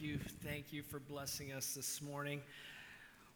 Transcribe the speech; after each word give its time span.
thank 0.00 0.12
you. 0.12 0.18
Thank 0.42 0.72
you 0.72 0.82
for 0.82 0.98
blessing 0.98 1.52
us 1.52 1.74
this 1.74 2.00
morning. 2.00 2.40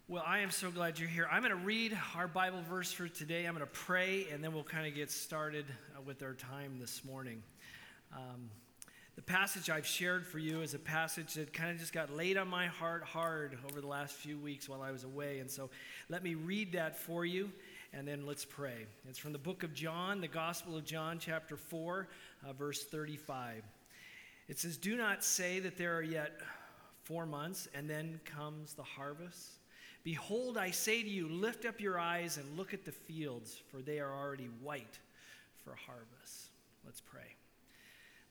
Well, 0.07 0.23
I 0.25 0.39
am 0.39 0.49
so 0.49 0.71
glad 0.71 0.97
you're 0.97 1.09
here. 1.09 1.27
I'm 1.31 1.43
going 1.43 1.55
to 1.55 1.63
read 1.63 1.95
our 2.15 2.27
Bible 2.27 2.63
verse 2.67 2.91
for 2.91 3.07
today. 3.07 3.45
I'm 3.45 3.53
going 3.53 3.65
to 3.65 3.71
pray, 3.71 4.25
and 4.33 4.43
then 4.43 4.51
we'll 4.51 4.63
kind 4.63 4.87
of 4.87 4.95
get 4.95 5.11
started 5.11 5.65
uh, 5.95 6.01
with 6.01 6.23
our 6.23 6.33
time 6.33 6.77
this 6.79 7.05
morning. 7.05 7.43
Um, 8.13 8.49
the 9.15 9.21
passage 9.21 9.69
I've 9.69 9.85
shared 9.85 10.25
for 10.25 10.39
you 10.39 10.61
is 10.61 10.73
a 10.73 10.79
passage 10.79 11.35
that 11.35 11.53
kind 11.53 11.69
of 11.69 11.77
just 11.77 11.93
got 11.93 12.11
laid 12.11 12.35
on 12.35 12.47
my 12.47 12.65
heart 12.65 13.03
hard 13.03 13.57
over 13.69 13.79
the 13.79 13.87
last 13.87 14.15
few 14.15 14.37
weeks 14.37 14.67
while 14.67 14.81
I 14.81 14.91
was 14.91 15.03
away. 15.03 15.39
And 15.39 15.51
so 15.51 15.69
let 16.09 16.23
me 16.23 16.33
read 16.33 16.71
that 16.71 16.97
for 16.97 17.25
you, 17.25 17.51
and 17.93 18.07
then 18.07 18.25
let's 18.25 18.45
pray. 18.45 18.87
It's 19.07 19.19
from 19.19 19.33
the 19.33 19.39
book 19.39 19.61
of 19.61 19.75
John, 19.75 20.19
the 20.19 20.27
Gospel 20.27 20.77
of 20.77 20.85
John, 20.85 21.19
chapter 21.19 21.57
4, 21.57 22.07
uh, 22.47 22.53
verse 22.53 22.83
35. 22.85 23.63
It 24.47 24.59
says, 24.59 24.77
Do 24.77 24.95
not 24.95 25.23
say 25.23 25.59
that 25.59 25.77
there 25.77 25.95
are 25.95 26.03
yet 26.03 26.39
four 27.03 27.25
months, 27.25 27.67
and 27.73 27.89
then 27.89 28.19
comes 28.25 28.73
the 28.73 28.83
harvest. 28.83 29.59
Behold, 30.03 30.57
I 30.57 30.71
say 30.71 31.01
to 31.01 31.09
you, 31.09 31.27
lift 31.27 31.65
up 31.65 31.79
your 31.79 31.99
eyes 31.99 32.37
and 32.37 32.57
look 32.57 32.73
at 32.73 32.85
the 32.85 32.91
fields, 32.91 33.61
for 33.71 33.81
they 33.81 33.99
are 33.99 34.13
already 34.13 34.49
white 34.61 34.99
for 35.63 35.75
harvest. 35.75 36.49
Let's 36.85 37.01
pray. 37.01 37.35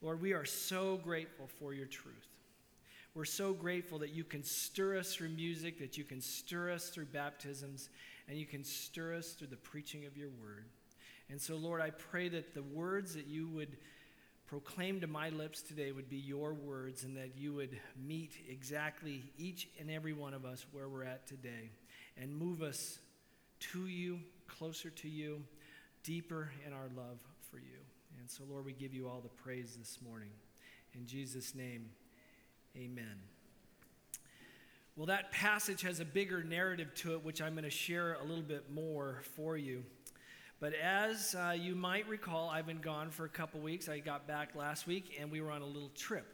Lord, 0.01 0.20
we 0.20 0.33
are 0.33 0.45
so 0.45 0.98
grateful 0.98 1.48
for 1.59 1.75
your 1.75 1.87
truth. 1.87 2.28
We're 3.15 3.25
so 3.25 3.53
grateful 3.53 3.98
that 4.01 4.11
you 4.11 4.25
can 4.25 4.42
stir 4.42 4.98
us 4.98 5.15
through 5.15 5.31
music, 5.31 5.78
that 5.78 5.97
you 5.97 6.05
can 6.05 6.20
stir 6.20 6.70
us 6.70 6.89
through 6.89 7.06
baptisms, 7.06 7.89
and 8.28 8.37
you 8.37 8.47
can 8.47 8.65
stir 8.65 9.15
us 9.15 9.33
through 9.33 9.48
the 9.48 9.56
preaching 9.56 10.05
of 10.05 10.17
your 10.17 10.31
word. 10.42 10.65
And 11.31 11.41
so, 11.41 11.56
Lord, 11.56 11.81
I 11.81 11.91
pray 11.91 12.28
that 12.28 12.55
the 12.55 12.62
words 12.62 13.15
that 13.15 13.27
you 13.27 13.48
would 13.48 13.77
proclaim 14.47 15.01
to 15.01 15.07
my 15.07 15.30
lips 15.30 15.62
today 15.62 15.93
would 15.93 16.09
be 16.09 16.16
your 16.16 16.55
words 16.55 17.05
and 17.05 17.16
that 17.16 17.37
you 17.37 17.55
would 17.55 17.79
meet 18.07 18.33
exactly 18.48 19.23
each 19.39 19.69
and 19.80 19.91
every 19.91 20.12
one 20.12 20.34
of 20.34 20.45
us 20.45 20.67
where 20.73 20.89
we're 20.89 21.05
at 21.05 21.27
today 21.27 21.70
and 22.17 22.37
move 22.37 22.62
us 22.62 22.98
to 23.72 23.87
you, 23.87 24.20
closer 24.47 24.91
to 24.91 25.09
you, 25.09 25.42
deeper 26.03 26.50
in 26.67 26.72
our 26.72 26.89
love 26.97 27.20
for 27.50 27.59
you. 27.59 27.78
And 28.20 28.31
so, 28.31 28.45
Lord, 28.48 28.65
we 28.65 28.72
give 28.72 28.95
you 28.95 29.09
all 29.09 29.20
the 29.20 29.28
praise 29.28 29.77
this 29.78 29.98
morning. 30.06 30.31
In 30.95 31.06
Jesus' 31.06 31.55
name, 31.55 31.91
amen. 32.77 33.20
Well, 34.97 35.06
that 35.06 35.33
passage 35.33 35.83
has 35.83 35.98
a 35.98 36.05
bigger 36.05 36.45
narrative 36.45 36.95
to 36.97 37.15
it, 37.15 37.25
which 37.25 37.42
I'm 37.42 37.55
going 37.55 37.65
to 37.65 37.70
share 37.70 38.15
a 38.15 38.25
little 38.25 38.45
bit 38.45 38.70
more 38.72 39.22
for 39.34 39.56
you. 39.56 39.83
But 40.65 40.73
as 40.83 41.34
uh, 41.34 41.51
you 41.51 41.75
might 41.75 42.09
recall, 42.09 42.48
I've 42.48 42.67
been 42.67 42.81
gone 42.81 43.11
for 43.11 43.27
a 43.27 43.29
couple 43.29 43.61
weeks. 43.61 43.87
I 43.87 43.98
got 43.98 44.27
back 44.27 44.57
last 44.57 44.87
week 44.87 45.19
and 45.21 45.31
we 45.31 45.43
were 45.43 45.51
on 45.51 45.61
a 45.61 45.67
little 45.67 45.91
trip. 45.91 46.25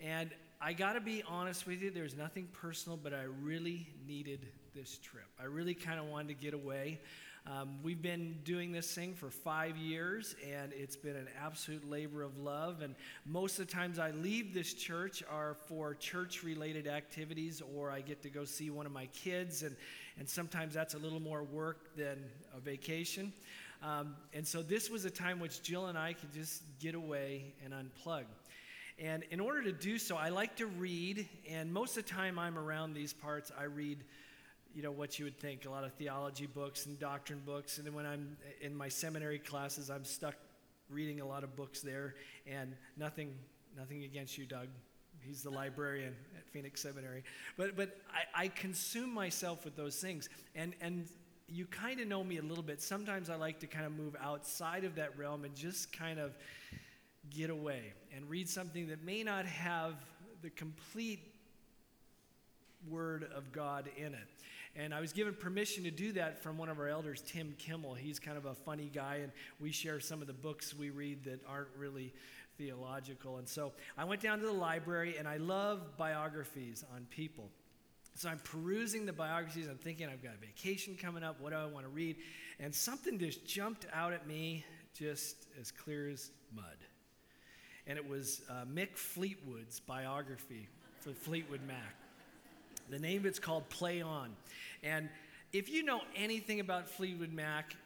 And 0.00 0.30
I 0.58 0.72
got 0.72 0.94
to 0.94 1.02
be 1.02 1.22
honest 1.28 1.66
with 1.66 1.82
you, 1.82 1.90
there's 1.90 2.16
nothing 2.16 2.48
personal, 2.50 2.96
but 2.96 3.12
I 3.12 3.24
really 3.42 3.86
needed 4.06 4.46
this 4.74 4.96
trip. 4.96 5.26
I 5.38 5.44
really 5.44 5.74
kind 5.74 6.00
of 6.00 6.06
wanted 6.06 6.28
to 6.28 6.42
get 6.42 6.54
away. 6.54 6.98
Um, 7.46 7.78
we've 7.82 8.00
been 8.00 8.38
doing 8.42 8.72
this 8.72 8.94
thing 8.94 9.14
for 9.14 9.30
five 9.30 9.76
years, 9.76 10.34
and 10.50 10.72
it's 10.72 10.96
been 10.96 11.16
an 11.16 11.28
absolute 11.42 11.88
labor 11.88 12.22
of 12.22 12.38
love. 12.38 12.80
And 12.80 12.94
most 13.26 13.58
of 13.58 13.66
the 13.66 13.72
times 13.72 13.98
I 13.98 14.12
leave 14.12 14.54
this 14.54 14.72
church 14.72 15.22
are 15.30 15.56
for 15.66 15.94
church 15.94 16.42
related 16.42 16.86
activities, 16.86 17.62
or 17.76 17.90
I 17.90 18.00
get 18.00 18.22
to 18.22 18.30
go 18.30 18.46
see 18.46 18.70
one 18.70 18.86
of 18.86 18.92
my 18.92 19.06
kids, 19.06 19.62
and, 19.62 19.76
and 20.18 20.28
sometimes 20.28 20.74
that's 20.74 20.94
a 20.94 20.98
little 20.98 21.20
more 21.20 21.42
work 21.42 21.96
than 21.96 22.18
a 22.56 22.60
vacation. 22.60 23.32
Um, 23.82 24.16
and 24.34 24.46
so 24.46 24.62
this 24.62 24.90
was 24.90 25.04
a 25.04 25.10
time 25.10 25.38
which 25.38 25.62
Jill 25.62 25.86
and 25.86 25.96
I 25.96 26.12
could 26.12 26.32
just 26.32 26.62
get 26.80 26.94
away 26.94 27.54
and 27.64 27.72
unplug. 27.72 28.24
And 28.98 29.22
in 29.30 29.38
order 29.38 29.62
to 29.62 29.72
do 29.72 29.98
so, 29.98 30.16
I 30.16 30.30
like 30.30 30.56
to 30.56 30.66
read, 30.66 31.28
and 31.48 31.72
most 31.72 31.96
of 31.96 32.04
the 32.04 32.10
time 32.10 32.38
I'm 32.38 32.58
around 32.58 32.94
these 32.94 33.12
parts, 33.12 33.52
I 33.56 33.64
read 33.64 33.98
you 34.74 34.82
know 34.82 34.90
what 34.90 35.18
you 35.18 35.24
would 35.24 35.38
think 35.40 35.64
a 35.64 35.70
lot 35.70 35.82
of 35.84 35.92
theology 35.94 36.46
books 36.46 36.86
and 36.86 36.98
doctrine 36.98 37.40
books 37.44 37.78
and 37.78 37.86
then 37.86 37.94
when 37.94 38.06
i'm 38.06 38.36
in 38.60 38.76
my 38.76 38.88
seminary 38.88 39.38
classes 39.38 39.90
i'm 39.90 40.04
stuck 40.04 40.34
reading 40.90 41.20
a 41.20 41.26
lot 41.26 41.42
of 41.42 41.56
books 41.56 41.80
there 41.80 42.14
and 42.46 42.74
nothing 42.96 43.34
nothing 43.76 44.04
against 44.04 44.36
you 44.36 44.44
doug 44.44 44.68
he's 45.28 45.42
the 45.42 45.50
librarian 45.50 46.14
at 46.36 46.48
phoenix 46.48 46.82
seminary. 46.82 47.22
But 47.56 47.76
but 47.76 47.96
i, 48.12 48.44
I 48.44 48.48
consume 48.48 49.12
myself 49.12 49.64
with 49.64 49.76
those 49.76 49.96
things. 49.96 50.28
And 50.54 50.74
and 50.80 51.06
you 51.48 51.66
kind 51.66 52.00
of 52.00 52.08
know 52.08 52.24
me 52.24 52.38
a 52.38 52.42
little 52.42 52.64
bit. 52.64 52.80
Sometimes 52.82 53.30
i 53.30 53.36
like 53.36 53.60
to 53.60 53.66
kind 53.66 53.86
of 53.86 53.92
move 53.92 54.16
outside 54.20 54.84
of 54.84 54.96
that 54.96 55.16
realm 55.18 55.44
and 55.44 55.54
just 55.54 55.92
kind 55.92 56.18
of 56.18 56.36
get 57.30 57.50
away 57.50 57.92
and 58.16 58.28
read 58.28 58.48
something 58.48 58.88
that 58.88 59.04
may 59.04 59.22
not 59.22 59.44
have 59.44 59.94
the 60.42 60.50
complete 60.50 61.20
word 62.88 63.28
of 63.34 63.52
god 63.52 63.90
in 63.96 64.14
it. 64.14 64.28
And 64.76 64.94
I 64.94 65.00
was 65.00 65.12
given 65.12 65.34
permission 65.34 65.82
to 65.84 65.90
do 65.90 66.12
that 66.12 66.40
from 66.40 66.56
one 66.56 66.68
of 66.68 66.78
our 66.78 66.86
elders, 66.88 67.20
Tim 67.26 67.54
Kimmel. 67.58 67.94
He's 67.94 68.20
kind 68.20 68.38
of 68.38 68.44
a 68.44 68.54
funny 68.54 68.88
guy, 68.94 69.20
and 69.22 69.32
we 69.58 69.72
share 69.72 69.98
some 69.98 70.20
of 70.20 70.28
the 70.28 70.32
books 70.32 70.72
we 70.72 70.90
read 70.90 71.24
that 71.24 71.40
aren't 71.48 71.68
really 71.76 72.12
theological. 72.58 73.38
And 73.38 73.48
so 73.48 73.72
I 73.96 74.04
went 74.04 74.20
down 74.20 74.40
to 74.40 74.46
the 74.46 74.52
library, 74.52 75.16
and 75.16 75.26
I 75.26 75.36
love 75.38 75.96
biographies 75.96 76.84
on 76.94 77.06
people. 77.08 77.48
So 78.14 78.28
I'm 78.28 78.40
perusing 78.40 79.06
the 79.06 79.12
biographies. 79.12 79.68
I'm 79.68 79.78
thinking, 79.78 80.08
I've 80.08 80.22
got 80.22 80.34
a 80.34 80.44
vacation 80.44 80.96
coming 81.00 81.22
up. 81.22 81.40
What 81.40 81.50
do 81.50 81.56
I 81.56 81.66
want 81.66 81.86
to 81.86 81.90
read? 81.90 82.16
And 82.58 82.74
something 82.74 83.18
just 83.18 83.46
jumped 83.46 83.86
out 83.92 84.12
at 84.12 84.26
me, 84.26 84.64
just 84.92 85.46
as 85.60 85.70
clear 85.70 86.10
as 86.10 86.32
mud. 86.54 86.64
And 87.86 87.96
it 87.96 88.06
was 88.06 88.42
uh, 88.50 88.64
Mick 88.64 88.96
Fleetwood's 88.96 89.78
biography 89.80 90.68
for 91.00 91.12
Fleetwood 91.12 91.60
Mac. 91.66 91.94
The 92.90 92.98
name 92.98 93.20
of 93.20 93.26
it's 93.26 93.38
called 93.38 93.68
Play 93.68 94.02
On. 94.02 94.30
And 94.82 95.08
if 95.52 95.68
you 95.68 95.82
know 95.84 96.00
anything 96.16 96.60
about 96.60 96.88
Fleetwood 96.88 97.32
Mac, 97.32 97.76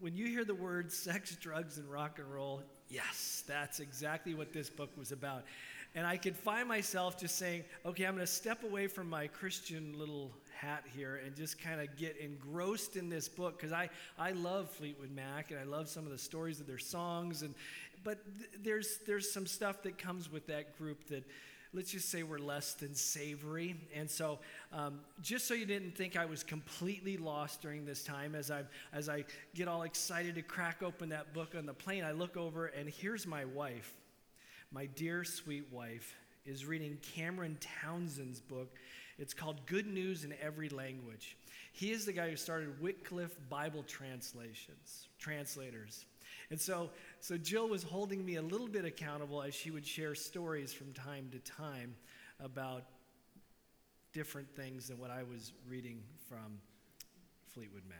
when 0.00 0.16
you 0.16 0.26
hear 0.26 0.44
the 0.44 0.54
words 0.54 0.96
sex, 0.98 1.36
drugs, 1.36 1.78
and 1.78 1.90
rock 1.90 2.18
and 2.18 2.32
roll, 2.32 2.62
yes, 2.90 3.44
that's 3.46 3.80
exactly 3.80 4.34
what 4.34 4.52
this 4.52 4.68
book 4.68 4.90
was 4.98 5.12
about. 5.12 5.44
And 5.94 6.06
I 6.06 6.16
could 6.16 6.36
find 6.36 6.68
myself 6.68 7.18
just 7.18 7.36
saying, 7.36 7.64
okay, 7.84 8.04
I'm 8.04 8.14
going 8.14 8.24
to 8.24 8.32
step 8.32 8.62
away 8.62 8.86
from 8.86 9.10
my 9.10 9.26
Christian 9.26 9.98
little 9.98 10.30
hat 10.56 10.84
here 10.94 11.20
and 11.24 11.34
just 11.34 11.60
kind 11.60 11.80
of 11.80 11.96
get 11.96 12.16
engrossed 12.18 12.96
in 12.96 13.08
this 13.08 13.28
book 13.28 13.56
because 13.56 13.72
I, 13.72 13.88
I 14.18 14.30
love 14.32 14.70
Fleetwood 14.70 15.10
Mac 15.10 15.50
and 15.50 15.58
I 15.58 15.64
love 15.64 15.88
some 15.88 16.04
of 16.04 16.12
the 16.12 16.18
stories 16.18 16.60
of 16.60 16.68
their 16.68 16.78
songs. 16.78 17.42
And, 17.42 17.54
but 18.04 18.18
th- 18.38 18.50
there's, 18.62 18.98
there's 19.06 19.32
some 19.32 19.46
stuff 19.46 19.82
that 19.82 19.98
comes 19.98 20.30
with 20.30 20.46
that 20.46 20.78
group 20.78 21.06
that 21.08 21.24
let's 21.72 21.90
just 21.92 22.10
say, 22.10 22.22
we're 22.22 22.38
less 22.38 22.74
than 22.74 22.94
savory. 22.94 23.76
And 23.94 24.10
so, 24.10 24.40
um, 24.72 25.00
just 25.22 25.46
so 25.46 25.54
you 25.54 25.66
didn't 25.66 25.96
think 25.96 26.16
I 26.16 26.24
was 26.24 26.42
completely 26.42 27.16
lost 27.16 27.62
during 27.62 27.84
this 27.84 28.02
time, 28.02 28.34
as 28.34 28.50
I 28.50 28.64
as 28.92 29.08
I 29.08 29.24
get 29.54 29.68
all 29.68 29.82
excited 29.82 30.34
to 30.34 30.42
crack 30.42 30.82
open 30.82 31.10
that 31.10 31.32
book 31.32 31.54
on 31.56 31.66
the 31.66 31.74
plane, 31.74 32.04
I 32.04 32.12
look 32.12 32.36
over 32.36 32.66
and 32.66 32.88
here's 32.88 33.26
my 33.26 33.44
wife, 33.44 33.92
my 34.72 34.86
dear 34.86 35.24
sweet 35.24 35.66
wife, 35.70 36.14
is 36.44 36.66
reading 36.66 36.98
Cameron 37.14 37.56
Townsend's 37.60 38.40
book. 38.40 38.76
It's 39.18 39.34
called 39.34 39.66
Good 39.66 39.86
News 39.86 40.24
in 40.24 40.34
Every 40.40 40.70
Language. 40.70 41.36
He 41.72 41.92
is 41.92 42.06
the 42.06 42.12
guy 42.12 42.30
who 42.30 42.36
started 42.36 42.80
Wycliffe 42.80 43.36
Bible 43.48 43.82
translations, 43.82 45.08
translators. 45.18 46.06
And 46.50 46.60
so, 46.60 46.90
so 47.20 47.36
Jill 47.36 47.68
was 47.68 47.82
holding 47.82 48.24
me 48.24 48.36
a 48.36 48.42
little 48.42 48.66
bit 48.66 48.84
accountable 48.84 49.42
as 49.42 49.54
she 49.54 49.70
would 49.70 49.86
share 49.86 50.14
stories 50.16 50.72
from 50.72 50.92
time 50.92 51.28
to 51.30 51.38
time 51.38 51.94
about 52.40 52.84
different 54.12 54.54
things 54.56 54.88
than 54.88 54.98
what 54.98 55.10
I 55.10 55.22
was 55.22 55.52
reading 55.68 56.02
from 56.28 56.58
Fleetwood 57.54 57.84
Mac. 57.88 57.98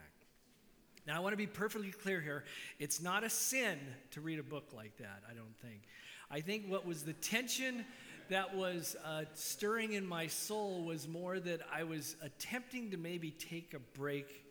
Now, 1.07 1.17
I 1.17 1.21
want 1.21 1.33
to 1.33 1.37
be 1.37 1.47
perfectly 1.47 1.91
clear 1.91 2.21
here. 2.21 2.45
It's 2.79 3.01
not 3.01 3.25
a 3.25 3.31
sin 3.31 3.79
to 4.11 4.21
read 4.21 4.39
a 4.39 4.43
book 4.43 4.73
like 4.75 4.97
that, 4.99 5.23
I 5.31 5.35
don't 5.35 5.57
think. 5.63 5.83
I 6.31 6.41
think 6.41 6.67
what 6.67 6.87
was 6.87 7.05
the 7.05 7.13
tension 7.15 7.85
that 8.29 8.55
was 8.55 8.97
uh, 9.05 9.25
stirring 9.35 9.95
in 9.95 10.07
my 10.07 10.27
soul 10.27 10.85
was 10.85 11.09
more 11.09 11.41
that 11.41 11.61
I 11.73 11.85
was 11.85 12.17
attempting 12.23 12.91
to 12.91 12.97
maybe 12.97 13.31
take 13.31 13.75
a 13.75 13.81
break 13.99 14.45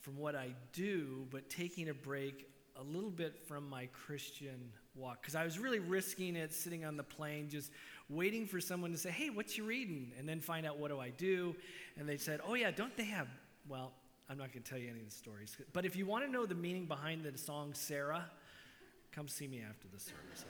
from 0.00 0.16
what 0.16 0.34
I 0.34 0.54
do, 0.72 1.26
but 1.30 1.48
taking 1.48 1.88
a 1.88 1.94
break 1.94 2.48
a 2.76 2.82
little 2.82 3.10
bit 3.10 3.36
from 3.46 3.68
my 3.68 3.86
Christian 3.92 4.70
walk 4.94 5.20
because 5.20 5.34
I 5.34 5.44
was 5.44 5.58
really 5.58 5.78
risking 5.78 6.36
it 6.36 6.52
sitting 6.52 6.84
on 6.84 6.96
the 6.96 7.02
plane, 7.02 7.48
just 7.48 7.70
waiting 8.08 8.46
for 8.46 8.60
someone 8.60 8.92
to 8.92 8.98
say, 8.98 9.10
Hey, 9.10 9.30
what 9.30 9.56
you 9.56 9.64
reading? 9.64 10.12
And 10.18 10.28
then 10.28 10.40
find 10.40 10.66
out 10.66 10.78
what 10.78 10.90
do 10.90 10.98
I 10.98 11.10
do. 11.10 11.54
And 11.96 12.08
they 12.08 12.16
said, 12.16 12.40
Oh, 12.46 12.54
yeah, 12.54 12.70
don't 12.70 12.96
they 12.96 13.04
have, 13.04 13.28
well, 13.68 13.92
I'm 14.28 14.38
not 14.38 14.52
going 14.52 14.62
to 14.62 14.70
tell 14.70 14.78
you 14.78 14.88
any 14.88 15.00
of 15.00 15.06
the 15.06 15.14
stories. 15.14 15.56
But 15.72 15.84
if 15.84 15.96
you 15.96 16.06
want 16.06 16.24
to 16.24 16.30
know 16.30 16.46
the 16.46 16.54
meaning 16.54 16.86
behind 16.86 17.24
the 17.24 17.36
song 17.38 17.74
Sara, 17.74 18.24
come 19.12 19.28
see 19.28 19.46
me 19.46 19.62
after 19.68 19.86
the 19.92 20.00
service. 20.00 20.44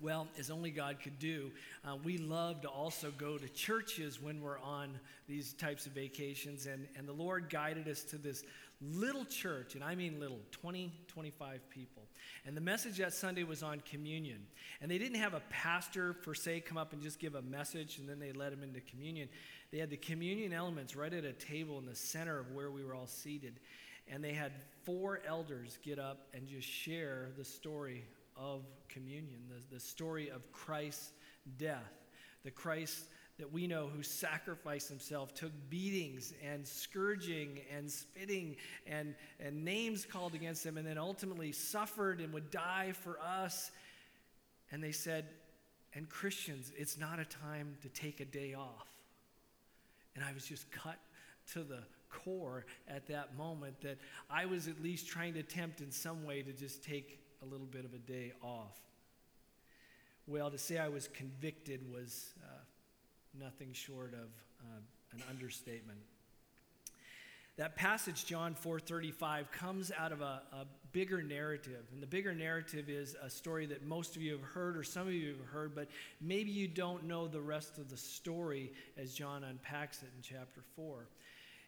well, 0.00 0.28
as 0.38 0.50
only 0.50 0.70
God 0.70 0.98
could 1.02 1.18
do, 1.18 1.50
uh, 1.84 1.96
we 2.04 2.16
love 2.16 2.60
to 2.62 2.68
also 2.68 3.12
go 3.18 3.36
to 3.36 3.48
churches 3.48 4.22
when 4.22 4.40
we're 4.40 4.60
on 4.60 4.98
these 5.28 5.52
types 5.54 5.86
of 5.86 5.92
vacations. 5.92 6.66
And, 6.66 6.86
and 6.96 7.08
the 7.08 7.12
Lord 7.12 7.50
guided 7.50 7.88
us 7.88 8.02
to 8.04 8.16
this 8.16 8.44
little 8.80 9.24
church, 9.24 9.74
and 9.74 9.82
I 9.82 9.94
mean 9.94 10.20
little, 10.20 10.40
20, 10.52 10.92
25 11.08 11.68
people. 11.70 12.04
And 12.46 12.56
the 12.56 12.60
message 12.60 12.98
that 12.98 13.12
Sunday 13.12 13.42
was 13.42 13.62
on 13.62 13.80
communion. 13.80 14.46
And 14.80 14.90
they 14.90 14.98
didn't 14.98 15.18
have 15.18 15.34
a 15.34 15.42
pastor, 15.50 16.12
per 16.12 16.34
se, 16.34 16.60
come 16.60 16.78
up 16.78 16.92
and 16.92 17.02
just 17.02 17.18
give 17.18 17.34
a 17.34 17.42
message 17.42 17.98
and 17.98 18.08
then 18.08 18.20
they 18.20 18.32
led 18.32 18.52
them 18.52 18.62
into 18.62 18.80
communion. 18.80 19.28
They 19.72 19.78
had 19.78 19.90
the 19.90 19.96
communion 19.96 20.52
elements 20.52 20.94
right 20.94 21.12
at 21.12 21.24
a 21.24 21.32
table 21.32 21.78
in 21.78 21.86
the 21.86 21.94
center 21.94 22.38
of 22.38 22.52
where 22.52 22.70
we 22.70 22.84
were 22.84 22.94
all 22.94 23.08
seated. 23.08 23.58
And 24.06 24.22
they 24.22 24.32
had 24.32 24.52
four 24.84 25.20
elders 25.26 25.78
get 25.82 25.98
up 25.98 26.28
and 26.32 26.46
just 26.46 26.66
share 26.66 27.30
the 27.36 27.44
story 27.44 28.04
of 28.36 28.62
communion, 28.88 29.40
the, 29.48 29.74
the 29.74 29.80
story 29.80 30.30
of 30.30 30.50
Christ's 30.52 31.12
death, 31.58 31.92
the 32.44 32.50
Christ 32.50 33.04
that 33.38 33.52
we 33.52 33.66
know 33.66 33.86
who 33.86 34.02
sacrificed 34.02 34.88
himself, 34.88 35.32
took 35.32 35.52
beatings 35.70 36.32
and 36.44 36.66
scourging 36.66 37.60
and 37.74 37.90
spitting 37.90 38.56
and, 38.86 39.14
and 39.38 39.64
names 39.64 40.04
called 40.04 40.34
against 40.34 40.66
him, 40.66 40.76
and 40.76 40.86
then 40.86 40.98
ultimately 40.98 41.52
suffered 41.52 42.20
and 42.20 42.32
would 42.32 42.50
die 42.50 42.92
for 42.92 43.18
us. 43.20 43.70
And 44.72 44.82
they 44.82 44.92
said, 44.92 45.26
and 45.94 46.08
Christians, 46.08 46.72
it's 46.76 46.98
not 46.98 47.18
a 47.18 47.24
time 47.24 47.76
to 47.82 47.88
take 47.88 48.20
a 48.20 48.24
day 48.24 48.54
off. 48.54 48.88
And 50.16 50.24
I 50.24 50.32
was 50.32 50.44
just 50.44 50.70
cut 50.72 50.98
to 51.52 51.62
the 51.62 51.78
core 52.10 52.66
at 52.88 53.06
that 53.06 53.36
moment 53.36 53.80
that 53.82 53.98
I 54.28 54.46
was 54.46 54.66
at 54.66 54.82
least 54.82 55.06
trying 55.06 55.34
to 55.34 55.40
attempt 55.40 55.80
in 55.80 55.92
some 55.92 56.24
way 56.24 56.42
to 56.42 56.52
just 56.52 56.82
take 56.82 57.20
a 57.42 57.46
little 57.46 57.66
bit 57.66 57.84
of 57.84 57.94
a 57.94 57.98
day 57.98 58.32
off. 58.42 58.78
Well, 60.26 60.50
to 60.50 60.58
say 60.58 60.78
I 60.78 60.88
was 60.88 61.08
convicted 61.08 61.80
was 61.90 62.34
uh, 62.42 62.58
nothing 63.38 63.72
short 63.72 64.12
of 64.14 64.28
uh, 64.60 64.80
an 65.12 65.22
understatement. 65.30 65.98
That 67.56 67.74
passage, 67.74 68.24
John 68.24 68.54
4:35, 68.54 69.50
comes 69.50 69.90
out 69.96 70.12
of 70.12 70.20
a, 70.20 70.42
a, 70.52 70.66
bigger 70.92 71.22
narrative, 71.22 71.84
and 71.92 72.02
the 72.02 72.06
bigger 72.06 72.32
narrative 72.32 72.88
is 72.88 73.14
a 73.22 73.28
story 73.28 73.66
that 73.66 73.84
most 73.84 74.16
of 74.16 74.22
you 74.22 74.32
have 74.32 74.42
heard, 74.42 74.74
or 74.76 74.82
some 74.82 75.06
of 75.06 75.12
you 75.12 75.28
have 75.36 75.46
heard, 75.52 75.74
but 75.74 75.88
maybe 76.20 76.50
you 76.50 76.66
don't 76.66 77.04
know 77.04 77.28
the 77.28 77.40
rest 77.40 77.76
of 77.76 77.90
the 77.90 77.96
story 77.96 78.72
as 78.96 79.12
John 79.12 79.44
unpacks 79.44 80.02
it 80.02 80.08
in 80.16 80.22
chapter 80.22 80.62
4. 80.76 81.06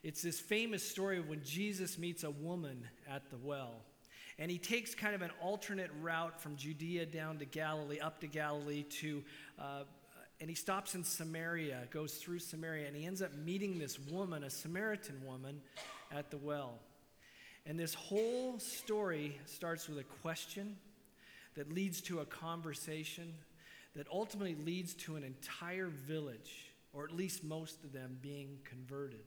It's 0.02 0.22
this 0.22 0.40
famous 0.40 0.82
story 0.82 1.18
of 1.18 1.28
when 1.28 1.42
Jesus 1.44 1.98
meets 1.98 2.24
a 2.24 2.30
woman 2.30 2.88
at 3.08 3.28
the 3.28 3.36
well. 3.36 3.82
And 4.38 4.50
he 4.50 4.56
takes 4.56 4.94
kind 4.94 5.14
of 5.14 5.20
an 5.20 5.30
alternate 5.42 5.90
route 6.00 6.40
from 6.40 6.56
Judea 6.56 7.04
down 7.06 7.38
to 7.40 7.44
Galilee, 7.44 8.00
up 8.00 8.20
to 8.20 8.26
Galilee, 8.26 8.84
to, 8.84 9.22
uh, 9.58 9.82
and 10.40 10.48
he 10.48 10.56
stops 10.56 10.94
in 10.94 11.04
Samaria, 11.04 11.88
goes 11.90 12.14
through 12.14 12.38
Samaria, 12.38 12.86
and 12.86 12.96
he 12.96 13.04
ends 13.04 13.20
up 13.20 13.34
meeting 13.34 13.78
this 13.78 13.98
woman, 13.98 14.44
a 14.44 14.50
Samaritan 14.50 15.20
woman, 15.24 15.60
at 16.10 16.30
the 16.30 16.38
well. 16.38 16.78
And 17.66 17.78
this 17.78 17.92
whole 17.92 18.58
story 18.58 19.38
starts 19.44 19.88
with 19.88 19.98
a 19.98 20.04
question 20.22 20.76
that 21.54 21.72
leads 21.72 22.00
to 22.02 22.20
a 22.20 22.24
conversation 22.24 23.34
that 23.94 24.06
ultimately 24.10 24.54
leads 24.64 24.94
to 24.94 25.16
an 25.16 25.24
entire 25.24 25.88
village, 25.88 26.70
or 26.92 27.04
at 27.04 27.14
least 27.14 27.44
most 27.44 27.84
of 27.84 27.92
them, 27.92 28.16
being 28.22 28.58
converted. 28.64 29.24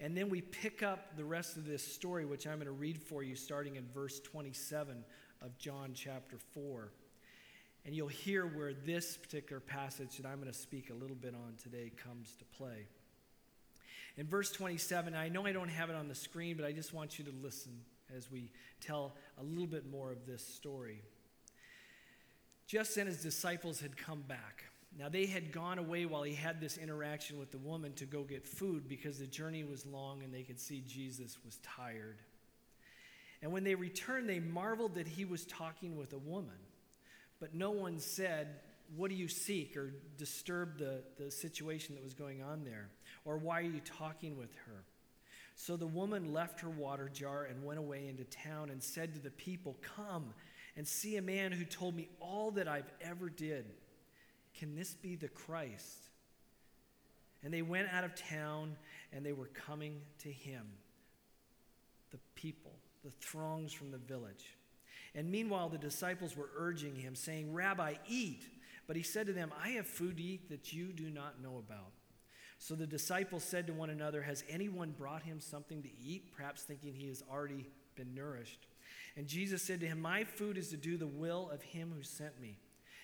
And 0.00 0.16
then 0.16 0.28
we 0.28 0.40
pick 0.40 0.82
up 0.82 1.16
the 1.16 1.24
rest 1.24 1.56
of 1.56 1.64
this 1.64 1.82
story, 1.82 2.24
which 2.26 2.46
I'm 2.46 2.56
going 2.56 2.66
to 2.66 2.72
read 2.72 3.00
for 3.00 3.22
you 3.22 3.36
starting 3.36 3.76
in 3.76 3.86
verse 3.94 4.20
27 4.20 5.04
of 5.40 5.56
John 5.56 5.92
chapter 5.94 6.36
4. 6.52 6.90
And 7.84 7.94
you'll 7.94 8.08
hear 8.08 8.46
where 8.46 8.72
this 8.72 9.16
particular 9.16 9.60
passage 9.60 10.16
that 10.16 10.26
I'm 10.26 10.40
going 10.40 10.50
to 10.50 10.58
speak 10.58 10.90
a 10.90 10.94
little 10.94 11.16
bit 11.16 11.34
on 11.34 11.54
today 11.62 11.92
comes 12.02 12.34
to 12.38 12.44
play. 12.56 12.86
In 14.16 14.26
verse 14.26 14.50
27, 14.52 15.14
I 15.14 15.28
know 15.28 15.44
I 15.44 15.52
don't 15.52 15.68
have 15.68 15.90
it 15.90 15.96
on 15.96 16.08
the 16.08 16.14
screen, 16.14 16.56
but 16.56 16.64
I 16.64 16.72
just 16.72 16.94
want 16.94 17.18
you 17.18 17.24
to 17.26 17.32
listen 17.42 17.72
as 18.16 18.30
we 18.30 18.50
tell 18.80 19.16
a 19.38 19.42
little 19.42 19.66
bit 19.66 19.90
more 19.90 20.10
of 20.10 20.24
this 20.26 20.46
story. 20.46 21.02
Just 22.66 22.94
then, 22.94 23.06
his 23.06 23.22
disciples 23.22 23.80
had 23.80 23.96
come 23.96 24.22
back 24.22 24.64
now, 24.98 25.08
they 25.08 25.26
had 25.26 25.50
gone 25.50 25.78
away 25.78 26.06
while 26.06 26.22
he 26.22 26.34
had 26.34 26.60
this 26.60 26.76
interaction 26.76 27.38
with 27.38 27.50
the 27.50 27.58
woman 27.58 27.92
to 27.94 28.04
go 28.04 28.22
get 28.22 28.46
food 28.46 28.88
because 28.88 29.18
the 29.18 29.26
journey 29.26 29.64
was 29.64 29.84
long 29.86 30.22
and 30.22 30.32
they 30.32 30.42
could 30.42 30.60
see 30.60 30.84
Jesus 30.86 31.38
was 31.44 31.58
tired. 31.62 32.18
And 33.42 33.50
when 33.50 33.64
they 33.64 33.74
returned, 33.74 34.28
they 34.28 34.38
marveled 34.38 34.94
that 34.94 35.08
he 35.08 35.24
was 35.24 35.44
talking 35.46 35.96
with 35.96 36.12
a 36.12 36.18
woman. 36.18 36.54
But 37.40 37.54
no 37.54 37.70
one 37.70 37.98
said, 37.98 38.60
What 38.96 39.10
do 39.10 39.16
you 39.16 39.28
seek? 39.28 39.76
or 39.76 39.94
disturbed 40.16 40.78
the, 40.78 41.02
the 41.18 41.30
situation 41.30 41.94
that 41.94 42.04
was 42.04 42.14
going 42.14 42.42
on 42.42 42.64
there. 42.64 42.88
Or 43.24 43.38
why 43.38 43.60
are 43.60 43.62
you 43.62 43.80
talking 43.80 44.36
with 44.36 44.54
her? 44.66 44.84
So 45.56 45.76
the 45.76 45.86
woman 45.86 46.32
left 46.32 46.60
her 46.60 46.68
water 46.68 47.08
jar 47.12 47.44
and 47.44 47.64
went 47.64 47.78
away 47.78 48.08
into 48.08 48.24
town 48.24 48.70
and 48.70 48.82
said 48.82 49.14
to 49.14 49.20
the 49.20 49.30
people, 49.30 49.76
Come 49.96 50.34
and 50.76 50.86
see 50.86 51.16
a 51.16 51.22
man 51.22 51.52
who 51.52 51.64
told 51.64 51.94
me 51.94 52.08
all 52.20 52.50
that 52.52 52.68
I've 52.68 52.90
ever 53.00 53.28
did. 53.28 53.66
Can 54.58 54.74
this 54.74 54.94
be 54.94 55.16
the 55.16 55.28
Christ? 55.28 56.08
And 57.42 57.52
they 57.52 57.62
went 57.62 57.88
out 57.92 58.04
of 58.04 58.14
town 58.14 58.76
and 59.12 59.24
they 59.24 59.32
were 59.32 59.50
coming 59.66 60.00
to 60.20 60.28
him, 60.28 60.64
the 62.10 62.18
people, 62.34 62.72
the 63.04 63.10
throngs 63.10 63.72
from 63.72 63.90
the 63.90 63.98
village. 63.98 64.56
And 65.14 65.30
meanwhile, 65.30 65.68
the 65.68 65.78
disciples 65.78 66.36
were 66.36 66.50
urging 66.56 66.96
him, 66.96 67.14
saying, 67.14 67.52
Rabbi, 67.52 67.94
eat. 68.08 68.44
But 68.86 68.96
he 68.96 69.02
said 69.02 69.26
to 69.28 69.32
them, 69.32 69.52
I 69.62 69.70
have 69.70 69.86
food 69.86 70.16
to 70.16 70.22
eat 70.22 70.50
that 70.50 70.72
you 70.72 70.92
do 70.92 71.08
not 71.08 71.42
know 71.42 71.58
about. 71.58 71.92
So 72.58 72.74
the 72.74 72.86
disciples 72.86 73.44
said 73.44 73.66
to 73.66 73.72
one 73.72 73.90
another, 73.90 74.22
Has 74.22 74.44
anyone 74.48 74.94
brought 74.96 75.22
him 75.22 75.40
something 75.40 75.82
to 75.82 75.88
eat? 76.02 76.32
Perhaps 76.36 76.62
thinking 76.62 76.94
he 76.94 77.08
has 77.08 77.22
already 77.30 77.66
been 77.94 78.14
nourished. 78.14 78.66
And 79.16 79.26
Jesus 79.26 79.62
said 79.62 79.80
to 79.80 79.86
him, 79.86 80.00
My 80.00 80.24
food 80.24 80.58
is 80.58 80.68
to 80.70 80.76
do 80.76 80.96
the 80.96 81.06
will 81.06 81.50
of 81.50 81.62
him 81.62 81.92
who 81.96 82.02
sent 82.02 82.40
me 82.40 82.58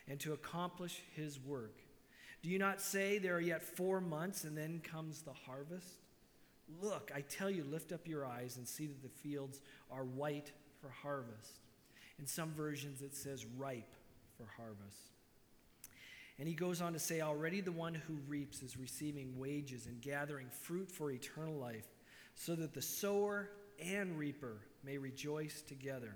and 0.09 0.19
to 0.21 0.33
accomplish 0.33 1.03
his 1.15 1.39
work. 1.39 1.79
Do 2.43 2.49
you 2.49 2.59
not 2.59 2.81
say 2.81 3.19
there 3.19 3.37
are 3.37 3.41
yet 3.41 3.63
four 3.63 4.01
months 4.01 4.45
and 4.45 4.57
then 4.57 4.81
comes 4.83 5.23
the 5.23 5.33
harvest? 5.33 6.01
Look, 6.81 7.11
I 7.15 7.21
tell 7.23 7.51
you, 7.51 7.65
lift 7.65 7.93
up 7.93 8.07
your 8.07 8.25
eyes 8.25 8.57
and 8.57 8.67
see 8.67 8.87
that 8.87 9.03
the 9.03 9.09
fields 9.09 9.61
are 9.91 10.05
white 10.05 10.53
for 10.81 10.89
harvest. 10.89 11.61
In 12.21 12.27
some 12.27 12.53
versions, 12.53 13.01
it 13.01 13.17
says 13.17 13.47
ripe 13.57 13.95
for 14.37 14.47
harvest. 14.57 15.11
And 16.39 16.47
he 16.47 16.55
goes 16.55 16.83
on 16.83 16.93
to 16.93 16.99
say, 16.99 17.23
Already 17.23 17.63
the 17.63 17.73
one 17.73 17.95
who 17.95 18.19
reaps 18.29 18.63
is 18.63 18.77
receiving 18.77 19.39
wages 19.39 19.87
and 19.87 20.03
gathering 20.03 20.49
fruit 20.51 20.91
for 20.91 21.11
eternal 21.11 21.55
life, 21.55 21.87
so 22.35 22.55
that 22.57 22.75
the 22.75 22.83
sower 22.83 23.49
and 23.83 24.19
reaper 24.19 24.59
may 24.85 24.99
rejoice 24.99 25.63
together. 25.63 26.15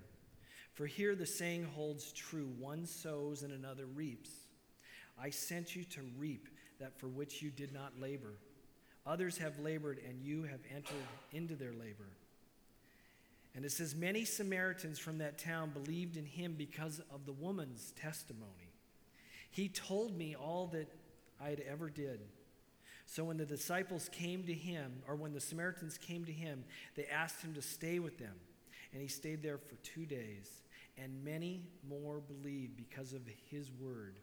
For 0.74 0.86
here 0.86 1.14
the 1.14 1.24
saying 1.24 1.64
holds 1.74 2.12
true 2.12 2.50
one 2.58 2.84
sows 2.84 3.42
and 3.42 3.52
another 3.52 3.86
reaps. 3.86 4.30
I 5.18 5.30
sent 5.30 5.74
you 5.74 5.84
to 5.84 6.02
reap 6.18 6.48
that 6.80 6.98
for 6.98 7.08
which 7.08 7.40
you 7.40 7.50
did 7.50 7.72
not 7.72 7.98
labor. 7.98 8.34
Others 9.06 9.38
have 9.38 9.58
labored, 9.58 10.00
and 10.06 10.20
you 10.22 10.42
have 10.42 10.60
entered 10.74 11.06
into 11.32 11.54
their 11.54 11.72
labor. 11.72 12.10
And 13.54 13.64
it 13.64 13.72
says, 13.72 13.94
Many 13.94 14.24
Samaritans 14.24 14.98
from 14.98 15.18
that 15.18 15.38
town 15.38 15.70
believed 15.70 16.16
in 16.16 16.24
him 16.24 16.54
because 16.56 17.00
of 17.12 17.26
the 17.26 17.32
woman's 17.32 17.92
testimony. 17.92 18.72
He 19.50 19.68
told 19.68 20.16
me 20.16 20.34
all 20.34 20.66
that 20.72 20.88
I 21.40 21.50
had 21.50 21.60
ever 21.60 21.88
did. 21.88 22.20
So 23.06 23.24
when 23.24 23.36
the 23.36 23.44
disciples 23.44 24.08
came 24.10 24.44
to 24.44 24.54
him, 24.54 25.02
or 25.06 25.14
when 25.14 25.32
the 25.32 25.40
Samaritans 25.40 25.98
came 25.98 26.24
to 26.24 26.32
him, 26.32 26.64
they 26.96 27.04
asked 27.06 27.42
him 27.42 27.54
to 27.54 27.62
stay 27.62 27.98
with 27.98 28.18
them. 28.18 28.34
And 28.92 29.02
he 29.02 29.08
stayed 29.08 29.42
there 29.42 29.58
for 29.58 29.76
two 29.76 30.06
days 30.06 30.62
and 30.96 31.24
many 31.24 31.62
more 31.88 32.20
believed 32.20 32.76
because 32.76 33.12
of 33.12 33.22
his 33.50 33.70
word. 33.80 34.16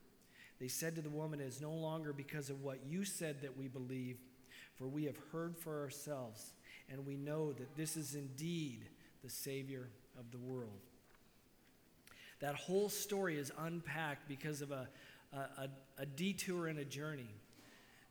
They 0.59 0.67
said 0.67 0.95
to 0.95 1.01
the 1.01 1.09
woman, 1.09 1.41
It 1.41 1.45
is 1.45 1.61
no 1.61 1.71
longer 1.71 2.13
because 2.13 2.49
of 2.49 2.61
what 2.61 2.79
you 2.85 3.03
said 3.03 3.41
that 3.41 3.57
we 3.57 3.67
believe, 3.67 4.17
for 4.75 4.87
we 4.87 5.05
have 5.05 5.17
heard 5.31 5.57
for 5.57 5.81
ourselves, 5.81 6.53
and 6.89 7.05
we 7.05 7.17
know 7.17 7.51
that 7.53 7.75
this 7.75 7.97
is 7.97 8.15
indeed 8.15 8.85
the 9.23 9.29
Savior 9.29 9.89
of 10.19 10.31
the 10.31 10.37
world. 10.37 10.79
That 12.39 12.55
whole 12.55 12.89
story 12.89 13.37
is 13.37 13.51
unpacked 13.59 14.27
because 14.27 14.61
of 14.61 14.71
a, 14.71 14.87
a, 15.33 15.69
a 15.99 16.05
detour 16.05 16.67
in 16.67 16.79
a 16.79 16.85
journey, 16.85 17.29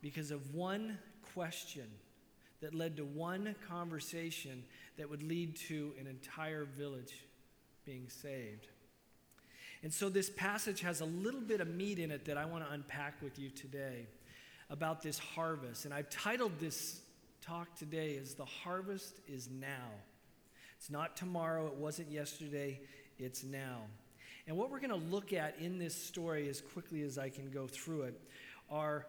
because 0.01 0.31
of 0.31 0.55
one 0.55 0.99
question 1.35 1.87
that 2.61 2.75
led 2.75 2.97
to 2.99 3.05
one 3.05 3.55
conversation 3.69 4.63
that 4.99 5.09
would 5.09 5.23
lead 5.23 5.57
to 5.57 5.93
an 5.99 6.07
entire 6.07 6.65
village 6.65 7.25
being 7.85 8.09
saved. 8.09 8.69
And 9.83 9.93
so 9.93 10.09
this 10.09 10.29
passage 10.29 10.83
has 10.83 11.01
a 11.01 11.07
little 11.07 11.41
bit 11.41 11.61
of 11.61 11.69
meat 11.69 11.99
in 11.99 12.11
it 12.11 12.27
that 12.27 12.37
I 12.37 12.45
want 12.45 12.67
to 12.67 12.73
unpack 12.73 13.21
with 13.23 13.39
you 13.39 13.49
today 13.49 14.07
about 14.69 15.03
this 15.03 15.19
harvest. 15.19 15.87
And 15.87 15.95
I've 15.95 16.11
titled 16.11 16.53
this 16.61 17.01
talk 17.41 17.75
today 17.77 18.19
as 18.19 18.35
The 18.35 18.45
Harvest 18.45 19.21
is 19.27 19.49
Now. 19.51 19.89
It's 20.81 20.89
not 20.89 21.15
tomorrow, 21.15 21.67
it 21.67 21.75
wasn't 21.75 22.11
yesterday, 22.11 22.81
it's 23.19 23.45
now. 23.45 23.83
And 24.47 24.57
what 24.57 24.71
we're 24.71 24.81
going 24.81 24.99
to 24.99 25.11
look 25.11 25.35
at 25.35 25.59
in 25.61 25.79
this 25.79 25.95
story, 25.95 26.49
as 26.49 26.63
quickly 26.63 27.03
as 27.03 27.19
I 27.19 27.29
can 27.29 27.51
go 27.51 27.67
through 27.67 28.05
it, 28.05 28.19
are 28.71 29.07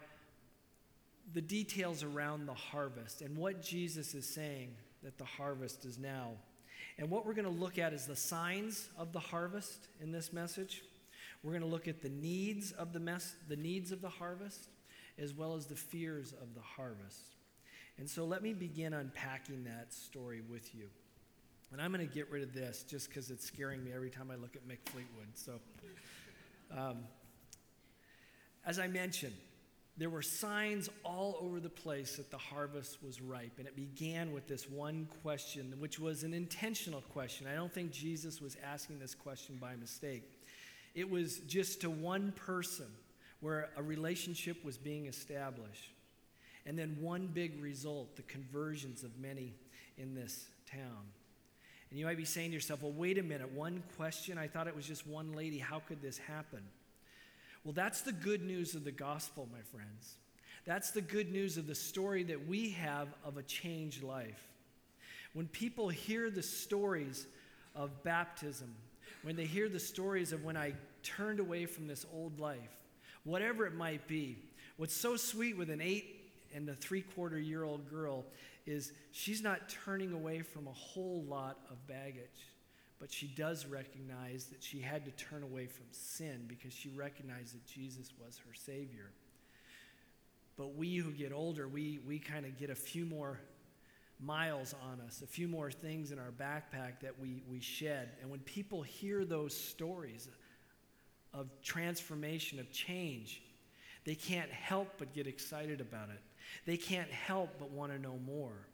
the 1.32 1.40
details 1.40 2.04
around 2.04 2.46
the 2.46 2.54
harvest 2.54 3.22
and 3.22 3.38
what 3.38 3.62
Jesus 3.62 4.14
is 4.14 4.28
saying 4.28 4.76
that 5.02 5.18
the 5.18 5.24
harvest 5.24 5.86
is 5.86 5.98
now. 5.98 6.32
And 6.98 7.10
what 7.10 7.26
we're 7.26 7.36
going 7.36 7.46
to 7.46 7.50
look 7.50 7.80
at 7.80 7.94
is 7.94 8.06
the 8.06 8.18
signs 8.18 8.90
of 8.98 9.14
the 9.14 9.22
harvest 9.22 9.88
in 10.02 10.12
this 10.12 10.34
message. 10.34 10.82
We're 11.42 11.52
going 11.52 11.62
to 11.62 11.70
look 11.70 11.88
at 11.88 12.02
the 12.02 12.10
needs 12.10 12.74
of 12.74 12.92
the 12.92 13.00
mess, 13.00 13.34
the 13.48 13.56
needs 13.56 13.94
of 13.94 14.02
the 14.02 14.10
harvest, 14.10 14.68
as 15.18 15.34
well 15.34 15.56
as 15.56 15.68
the 15.68 15.78
fears 15.78 16.34
of 16.34 16.54
the 16.54 16.62
harvest. 16.62 17.38
And 17.98 18.10
so 18.10 18.26
let 18.26 18.44
me 18.44 18.54
begin 18.54 18.92
unpacking 18.92 19.64
that 19.64 19.94
story 19.94 20.42
with 20.42 20.76
you. 20.76 20.90
And 21.72 21.82
I'm 21.82 21.94
going 21.94 22.06
to 22.06 22.14
get 22.14 22.30
rid 22.30 22.44
of 22.44 22.54
this 22.54 22.84
just 22.84 23.08
because 23.10 23.32
it's 23.32 23.46
scaring 23.46 23.84
me 23.84 23.92
every 23.94 24.10
time 24.10 24.30
I 24.30 24.36
look 24.36 24.56
at 24.56 24.68
Mick 24.68 24.80
Fleetwood. 24.86 25.28
So, 25.36 25.54
um, 26.78 26.98
as 28.66 28.78
I 28.78 28.88
mentioned, 28.88 29.34
there 29.98 30.10
were 30.10 30.22
signs 30.22 30.90
all 31.04 31.38
over 31.42 31.60
the 31.60 31.70
place 31.70 32.18
that 32.18 32.30
the 32.30 32.38
harvest 32.38 33.04
was 33.04 33.22
ripe. 33.22 33.54
And 33.58 33.68
it 33.68 33.76
began 33.76 34.34
with 34.34 34.48
this 34.48 34.70
one 34.70 35.08
question, 35.22 35.74
which 35.80 36.00
was 36.00 36.24
an 36.24 36.34
intentional 36.34 37.02
question. 37.14 37.48
I 37.48 37.56
don't 37.56 37.74
think 37.74 37.92
Jesus 37.92 38.42
was 38.42 38.58
asking 38.66 39.00
this 39.00 39.16
question 39.16 39.58
by 39.60 39.76
mistake. 39.76 40.24
It 40.94 41.10
was 41.10 41.40
just 41.48 41.82
to 41.82 41.90
one 41.90 42.34
person 42.34 42.88
where 43.40 43.70
a 43.78 43.84
relationship 43.84 44.64
was 44.66 44.78
being 44.78 45.06
established. 45.06 45.92
And 46.66 46.78
then 46.78 46.98
one 47.00 47.28
big 47.28 47.62
result 47.62 48.16
the 48.16 48.22
conversions 48.24 49.04
of 49.04 49.18
many 49.20 49.54
in 49.98 50.14
this 50.14 50.48
town. 50.70 51.08
And 51.92 52.00
you 52.00 52.06
might 52.06 52.18
be 52.18 52.26
saying 52.26 52.52
to 52.52 52.56
yourself, 52.56 52.82
well, 52.82 52.94
wait 52.94 53.18
a 53.18 53.24
minute, 53.24 53.52
one 53.52 53.84
question? 53.98 54.38
I 54.38 54.48
thought 54.48 54.68
it 54.68 54.76
was 54.76 54.88
just 54.88 55.06
one 55.06 55.34
lady. 55.34 55.60
How 55.60 55.80
could 55.80 56.02
this 56.02 56.18
happen? 56.18 56.62
Well, 57.66 57.74
that's 57.74 58.02
the 58.02 58.14
good 58.14 58.42
news 58.42 58.76
of 58.76 58.86
the 58.86 58.94
gospel, 58.94 59.48
my 59.52 59.62
friends. 59.78 60.16
That's 60.66 60.92
the 60.92 61.02
good 61.02 61.32
news 61.32 61.58
of 61.58 61.68
the 61.68 61.76
story 61.76 62.24
that 62.24 62.48
we 62.48 62.72
have 62.72 63.10
of 63.26 63.38
a 63.38 63.44
changed 63.44 64.04
life. 64.04 64.48
When 65.34 65.48
people 65.48 65.90
hear 65.90 66.30
the 66.30 66.42
stories 66.42 67.28
of 67.76 68.04
baptism, 68.04 68.74
when 69.24 69.36
they 69.36 69.46
hear 69.46 69.68
the 69.68 69.80
stories 69.80 70.32
of 70.32 70.44
when 70.46 70.56
I 70.56 70.74
turned 71.04 71.40
away 71.40 71.66
from 71.66 71.88
this 71.88 72.06
old 72.14 72.40
life, 72.40 72.60
whatever 73.26 73.66
it 73.66 73.76
might 73.76 74.08
be, 74.08 74.38
what's 74.78 74.96
so 74.96 75.18
sweet 75.18 75.58
with 75.58 75.70
an 75.70 75.82
eight 75.82 76.32
and 76.54 76.68
a 76.70 76.74
three 76.74 77.02
quarter 77.02 77.40
year 77.40 77.64
old 77.64 77.90
girl 77.90 78.24
is 78.66 78.94
she's 79.12 79.42
not 79.42 79.70
turning 79.70 80.14
away 80.14 80.42
from 80.42 80.68
a 80.68 80.74
whole 80.74 81.24
lot 81.28 81.60
of 81.70 81.88
baggage 81.88 82.52
but 83.02 83.12
she 83.12 83.26
does 83.26 83.66
recognize 83.66 84.46
that 84.46 84.62
she 84.62 84.80
had 84.80 85.04
to 85.06 85.12
turn 85.12 85.42
away 85.42 85.66
from 85.66 85.86
sin 85.90 86.46
because 86.48 86.72
she 86.72 86.90
recognized 86.90 87.56
that 87.56 87.66
Jesus 87.66 88.14
was 88.24 88.40
her 88.46 88.54
Savior. 88.54 89.10
But 90.56 90.76
we 90.76 90.98
who 90.98 91.12
get 91.12 91.34
older, 91.34 91.68
we, 91.68 92.00
we 92.06 92.20
kind 92.20 92.46
of 92.46 92.60
get 92.60 92.70
a 92.70 92.76
few 92.76 93.08
more 93.08 93.40
miles 94.20 94.76
on 94.84 95.02
us, 95.02 95.24
a 95.24 95.28
few 95.28 95.48
more 95.48 95.72
things 95.72 96.12
in 96.12 96.20
our 96.20 96.30
backpack 96.30 97.00
that 97.02 97.20
we, 97.20 97.42
we 97.50 97.60
shed. 97.60 98.12
And 98.22 98.30
when 98.30 98.42
people 98.42 98.84
hear 98.84 99.26
those 99.26 99.58
stories 99.58 100.30
of 101.34 101.50
transformation, 101.64 102.60
of 102.60 102.72
change, 102.72 103.42
they 104.06 104.14
can't 104.14 104.52
help 104.52 104.90
but 105.00 105.12
get 105.12 105.26
excited 105.26 105.82
about 105.82 106.10
it. 106.10 106.22
They 106.66 106.78
can't 106.78 107.10
help 107.10 107.56
but 107.60 107.72
want 107.72 107.92
to 107.92 108.00
know 108.00 108.20
more. 108.26 108.68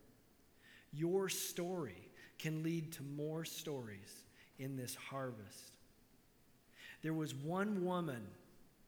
Your 0.93 1.29
story 1.29 2.09
can 2.39 2.63
lead 2.63 2.91
to 2.93 3.03
more 3.03 3.45
stories 3.45 4.23
in 4.59 4.75
this 4.75 4.95
harvest. 4.95 5.71
There 7.01 7.13
was 7.13 7.33
one 7.35 7.85
woman, 7.85 8.27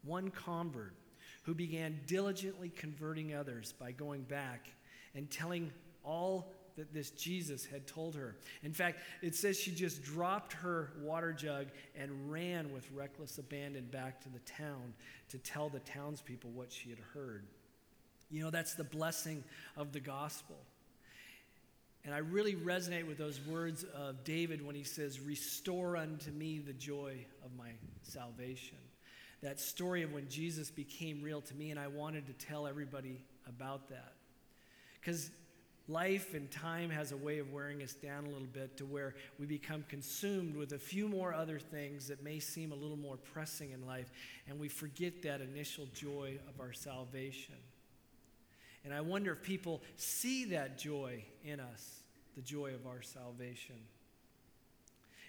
one 0.04 0.32
convert, 0.32 0.94
who 1.44 1.54
began 1.54 2.00
diligently 2.08 2.70
converting 2.70 3.34
others 3.34 3.74
by 3.80 3.92
going 3.92 4.24
back 4.24 4.68
and 5.16 5.30
telling 5.30 5.72
all 6.04 6.52
that 6.78 6.94
this 6.94 7.12
Jesus 7.12 7.66
had 7.66 7.86
told 7.86 8.16
her. 8.16 8.38
In 8.64 8.72
fact, 8.72 9.00
it 9.22 9.36
says 9.36 9.60
she 9.60 9.72
just 9.72 10.02
dropped 10.02 10.54
her 10.54 10.92
water 11.02 11.34
jug 11.34 11.68
and 11.96 12.32
ran 12.32 12.72
with 12.72 12.90
reckless 12.92 13.38
abandon 13.38 13.86
back 13.86 14.22
to 14.22 14.30
the 14.30 14.40
town 14.40 14.94
to 15.30 15.38
tell 15.38 15.70
the 15.70 15.80
townspeople 15.80 16.52
what 16.52 16.72
she 16.72 16.90
had 16.90 17.00
heard. 17.14 17.46
You 18.30 18.44
know, 18.44 18.50
that's 18.50 18.76
the 18.76 18.84
blessing 18.84 19.44
of 19.76 19.92
the 19.92 20.00
gospel. 20.00 20.58
And 22.06 22.14
I 22.14 22.20
really 22.20 22.56
resonate 22.56 23.08
with 23.08 23.18
those 23.18 23.40
words 23.42 23.84
of 23.96 24.24
David 24.24 24.66
when 24.66 24.76
he 24.76 24.84
says, 24.84 25.20
Restore 25.20 25.98
unto 25.98 26.32
me 26.32 26.60
the 26.60 26.74
joy 26.74 27.26
of 27.44 27.52
my 27.58 27.72
salvation. 28.04 28.78
That 29.42 29.60
story 29.60 30.04
of 30.04 30.14
when 30.14 30.30
Jesus 30.30 30.70
became 30.70 31.22
real 31.22 31.42
to 31.42 31.56
me, 31.56 31.72
and 31.72 31.80
I 31.80 31.88
wanted 31.88 32.28
to 32.28 32.34
tell 32.46 32.68
everybody 32.68 33.22
about 33.48 33.90
that. 33.90 34.14
Because 35.00 35.32
life 35.88 36.34
and 36.34 36.50
time 36.52 36.90
has 36.90 37.12
a 37.12 37.18
way 37.18 37.40
of 37.40 37.52
wearing 37.52 37.82
us 37.82 37.94
down 37.94 38.26
a 38.26 38.30
little 38.30 38.48
bit 38.48 38.78
to 38.78 38.86
where 38.86 39.16
we 39.40 39.46
become 39.46 39.84
consumed 39.88 40.56
with 40.56 40.74
a 40.74 40.80
few 40.80 41.08
more 41.08 41.34
other 41.34 41.58
things 41.58 42.08
that 42.08 42.24
may 42.24 42.40
seem 42.40 42.72
a 42.72 42.76
little 42.76 42.98
more 42.98 43.18
pressing 43.18 43.72
in 43.72 43.86
life, 43.86 44.12
and 44.48 44.60
we 44.60 44.68
forget 44.68 45.22
that 45.24 45.42
initial 45.42 45.88
joy 45.94 46.38
of 46.48 46.60
our 46.62 46.74
salvation. 46.74 47.56
And 48.86 48.94
I 48.94 49.02
wonder 49.02 49.34
if 49.34 49.42
people 49.44 49.82
see 49.98 50.46
that 50.46 50.78
joy 50.78 51.24
in 51.44 51.60
us, 51.60 52.00
the 52.36 52.42
joy 52.42 52.74
of 52.74 52.88
our 52.88 53.02
salvation. 53.02 53.76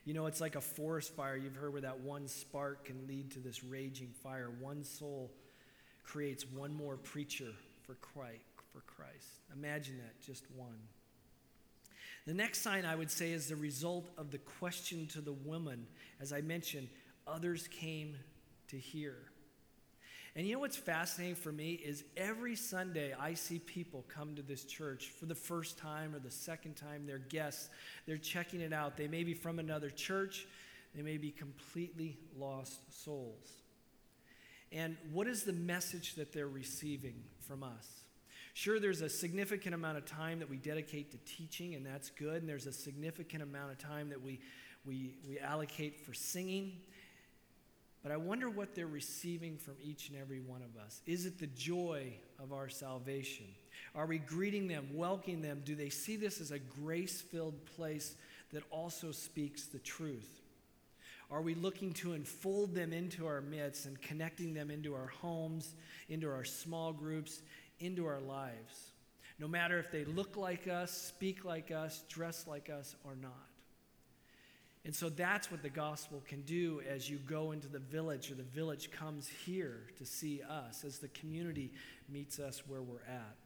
You 0.04 0.14
know, 0.14 0.26
it's 0.26 0.40
like 0.40 0.57
a 0.57 0.61
forest 0.61 1.14
fire. 1.14 1.37
You've 1.37 1.57
heard 1.57 1.73
where 1.73 1.83
that 1.83 2.00
one 2.00 2.26
spark 2.26 2.87
can 2.87 3.07
lead 3.07 3.33
to 3.33 3.38
this 3.38 3.62
raging 3.62 4.12
fire. 4.23 4.50
One 4.61 4.83
soul 4.83 5.33
creates 6.04 6.47
one 6.47 6.75
more 6.75 6.97
preacher 6.97 7.52
for 7.83 7.95
Christ. 7.95 8.45
For 8.73 8.80
Christ. 8.80 9.26
Imagine 9.52 9.99
that, 9.99 10.21
just 10.25 10.45
one. 10.57 10.78
The 12.26 12.35
next 12.35 12.62
sign 12.62 12.85
I 12.85 12.95
would 12.95 13.11
say 13.11 13.33
is 13.33 13.49
the 13.49 13.57
result 13.57 14.09
of 14.16 14.30
the 14.30 14.38
question 14.38 15.07
to 15.09 15.21
the 15.21 15.33
woman. 15.33 15.87
As 16.21 16.33
I 16.33 16.40
mentioned, 16.40 16.88
others 17.26 17.66
came 17.69 18.16
to 18.69 18.76
hear. 18.76 19.16
And 20.37 20.46
you 20.46 20.54
know 20.54 20.60
what's 20.60 20.76
fascinating 20.76 21.34
for 21.34 21.50
me 21.50 21.72
is 21.72 22.04
every 22.16 22.54
Sunday 22.54 23.14
I 23.18 23.34
see 23.34 23.58
people 23.58 24.04
come 24.08 24.37
to 24.37 24.42
this 24.42 24.64
church 24.64 25.08
for 25.18 25.26
the 25.26 25.34
first 25.34 25.76
time 25.76 26.14
or 26.14 26.20
the 26.20 26.30
second 26.30 26.76
time. 26.76 27.04
They're 27.04 27.18
guests, 27.18 27.68
they're 28.06 28.16
checking 28.16 28.60
it 28.60 28.72
out. 28.72 28.96
They 28.96 29.08
may 29.08 29.25
be 29.25 29.34
from 29.34 29.58
another 29.58 29.90
church, 29.90 30.46
they 30.94 31.02
may 31.02 31.16
be 31.16 31.30
completely 31.30 32.16
lost 32.38 32.80
souls. 33.02 33.50
And 34.72 34.96
what 35.12 35.26
is 35.26 35.42
the 35.42 35.52
message 35.52 36.14
that 36.14 36.32
they're 36.32 36.46
receiving 36.46 37.25
from 37.40 37.64
us? 37.64 37.88
Sure, 38.54 38.78
there's 38.78 39.00
a 39.00 39.08
significant 39.08 39.75
amount 39.75 39.99
of 39.99 40.04
time 40.04 40.38
that 40.38 40.49
we 40.50 40.56
dedicate 40.56 41.10
to 41.10 41.18
teaching, 41.18 41.75
and 41.75 41.84
that's 41.84 42.10
good. 42.10 42.42
And 42.42 42.49
there's 42.49 42.66
a 42.66 42.72
significant 42.72 43.42
amount 43.42 43.72
of 43.72 43.78
time 43.78 44.08
that 44.10 44.22
we, 44.22 44.40
we, 44.84 45.14
we 45.28 45.40
allocate 45.40 46.04
for 46.04 46.14
singing 46.14 46.75
but 48.02 48.12
I 48.12 48.16
wonder 48.16 48.49
what 48.49 48.75
they're 48.75 48.87
receiving 48.87 49.59
from 49.59 49.75
each 49.83 50.09
and 50.09 50.19
every 50.19 50.40
one 50.40 50.62
of 50.62 50.80
us. 50.83 51.02
Is 51.07 51.26
it 51.26 51.38
the 51.38 51.47
joy 51.49 52.14
of 52.42 52.52
our 52.52 52.69
salvation? 52.69 53.47
Are 53.95 54.07
we 54.07 54.19
greeting 54.19 54.69
them, 54.69 54.88
welcoming 54.95 55.42
them? 55.42 55.62
Do 55.64 55.75
they 55.75 55.90
see 55.90 56.16
this 56.16 56.40
as 56.40 56.50
a 56.50 56.59
grace 56.59 57.21
filled 57.21 57.64
place 57.76 58.14
that 58.52 58.62
also 58.71 59.12
speaks 59.12 59.66
the 59.66 59.78
truth? 59.78 60.40
Are 61.30 61.42
we 61.42 61.54
looking 61.54 61.92
to 61.95 62.14
enfold 62.14 62.75
them 62.75 62.92
into 62.92 63.26
our 63.26 63.40
midst 63.40 63.87
and 63.87 64.00
connecting 64.00 64.54
them 64.54 64.71
into 64.71 64.95
our 64.95 65.07
homes, 65.07 65.75
into 66.09 66.28
our 66.28 66.45
small 66.45 66.92
groups, 66.92 67.42
into 67.78 68.07
our 68.07 68.21
lives? 68.21 68.92
No 69.38 69.47
matter 69.47 69.78
if 69.78 69.92
they 69.92 70.04
look 70.04 70.37
like 70.37 70.66
us, 70.69 70.90
speak 70.90 71.45
like 71.45 71.71
us, 71.71 72.02
dress 72.09 72.47
like 72.47 72.69
us, 72.69 72.97
or 73.04 73.14
not. 73.14 73.50
And 74.84 74.94
so 74.94 75.10
that's 75.10 75.50
what 75.50 75.62
the 75.62 75.68
gospel 75.68 76.22
can 76.26 76.40
do 76.42 76.80
as 76.88 77.08
you 77.08 77.18
go 77.18 77.52
into 77.52 77.68
the 77.68 77.78
village 77.78 78.30
or 78.30 78.34
the 78.34 78.42
village 78.42 78.90
comes 78.90 79.28
here 79.28 79.82
to 79.99 80.06
see 80.06 80.40
us, 80.42 80.84
as 80.84 80.99
the 80.99 81.08
community 81.08 81.72
meets 82.08 82.38
us 82.38 82.62
where 82.66 82.80
we're 82.80 83.04
at. 83.06 83.37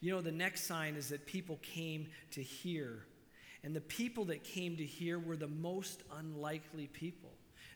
You 0.00 0.12
know, 0.12 0.22
the 0.22 0.32
next 0.32 0.64
sign 0.64 0.96
is 0.96 1.10
that 1.10 1.26
people 1.26 1.58
came 1.62 2.08
to 2.32 2.42
hear. 2.42 3.04
And 3.62 3.76
the 3.76 3.80
people 3.80 4.24
that 4.26 4.42
came 4.42 4.76
to 4.78 4.84
hear 4.84 5.18
were 5.18 5.36
the 5.36 5.46
most 5.46 6.02
unlikely 6.18 6.88
people. 6.88 7.30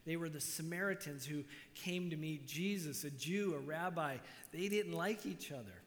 They 0.06 0.16
were 0.16 0.28
the 0.28 0.40
Samaritans 0.40 1.26
who 1.26 1.44
came 1.74 2.10
to 2.10 2.16
meet 2.16 2.46
Jesus, 2.46 3.04
a 3.04 3.10
Jew, 3.10 3.54
a 3.54 3.58
rabbi. 3.58 4.16
They 4.52 4.68
didn't 4.68 4.92
like 4.92 5.26
each 5.26 5.52
other. 5.52 5.82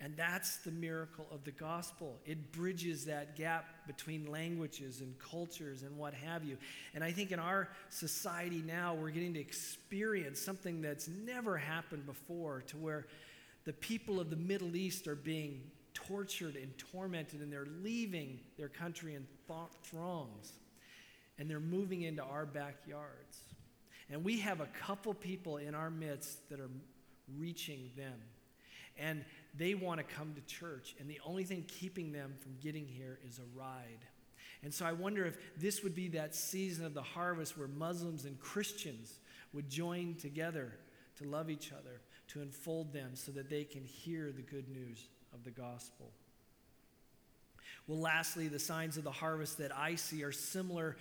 And 0.00 0.16
that's 0.16 0.58
the 0.58 0.70
miracle 0.70 1.26
of 1.30 1.44
the 1.44 1.52
gospel. 1.52 2.20
It 2.26 2.52
bridges 2.52 3.04
that 3.06 3.36
gap 3.36 3.64
between 3.86 4.26
languages 4.26 5.00
and 5.00 5.14
cultures 5.18 5.82
and 5.82 5.96
what 5.96 6.12
have 6.14 6.44
you. 6.44 6.58
And 6.94 7.02
I 7.02 7.12
think 7.12 7.32
in 7.32 7.38
our 7.38 7.68
society 7.90 8.62
now, 8.66 8.94
we're 8.94 9.10
getting 9.10 9.34
to 9.34 9.40
experience 9.40 10.40
something 10.40 10.82
that's 10.82 11.08
never 11.08 11.56
happened 11.56 12.06
before 12.06 12.62
to 12.66 12.76
where 12.76 13.06
the 13.64 13.72
people 13.72 14.20
of 14.20 14.30
the 14.30 14.36
Middle 14.36 14.76
East 14.76 15.06
are 15.06 15.14
being 15.14 15.62
tortured 15.94 16.56
and 16.56 16.76
tormented, 16.76 17.40
and 17.40 17.52
they're 17.52 17.68
leaving 17.82 18.40
their 18.58 18.68
country 18.68 19.14
in 19.14 19.26
throngs. 19.84 20.52
And 21.38 21.48
they're 21.48 21.60
moving 21.60 22.02
into 22.02 22.22
our 22.22 22.46
backyards. 22.46 23.38
And 24.10 24.22
we 24.22 24.38
have 24.40 24.60
a 24.60 24.68
couple 24.82 25.14
people 25.14 25.56
in 25.56 25.74
our 25.74 25.90
midst 25.90 26.48
that 26.50 26.60
are 26.60 26.70
reaching 27.38 27.90
them. 27.96 28.20
And 28.98 29.24
they 29.56 29.74
want 29.74 29.98
to 29.98 30.14
come 30.14 30.34
to 30.34 30.40
church, 30.42 30.94
and 30.98 31.08
the 31.08 31.20
only 31.24 31.44
thing 31.44 31.64
keeping 31.68 32.12
them 32.12 32.34
from 32.40 32.56
getting 32.60 32.86
here 32.86 33.18
is 33.26 33.38
a 33.38 33.58
ride. 33.58 34.04
And 34.62 34.72
so 34.72 34.86
I 34.86 34.92
wonder 34.92 35.24
if 35.26 35.36
this 35.56 35.82
would 35.82 35.94
be 35.94 36.08
that 36.08 36.34
season 36.34 36.86
of 36.86 36.94
the 36.94 37.02
harvest 37.02 37.56
where 37.56 37.68
Muslims 37.68 38.24
and 38.24 38.40
Christians 38.40 39.20
would 39.52 39.68
join 39.68 40.14
together 40.14 40.72
to 41.18 41.24
love 41.24 41.50
each 41.50 41.70
other, 41.70 42.00
to 42.28 42.40
enfold 42.40 42.92
them 42.92 43.10
so 43.14 43.30
that 43.32 43.50
they 43.50 43.64
can 43.64 43.84
hear 43.84 44.32
the 44.32 44.42
good 44.42 44.68
news 44.68 45.06
of 45.32 45.44
the 45.44 45.50
gospel. 45.50 46.10
Well, 47.86 48.00
lastly, 48.00 48.48
the 48.48 48.58
signs 48.58 48.96
of 48.96 49.04
the 49.04 49.12
harvest 49.12 49.58
that 49.58 49.76
I 49.76 49.96
see 49.96 50.24
are 50.24 50.32
similar 50.32 50.96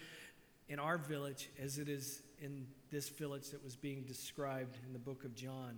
in 0.68 0.80
our 0.80 0.98
village 0.98 1.50
as 1.62 1.78
it 1.78 1.88
is 1.88 2.22
in 2.42 2.68
this 2.92 3.10
village 3.10 3.50
that 3.52 3.64
was 3.64 3.76
being 3.76 4.04
described 4.04 4.78
in 4.86 4.94
the 4.94 5.00
book 5.00 5.24
of 5.24 5.34
John. 5.36 5.78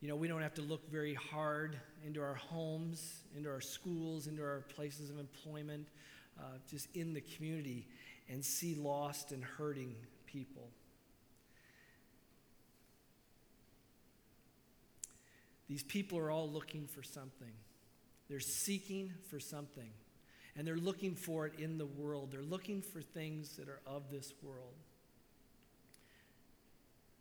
You 0.00 0.08
know, 0.08 0.16
we 0.16 0.28
don't 0.28 0.42
have 0.42 0.54
to 0.54 0.62
look 0.62 0.90
very 0.90 1.14
hard 1.14 1.78
into 2.04 2.20
our 2.22 2.34
homes, 2.34 3.22
into 3.34 3.48
our 3.48 3.62
schools, 3.62 4.26
into 4.26 4.42
our 4.42 4.64
places 4.74 5.08
of 5.08 5.18
employment, 5.18 5.88
uh, 6.38 6.58
just 6.70 6.88
in 6.94 7.14
the 7.14 7.22
community, 7.22 7.88
and 8.28 8.44
see 8.44 8.74
lost 8.74 9.32
and 9.32 9.42
hurting 9.42 9.94
people. 10.26 10.68
These 15.68 15.82
people 15.82 16.18
are 16.18 16.30
all 16.30 16.48
looking 16.48 16.86
for 16.86 17.02
something. 17.02 17.52
They're 18.28 18.40
seeking 18.40 19.12
for 19.30 19.40
something. 19.40 19.90
And 20.56 20.66
they're 20.66 20.76
looking 20.76 21.14
for 21.14 21.46
it 21.46 21.58
in 21.58 21.78
the 21.78 21.86
world. 21.86 22.30
They're 22.32 22.42
looking 22.42 22.82
for 22.82 23.02
things 23.02 23.56
that 23.56 23.68
are 23.68 23.80
of 23.86 24.10
this 24.10 24.32
world. 24.42 24.74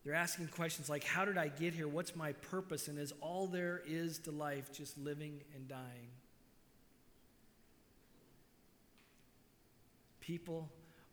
They're 0.06 0.14
asking 0.14 0.48
questions 0.50 0.88
like, 0.88 1.04
How 1.04 1.26
did 1.26 1.38
I 1.38 1.48
get 1.48 1.74
here? 1.74 1.88
What's 1.88 2.16
my 2.16 2.34
purpose? 2.34 2.88
And 2.88 3.00
is 3.00 3.12
all 3.22 3.48
there 3.48 3.82
is 3.88 4.20
to 4.20 4.32
life 4.32 4.72
just 4.72 4.98
living 4.98 5.42
and 5.56 5.68
dying? 5.68 6.12
People 10.22 10.70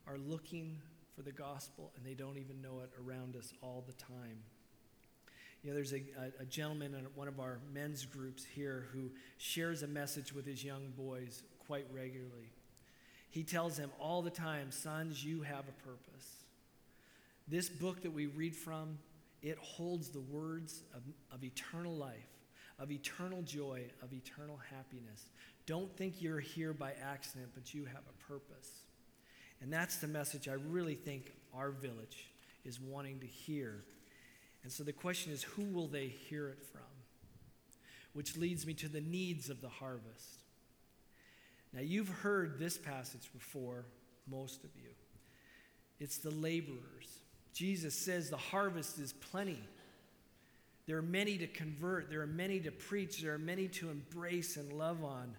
are 0.06 0.18
looking 0.18 0.78
for 1.16 1.22
the 1.22 1.32
gospel 1.32 1.90
and 1.96 2.04
they 2.04 2.14
don't 2.14 2.36
even 2.36 2.60
know 2.60 2.80
it 2.80 2.90
around 3.02 3.34
us 3.34 3.52
all 3.62 3.82
the 3.86 3.92
time. 3.94 4.38
You 5.62 5.70
know, 5.70 5.74
there's 5.74 5.92
a, 5.92 6.02
a, 6.18 6.42
a, 6.42 6.44
gentleman 6.44 6.94
in 6.94 7.04
one 7.14 7.28
of 7.28 7.38
our 7.38 7.60
men's 7.72 8.04
groups 8.04 8.44
here 8.44 8.86
who 8.92 9.10
shares 9.38 9.82
a 9.82 9.86
message 9.86 10.32
with 10.32 10.44
his 10.44 10.64
young 10.64 10.92
boys 10.96 11.44
quite 11.66 11.86
regularly. 11.92 12.50
He 13.30 13.44
tells 13.44 13.76
them 13.76 13.90
all 14.00 14.22
the 14.22 14.30
time, 14.30 14.72
sons, 14.72 15.24
you 15.24 15.42
have 15.42 15.64
a 15.68 15.86
purpose. 15.86 16.41
This 17.48 17.68
book 17.68 18.02
that 18.02 18.12
we 18.12 18.26
read 18.26 18.54
from, 18.54 18.98
it 19.42 19.58
holds 19.58 20.08
the 20.08 20.20
words 20.20 20.82
of, 20.94 21.02
of 21.32 21.44
eternal 21.44 21.94
life, 21.94 22.28
of 22.78 22.90
eternal 22.90 23.42
joy, 23.42 23.84
of 24.02 24.12
eternal 24.12 24.58
happiness. 24.70 25.26
Don't 25.66 25.94
think 25.96 26.22
you're 26.22 26.40
here 26.40 26.72
by 26.72 26.92
accident, 27.02 27.50
but 27.54 27.74
you 27.74 27.84
have 27.84 28.02
a 28.08 28.32
purpose. 28.32 28.70
And 29.60 29.72
that's 29.72 29.98
the 29.98 30.08
message 30.08 30.48
I 30.48 30.54
really 30.54 30.94
think 30.94 31.32
our 31.54 31.70
village 31.70 32.30
is 32.64 32.80
wanting 32.80 33.20
to 33.20 33.26
hear 33.26 33.84
and 34.62 34.70
so 34.70 34.84
the 34.84 34.92
question 34.92 35.32
is 35.32 35.42
who 35.42 35.64
will 35.64 35.88
they 35.88 36.06
hear 36.06 36.48
it 36.48 36.62
from? 36.62 36.82
Which 38.12 38.36
leads 38.36 38.66
me 38.66 38.74
to 38.74 38.88
the 38.88 39.00
needs 39.00 39.50
of 39.50 39.60
the 39.60 39.68
harvest. 39.68 40.40
Now, 41.72 41.80
you've 41.80 42.08
heard 42.08 42.58
this 42.58 42.76
passage 42.76 43.30
before, 43.32 43.86
most 44.30 44.62
of 44.62 44.70
you. 44.76 44.90
It's 45.98 46.18
the 46.18 46.30
laborers. 46.30 47.21
Jesus 47.52 47.94
says 47.94 48.30
the 48.30 48.36
harvest 48.36 48.98
is 48.98 49.12
plenty. 49.12 49.60
There 50.86 50.96
are 50.98 51.02
many 51.02 51.38
to 51.38 51.46
convert, 51.46 52.10
there 52.10 52.22
are 52.22 52.26
many 52.26 52.58
to 52.60 52.72
preach, 52.72 53.20
there 53.20 53.34
are 53.34 53.38
many 53.38 53.68
to 53.68 53.90
embrace 53.90 54.56
and 54.56 54.72
love 54.72 55.04
on. 55.04 55.36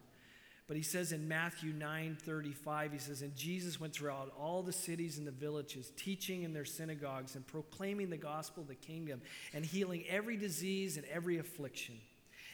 But 0.67 0.77
he 0.77 0.84
says 0.84 1.12
in 1.12 1.27
Matthew 1.27 1.74
9 1.74 2.17
35, 2.22 2.93
he 2.93 2.98
says, 2.98 3.22
And 3.22 3.36
Jesus 3.36 3.79
went 3.79 3.93
throughout 3.93 4.32
all 4.39 4.63
the 4.63 4.72
cities 4.72 5.17
and 5.17 5.27
the 5.27 5.32
villages, 5.32 5.91
teaching 5.98 6.43
in 6.43 6.53
their 6.53 6.65
synagogues 6.65 7.36
and 7.36 7.46
proclaiming 7.46 8.10
the 8.10 8.17
gospel 8.17 8.63
of 8.63 8.70
the 8.70 8.75
kingdom 8.75 9.22
and 9.53 9.65
healing 9.65 10.05
every 10.10 10.38
disease 10.38 10.96
and 10.96 11.05
every 11.12 11.38
affliction. 11.38 11.96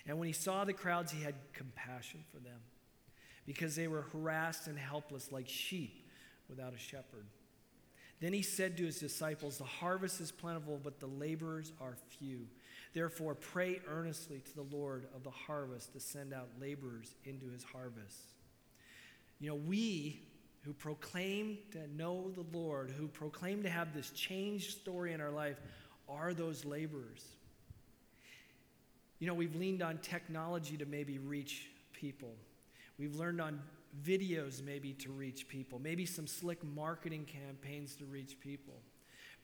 And 0.07 0.17
when 0.17 0.27
he 0.27 0.33
saw 0.33 0.65
the 0.65 0.73
crowds, 0.73 1.11
he 1.11 1.21
had 1.21 1.35
compassion 1.53 2.23
for 2.31 2.39
them 2.39 2.59
because 3.45 3.75
they 3.75 3.87
were 3.87 4.01
harassed 4.11 4.67
and 4.67 4.77
helpless 4.77 5.31
like 5.31 5.47
sheep 5.47 6.07
without 6.49 6.73
a 6.73 6.79
shepherd. 6.79 7.27
Then 8.19 8.33
he 8.33 8.41
said 8.41 8.75
to 8.77 8.85
his 8.85 8.99
disciples, 8.99 9.57
The 9.57 9.63
harvest 9.63 10.19
is 10.19 10.31
plentiful, 10.31 10.79
but 10.83 10.99
the 10.99 11.07
laborers 11.07 11.71
are 11.79 11.95
few. 12.19 12.47
Therefore, 12.93 13.35
pray 13.35 13.79
earnestly 13.87 14.39
to 14.39 14.55
the 14.55 14.75
Lord 14.75 15.07
of 15.15 15.23
the 15.23 15.29
harvest 15.29 15.93
to 15.93 15.99
send 15.99 16.33
out 16.33 16.49
laborers 16.59 17.13
into 17.23 17.49
his 17.49 17.63
harvest. 17.63 18.17
You 19.39 19.49
know, 19.49 19.55
we 19.55 20.21
who 20.63 20.73
proclaim 20.73 21.57
to 21.71 21.87
know 21.95 22.31
the 22.31 22.45
Lord, 22.57 22.91
who 22.91 23.07
proclaim 23.07 23.63
to 23.63 23.69
have 23.69 23.93
this 23.93 24.09
changed 24.11 24.79
story 24.81 25.13
in 25.13 25.21
our 25.21 25.31
life, 25.31 25.57
are 26.09 26.33
those 26.33 26.65
laborers. 26.65 27.23
You 29.19 29.27
know, 29.27 29.33
we've 29.33 29.55
leaned 29.55 29.81
on 29.81 29.99
technology 29.99 30.75
to 30.77 30.85
maybe 30.85 31.19
reach 31.19 31.67
people. 31.93 32.33
We've 32.97 33.15
learned 33.15 33.39
on 33.39 33.61
videos 34.05 34.63
maybe 34.63 34.93
to 34.93 35.11
reach 35.11 35.47
people, 35.47 35.79
maybe 35.79 36.05
some 36.05 36.27
slick 36.27 36.63
marketing 36.63 37.25
campaigns 37.25 37.95
to 37.95 38.05
reach 38.05 38.39
people. 38.39 38.81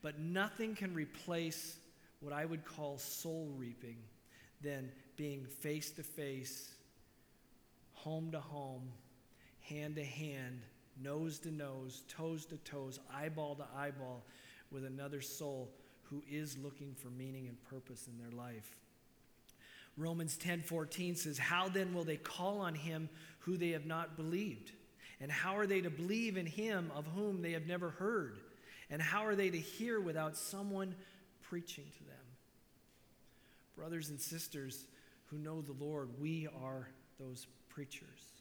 But 0.02 0.18
nothing 0.18 0.74
can 0.74 0.94
replace 0.94 1.76
what 2.20 2.32
I 2.32 2.44
would 2.44 2.64
call 2.64 2.98
soul 2.98 3.52
reaping 3.56 3.96
than 4.60 4.90
being 5.16 5.44
face 5.44 5.90
to 5.92 6.02
face, 6.02 6.70
home 7.92 8.30
to 8.32 8.40
home, 8.40 8.92
hand 9.60 9.96
to 9.96 10.04
hand, 10.04 10.60
nose 11.02 11.38
to 11.40 11.50
nose, 11.50 12.02
toes 12.08 12.46
to 12.46 12.56
toes, 12.58 13.00
eyeball 13.12 13.56
to 13.56 13.66
eyeball 13.76 14.24
with 14.70 14.84
another 14.84 15.20
soul 15.20 15.70
who 16.02 16.22
is 16.30 16.56
looking 16.58 16.94
for 16.94 17.08
meaning 17.10 17.48
and 17.48 17.62
purpose 17.64 18.08
in 18.08 18.18
their 18.18 18.36
life. 18.36 18.76
Romans 19.96 20.36
10:14 20.36 21.16
says, 21.16 21.38
"How 21.38 21.68
then 21.68 21.94
will 21.94 22.04
they 22.04 22.16
call 22.16 22.60
on 22.60 22.74
him 22.74 23.08
who 23.40 23.56
they 23.56 23.70
have 23.70 23.86
not 23.86 24.16
believed? 24.16 24.72
And 25.20 25.32
how 25.32 25.56
are 25.56 25.66
they 25.66 25.80
to 25.80 25.90
believe 25.90 26.36
in 26.36 26.46
him 26.46 26.90
of 26.94 27.06
whom 27.06 27.40
they 27.40 27.52
have 27.52 27.66
never 27.66 27.90
heard? 27.90 28.38
And 28.90 29.00
how 29.00 29.24
are 29.26 29.34
they 29.34 29.50
to 29.50 29.58
hear 29.58 29.98
without 29.98 30.36
someone 30.36 30.94
preaching 31.48 31.84
to 31.98 32.04
them. 32.04 32.16
Brothers 33.76 34.08
and 34.08 34.20
sisters 34.20 34.86
who 35.26 35.38
know 35.38 35.60
the 35.60 35.72
Lord, 35.72 36.08
we 36.20 36.48
are 36.62 36.88
those 37.18 37.46
preachers. 37.68 38.32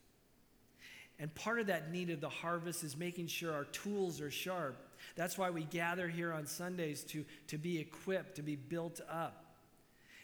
And 1.19 1.33
part 1.33 1.59
of 1.59 1.67
that 1.67 1.91
need 1.91 2.09
of 2.09 2.19
the 2.19 2.29
harvest 2.29 2.83
is 2.83 2.97
making 2.97 3.27
sure 3.27 3.53
our 3.53 3.65
tools 3.65 4.19
are 4.19 4.31
sharp. 4.31 4.77
That's 5.15 5.37
why 5.37 5.49
we 5.49 5.63
gather 5.63 6.07
here 6.07 6.33
on 6.33 6.45
Sundays 6.45 7.03
to, 7.05 7.25
to 7.47 7.57
be 7.57 7.79
equipped, 7.79 8.35
to 8.35 8.41
be 8.41 8.55
built 8.55 8.99
up. 9.09 9.44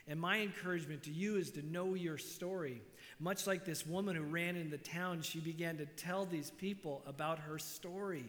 And 0.07 0.19
my 0.19 0.39
encouragement 0.39 1.03
to 1.03 1.11
you 1.11 1.37
is 1.37 1.51
to 1.51 1.65
know 1.65 1.93
your 1.93 2.17
story. 2.17 2.81
Much 3.19 3.45
like 3.45 3.65
this 3.65 3.85
woman 3.85 4.15
who 4.15 4.23
ran 4.23 4.55
in 4.55 4.69
the 4.69 4.77
town, 4.77 5.21
she 5.21 5.39
began 5.39 5.77
to 5.77 5.85
tell 5.85 6.25
these 6.25 6.49
people 6.49 7.03
about 7.05 7.39
her 7.39 7.59
story. 7.59 8.25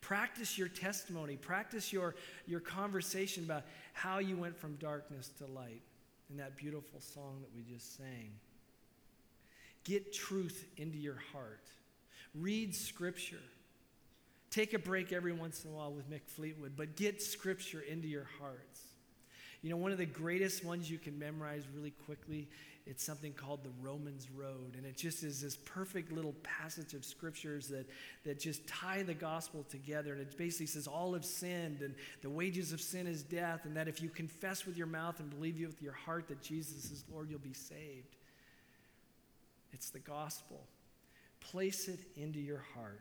Practice 0.00 0.56
your 0.56 0.68
testimony, 0.68 1.36
practice 1.36 1.92
your, 1.92 2.14
your 2.46 2.60
conversation 2.60 3.44
about 3.44 3.64
how 3.92 4.18
you 4.18 4.36
went 4.36 4.56
from 4.56 4.76
darkness 4.76 5.30
to 5.38 5.46
light 5.46 5.82
in 6.30 6.36
that 6.36 6.56
beautiful 6.56 7.00
song 7.00 7.40
that 7.40 7.50
we 7.56 7.62
just 7.62 7.96
sang. 7.96 8.30
Get 9.84 10.12
truth 10.12 10.66
into 10.76 10.98
your 10.98 11.18
heart. 11.32 11.64
Read 12.34 12.74
scripture. 12.74 13.42
Take 14.50 14.74
a 14.74 14.78
break 14.78 15.12
every 15.12 15.32
once 15.32 15.64
in 15.64 15.70
a 15.70 15.74
while 15.74 15.92
with 15.92 16.10
Mick 16.10 16.26
Fleetwood, 16.26 16.72
but 16.76 16.96
get 16.96 17.20
scripture 17.20 17.80
into 17.80 18.08
your 18.08 18.26
hearts. 18.40 18.80
You 19.66 19.72
know, 19.72 19.78
one 19.78 19.90
of 19.90 19.98
the 19.98 20.06
greatest 20.06 20.64
ones 20.64 20.88
you 20.88 20.96
can 20.96 21.18
memorize 21.18 21.64
really 21.74 21.90
quickly 22.06 22.46
it's 22.86 23.02
something 23.02 23.32
called 23.32 23.64
the 23.64 23.70
Romans 23.82 24.28
Road. 24.30 24.76
And 24.76 24.86
it 24.86 24.96
just 24.96 25.24
is 25.24 25.40
this 25.40 25.56
perfect 25.56 26.12
little 26.12 26.34
passage 26.44 26.94
of 26.94 27.04
scriptures 27.04 27.66
that, 27.66 27.84
that 28.24 28.38
just 28.38 28.64
tie 28.68 29.02
the 29.02 29.12
gospel 29.12 29.64
together. 29.68 30.12
And 30.12 30.20
it 30.22 30.38
basically 30.38 30.66
says, 30.66 30.86
All 30.86 31.14
have 31.14 31.24
sinned, 31.24 31.80
and 31.80 31.96
the 32.22 32.30
wages 32.30 32.72
of 32.72 32.80
sin 32.80 33.08
is 33.08 33.24
death, 33.24 33.64
and 33.64 33.76
that 33.76 33.88
if 33.88 34.00
you 34.00 34.08
confess 34.08 34.66
with 34.66 34.76
your 34.76 34.86
mouth 34.86 35.18
and 35.18 35.28
believe 35.30 35.58
with 35.66 35.82
your 35.82 35.94
heart 35.94 36.28
that 36.28 36.40
Jesus 36.42 36.92
is 36.92 37.02
Lord, 37.12 37.28
you'll 37.28 37.40
be 37.40 37.52
saved. 37.52 38.14
It's 39.72 39.90
the 39.90 39.98
gospel. 39.98 40.62
Place 41.40 41.88
it 41.88 41.98
into 42.16 42.38
your 42.38 42.64
heart. 42.76 43.00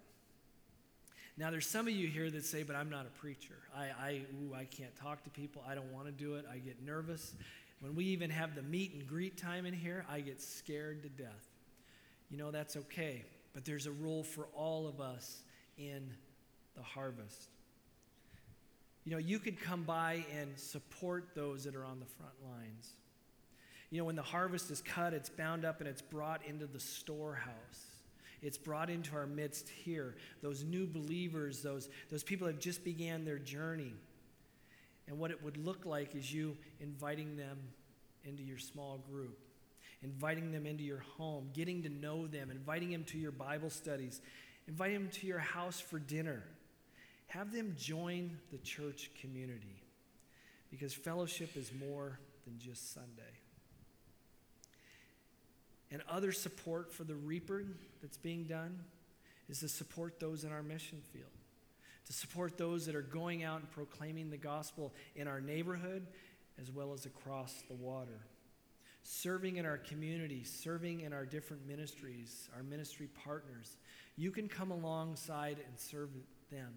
Now, 1.38 1.52
there's 1.52 1.68
some 1.68 1.88
of 1.88 1.94
you 1.94 2.08
here 2.08 2.32
that 2.32 2.46
say, 2.46 2.64
but 2.64 2.78
I'm 2.78 2.90
not 2.90 3.06
a 3.06 3.20
preacher. 3.20 3.56
I, 3.76 3.84
I, 4.02 4.22
ooh, 4.42 4.54
I 4.54 4.64
can't 4.66 4.96
talk 4.96 5.24
to 5.26 5.30
people. 5.30 5.62
I 5.68 5.76
don't 5.76 5.92
want 5.92 6.06
to 6.06 6.12
do 6.12 6.36
it. 6.36 6.46
I 6.50 6.58
get 6.60 6.82
nervous. 6.82 7.34
When 7.82 7.94
we 7.94 8.06
even 8.06 8.30
have 8.30 8.56
the 8.56 8.62
meet 8.62 8.94
and 8.94 9.06
greet 9.06 9.38
time 9.38 9.66
in 9.66 9.74
here, 9.74 10.06
I 10.10 10.22
get 10.22 10.42
scared 10.42 11.04
to 11.04 11.10
death. 11.10 11.50
You 12.32 12.38
know, 12.38 12.52
that's 12.52 12.78
okay, 12.78 13.24
but 13.54 13.66
there's 13.66 13.86
a 13.86 13.92
role 13.92 14.24
for 14.24 14.48
all 14.56 14.88
of 14.88 15.02
us 15.02 15.44
in 15.78 16.10
the 16.76 16.82
harvest. 16.84 17.50
You 19.04 19.12
know, 19.12 19.18
you 19.18 19.38
could 19.38 19.60
come 19.60 19.84
by 19.84 20.26
and 20.40 20.58
support 20.58 21.30
those 21.36 21.66
that 21.66 21.76
are 21.76 21.86
on 21.86 22.00
the 22.00 22.06
front 22.06 22.34
lines. 22.44 22.94
You 23.92 24.00
know, 24.00 24.06
when 24.06 24.16
the 24.16 24.24
harvest 24.24 24.72
is 24.72 24.82
cut, 24.82 25.14
it's 25.14 25.30
bound 25.30 25.64
up 25.64 25.80
and 25.80 25.88
it's 25.88 26.02
brought 26.02 26.44
into 26.46 26.66
the 26.66 26.80
storehouse. 26.80 27.95
It's 28.42 28.58
brought 28.58 28.90
into 28.90 29.16
our 29.16 29.28
midst 29.28 29.70
here. 29.70 30.16
Those 30.42 30.64
new 30.64 30.86
believers, 30.86 31.62
those, 31.62 31.90
those 32.10 32.24
people 32.24 32.48
that 32.48 32.54
have 32.54 32.62
just 32.62 32.84
began 32.84 33.26
their 33.26 33.40
journey. 33.40 33.94
And 35.08 35.20
what 35.20 35.32
it 35.32 35.44
would 35.44 35.58
look 35.58 35.86
like 35.86 36.16
is 36.16 36.34
you 36.34 36.58
inviting 36.80 37.38
them 37.38 37.58
into 38.24 38.44
your 38.44 38.58
small 38.58 39.00
group, 39.12 39.38
inviting 40.02 40.52
them 40.52 40.66
into 40.66 40.84
your 40.84 41.04
home, 41.18 41.50
getting 41.54 41.84
to 41.84 41.90
know 41.90 42.28
them, 42.28 42.50
inviting 42.50 42.92
them 42.92 43.04
to 43.06 43.18
your 43.18 43.32
Bible 43.32 43.70
studies, 43.70 44.22
inviting 44.68 44.96
them 44.96 45.10
to 45.10 45.28
your 45.28 45.40
house 45.40 45.80
for 45.80 46.00
dinner. 46.00 46.44
Have 47.28 47.52
them 47.52 47.76
join 47.78 48.38
the 48.52 48.58
church 48.60 49.12
community 49.22 49.82
because 50.72 50.94
fellowship 50.94 51.56
is 51.56 51.72
more 51.80 52.20
than 52.46 52.58
just 52.60 52.94
Sunday. 52.94 53.24
And 55.92 56.02
other 56.10 56.32
support 56.32 56.92
for 56.92 57.04
the 57.04 57.16
reaper 57.16 57.64
that's 58.02 58.18
being 58.18 58.46
done 58.46 58.80
is 59.48 59.60
to 59.60 59.70
support 59.70 60.20
those 60.20 60.44
in 60.44 60.52
our 60.52 60.64
mission 60.64 61.02
field, 61.14 61.30
to 62.06 62.14
support 62.14 62.58
those 62.58 62.86
that 62.88 62.96
are 62.96 63.02
going 63.02 63.44
out 63.44 63.60
and 63.60 63.72
proclaiming 63.72 64.30
the 64.30 64.38
gospel 64.38 64.94
in 65.16 65.28
our 65.28 65.40
neighborhood 65.40 66.08
as 66.60 66.72
well 66.72 66.94
as 66.94 67.06
across 67.06 67.64
the 67.68 67.76
water. 67.76 68.26
Serving 69.04 69.58
in 69.58 69.66
our 69.66 69.78
community, 69.78 70.44
serving 70.44 71.02
in 71.02 71.14
our 71.14 71.26
different 71.26 71.68
ministries, 71.68 72.50
our 72.56 72.64
ministry 72.64 73.08
partners. 73.24 73.78
You 74.16 74.32
can 74.32 74.48
come 74.48 74.72
alongside 74.72 75.58
and 75.68 75.80
serve 75.80 76.10
them 76.52 76.74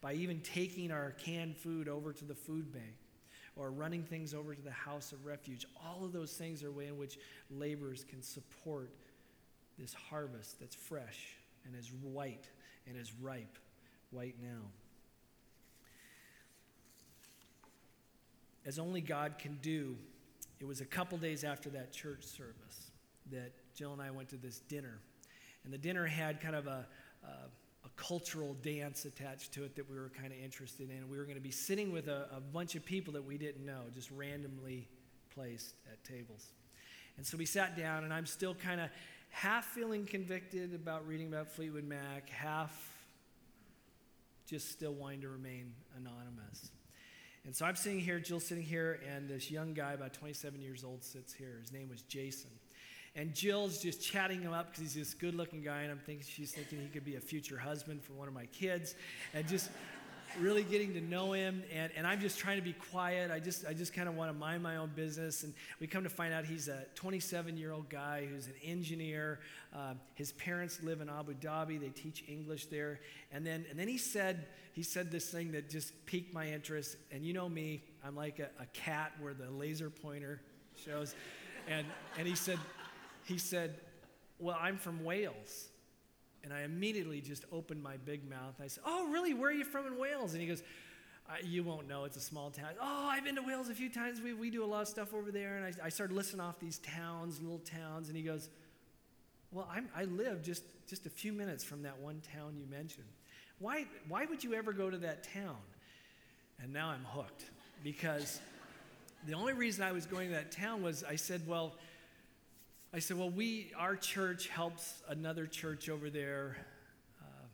by 0.00 0.14
even 0.14 0.40
taking 0.40 0.90
our 0.90 1.10
canned 1.12 1.56
food 1.56 1.88
over 1.88 2.12
to 2.12 2.24
the 2.24 2.34
food 2.34 2.72
bank 2.72 2.94
or 3.56 3.70
running 3.70 4.02
things 4.02 4.34
over 4.34 4.54
to 4.54 4.62
the 4.62 4.70
house 4.70 5.12
of 5.12 5.24
refuge. 5.24 5.66
All 5.84 6.04
of 6.04 6.12
those 6.12 6.32
things 6.32 6.62
are 6.64 6.72
way 6.72 6.86
in 6.86 6.98
which 6.98 7.18
laborers 7.50 8.04
can 8.08 8.22
support 8.22 8.90
this 9.78 9.94
harvest 9.94 10.60
that's 10.60 10.74
fresh 10.74 11.36
and 11.64 11.74
is 11.76 11.92
white 12.02 12.48
and 12.86 12.96
is 12.96 13.12
ripe 13.20 13.58
right 14.12 14.34
now. 14.42 14.62
As 18.66 18.78
only 18.78 19.00
God 19.00 19.38
can 19.38 19.58
do, 19.60 19.96
it 20.58 20.64
was 20.64 20.80
a 20.80 20.86
couple 20.86 21.18
days 21.18 21.44
after 21.44 21.68
that 21.70 21.92
church 21.92 22.24
service 22.24 22.90
that 23.30 23.52
Jill 23.74 23.92
and 23.92 24.00
I 24.00 24.10
went 24.10 24.28
to 24.30 24.36
this 24.36 24.60
dinner. 24.60 24.98
And 25.64 25.72
the 25.72 25.78
dinner 25.78 26.06
had 26.06 26.40
kind 26.40 26.56
of 26.56 26.66
a 26.66 26.86
a 27.24 27.48
cultural 27.96 28.54
dance 28.54 29.04
attached 29.04 29.52
to 29.52 29.64
it 29.64 29.76
that 29.76 29.88
we 29.88 29.96
were 29.96 30.10
kind 30.10 30.32
of 30.32 30.38
interested 30.38 30.90
in. 30.90 31.08
We 31.08 31.16
were 31.16 31.24
going 31.24 31.36
to 31.36 31.42
be 31.42 31.50
sitting 31.50 31.92
with 31.92 32.08
a, 32.08 32.28
a, 32.34 32.40
bunch 32.40 32.74
of 32.74 32.84
people 32.84 33.12
that 33.14 33.24
we 33.24 33.38
didn't 33.38 33.64
know, 33.64 33.82
just 33.94 34.10
randomly 34.10 34.88
placed 35.34 35.74
at 35.90 36.02
tables. 36.04 36.46
And 37.16 37.26
so 37.26 37.36
we 37.36 37.46
sat 37.46 37.76
down, 37.76 38.04
and 38.04 38.12
I'm 38.12 38.26
still 38.26 38.54
kind 38.54 38.80
of 38.80 38.90
half 39.30 39.66
feeling 39.66 40.06
convicted 40.06 40.74
about 40.74 41.06
reading 41.06 41.28
about 41.28 41.50
Fleetwood 41.50 41.84
Mac, 41.84 42.28
half 42.28 42.72
just 44.46 44.70
still 44.70 44.92
wanting 44.92 45.20
to 45.22 45.28
remain 45.28 45.72
anonymous. 45.96 46.70
And 47.44 47.54
so 47.54 47.66
I'm 47.66 47.76
sitting 47.76 48.00
here, 48.00 48.18
Jill's 48.18 48.46
sitting 48.46 48.64
here, 48.64 49.00
and 49.14 49.28
this 49.28 49.50
young 49.50 49.74
guy, 49.74 49.92
about 49.92 50.14
27 50.14 50.60
years 50.62 50.82
old, 50.82 51.04
sits 51.04 51.32
here. 51.32 51.58
His 51.60 51.72
name 51.72 51.88
was 51.88 52.02
Jason. 52.02 52.50
And 53.16 53.32
Jill's 53.32 53.78
just 53.78 54.02
chatting 54.02 54.40
him 54.40 54.52
up 54.52 54.70
because 54.70 54.82
he's 54.82 54.94
this 54.94 55.14
good 55.14 55.34
looking 55.34 55.62
guy, 55.62 55.82
and 55.82 55.92
I'm 55.92 56.00
thinking 56.00 56.26
she's 56.28 56.52
thinking 56.52 56.80
he 56.80 56.88
could 56.88 57.04
be 57.04 57.14
a 57.14 57.20
future 57.20 57.58
husband 57.58 58.02
for 58.02 58.12
one 58.14 58.26
of 58.26 58.34
my 58.34 58.46
kids, 58.46 58.96
and 59.32 59.46
just 59.46 59.70
really 60.40 60.62
getting 60.62 60.92
to 60.94 61.00
know 61.00 61.32
him. 61.32 61.62
And, 61.72 61.92
and 61.96 62.06
I'm 62.06 62.20
just 62.20 62.38
trying 62.38 62.56
to 62.56 62.62
be 62.62 62.72
quiet. 62.72 63.30
I 63.30 63.38
just, 63.38 63.64
I 63.66 63.72
just 63.72 63.92
kind 63.92 64.08
of 64.08 64.16
want 64.16 64.30
to 64.30 64.38
mind 64.38 64.62
my 64.62 64.76
own 64.76 64.90
business. 64.94 65.44
And 65.44 65.54
we 65.80 65.86
come 65.86 66.02
to 66.04 66.10
find 66.10 66.32
out 66.32 66.44
he's 66.44 66.68
a 66.68 66.84
27 66.94 67.56
year 67.56 67.72
old 67.72 67.88
guy 67.88 68.26
who's 68.30 68.46
an 68.46 68.54
engineer. 68.62 69.40
Uh, 69.74 69.94
his 70.14 70.32
parents 70.32 70.82
live 70.82 71.00
in 71.00 71.08
Abu 71.08 71.34
Dhabi, 71.34 71.80
they 71.80 71.88
teach 71.88 72.24
English 72.28 72.66
there. 72.66 73.00
And 73.32 73.46
then, 73.46 73.64
and 73.70 73.78
then 73.78 73.88
he, 73.88 73.98
said, 73.98 74.46
he 74.72 74.82
said 74.82 75.10
this 75.10 75.28
thing 75.28 75.52
that 75.52 75.70
just 75.70 75.92
piqued 76.06 76.32
my 76.32 76.48
interest. 76.48 76.96
And 77.10 77.24
you 77.24 77.32
know 77.32 77.48
me, 77.48 77.82
I'm 78.04 78.16
like 78.16 78.38
a, 78.38 78.50
a 78.60 78.66
cat 78.72 79.12
where 79.20 79.34
the 79.34 79.50
laser 79.50 79.90
pointer 79.90 80.40
shows. 80.84 81.14
And, 81.68 81.86
and 82.18 82.26
he 82.26 82.34
said, 82.34 82.58
he 83.26 83.38
said, 83.38 83.80
Well, 84.38 84.56
I'm 84.60 84.76
from 84.76 85.04
Wales. 85.04 85.68
And 86.42 86.52
I 86.52 86.62
immediately 86.62 87.22
just 87.22 87.46
opened 87.50 87.82
my 87.82 87.96
big 87.96 88.28
mouth. 88.28 88.54
I 88.62 88.66
said, 88.66 88.84
Oh, 88.86 89.08
really? 89.10 89.34
Where 89.34 89.50
are 89.50 89.54
you 89.54 89.64
from 89.64 89.86
in 89.86 89.98
Wales? 89.98 90.32
And 90.32 90.40
he 90.40 90.46
goes, 90.46 90.62
You 91.42 91.62
won't 91.64 91.88
know. 91.88 92.04
It's 92.04 92.16
a 92.16 92.20
small 92.20 92.50
town. 92.50 92.70
Oh, 92.80 93.08
I've 93.10 93.24
been 93.24 93.36
to 93.36 93.42
Wales 93.42 93.68
a 93.68 93.74
few 93.74 93.88
times. 93.88 94.20
We, 94.20 94.34
we 94.34 94.50
do 94.50 94.64
a 94.64 94.66
lot 94.66 94.82
of 94.82 94.88
stuff 94.88 95.14
over 95.14 95.30
there. 95.30 95.56
And 95.56 95.64
I, 95.64 95.86
I 95.86 95.88
started 95.88 96.14
listing 96.14 96.40
off 96.40 96.58
these 96.60 96.78
towns, 96.78 97.40
little 97.40 97.60
towns. 97.60 98.08
And 98.08 98.16
he 98.16 98.22
goes, 98.22 98.50
Well, 99.52 99.68
I'm, 99.70 99.88
I 99.96 100.04
live 100.04 100.42
just, 100.42 100.64
just 100.86 101.06
a 101.06 101.10
few 101.10 101.32
minutes 101.32 101.64
from 101.64 101.82
that 101.82 101.98
one 101.98 102.20
town 102.34 102.56
you 102.56 102.66
mentioned. 102.70 103.06
Why, 103.58 103.86
why 104.08 104.26
would 104.26 104.44
you 104.44 104.54
ever 104.54 104.72
go 104.72 104.90
to 104.90 104.98
that 104.98 105.26
town? 105.32 105.56
And 106.62 106.72
now 106.72 106.88
I'm 106.88 107.04
hooked 107.04 107.44
because 107.82 108.40
the 109.26 109.34
only 109.34 109.54
reason 109.54 109.84
I 109.84 109.92
was 109.92 110.06
going 110.06 110.28
to 110.28 110.34
that 110.34 110.52
town 110.52 110.82
was 110.82 111.02
I 111.04 111.16
said, 111.16 111.42
Well, 111.46 111.74
I 112.94 113.00
said, 113.00 113.18
Well, 113.18 113.30
we, 113.30 113.72
our 113.76 113.96
church 113.96 114.46
helps 114.46 115.02
another 115.08 115.48
church 115.48 115.88
over 115.88 116.10
there 116.10 116.56
uh, 117.20 117.46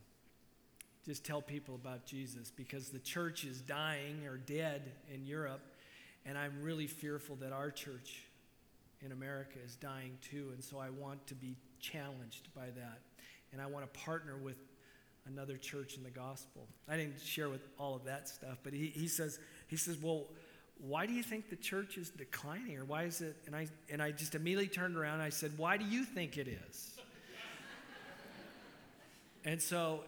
just 1.03 1.25
tell 1.25 1.41
people 1.41 1.73
about 1.73 2.05
Jesus 2.05 2.51
because 2.55 2.89
the 2.89 2.99
church 2.99 3.43
is 3.43 3.59
dying 3.59 4.27
or 4.27 4.37
dead 4.37 4.91
in 5.11 5.25
Europe, 5.25 5.61
and 6.27 6.37
I'm 6.37 6.61
really 6.61 6.85
fearful 6.85 7.37
that 7.37 7.53
our 7.53 7.71
church 7.71 8.21
in 9.03 9.13
America 9.13 9.57
is 9.65 9.75
dying 9.77 10.19
too, 10.21 10.49
and 10.53 10.63
so 10.63 10.77
I 10.77 10.91
want 10.91 11.25
to 11.25 11.33
be 11.33 11.55
challenged 11.79 12.53
by 12.53 12.67
that. 12.75 12.99
And 13.51 13.59
I 13.59 13.65
want 13.65 13.91
to 13.91 13.99
partner 13.99 14.37
with 14.37 14.57
another 15.25 15.57
church 15.57 15.97
in 15.97 16.03
the 16.03 16.11
gospel. 16.11 16.67
I 16.87 16.97
didn't 16.97 17.19
share 17.19 17.49
with 17.49 17.67
all 17.79 17.95
of 17.95 18.03
that 18.03 18.29
stuff, 18.29 18.59
but 18.61 18.73
he, 18.73 18.91
he 18.93 19.07
says, 19.07 19.39
he 19.65 19.75
says, 19.75 19.97
Well, 19.99 20.27
why 20.87 21.05
do 21.05 21.13
you 21.13 21.23
think 21.23 21.49
the 21.49 21.55
church 21.55 21.97
is 21.97 22.09
declining? 22.09 22.77
Or 22.77 22.85
why 22.85 23.03
is 23.03 23.21
it 23.21 23.35
and 23.45 23.55
i 23.55 23.67
and 23.91 24.01
i 24.01 24.11
just 24.11 24.35
immediately 24.35 24.67
turned 24.67 24.97
around 24.97 25.15
and 25.15 25.23
i 25.23 25.29
said 25.29 25.51
why 25.57 25.77
do 25.77 25.85
you 25.85 26.03
think 26.03 26.37
it 26.37 26.47
is? 26.47 26.93
And 29.43 29.59
so 29.59 30.01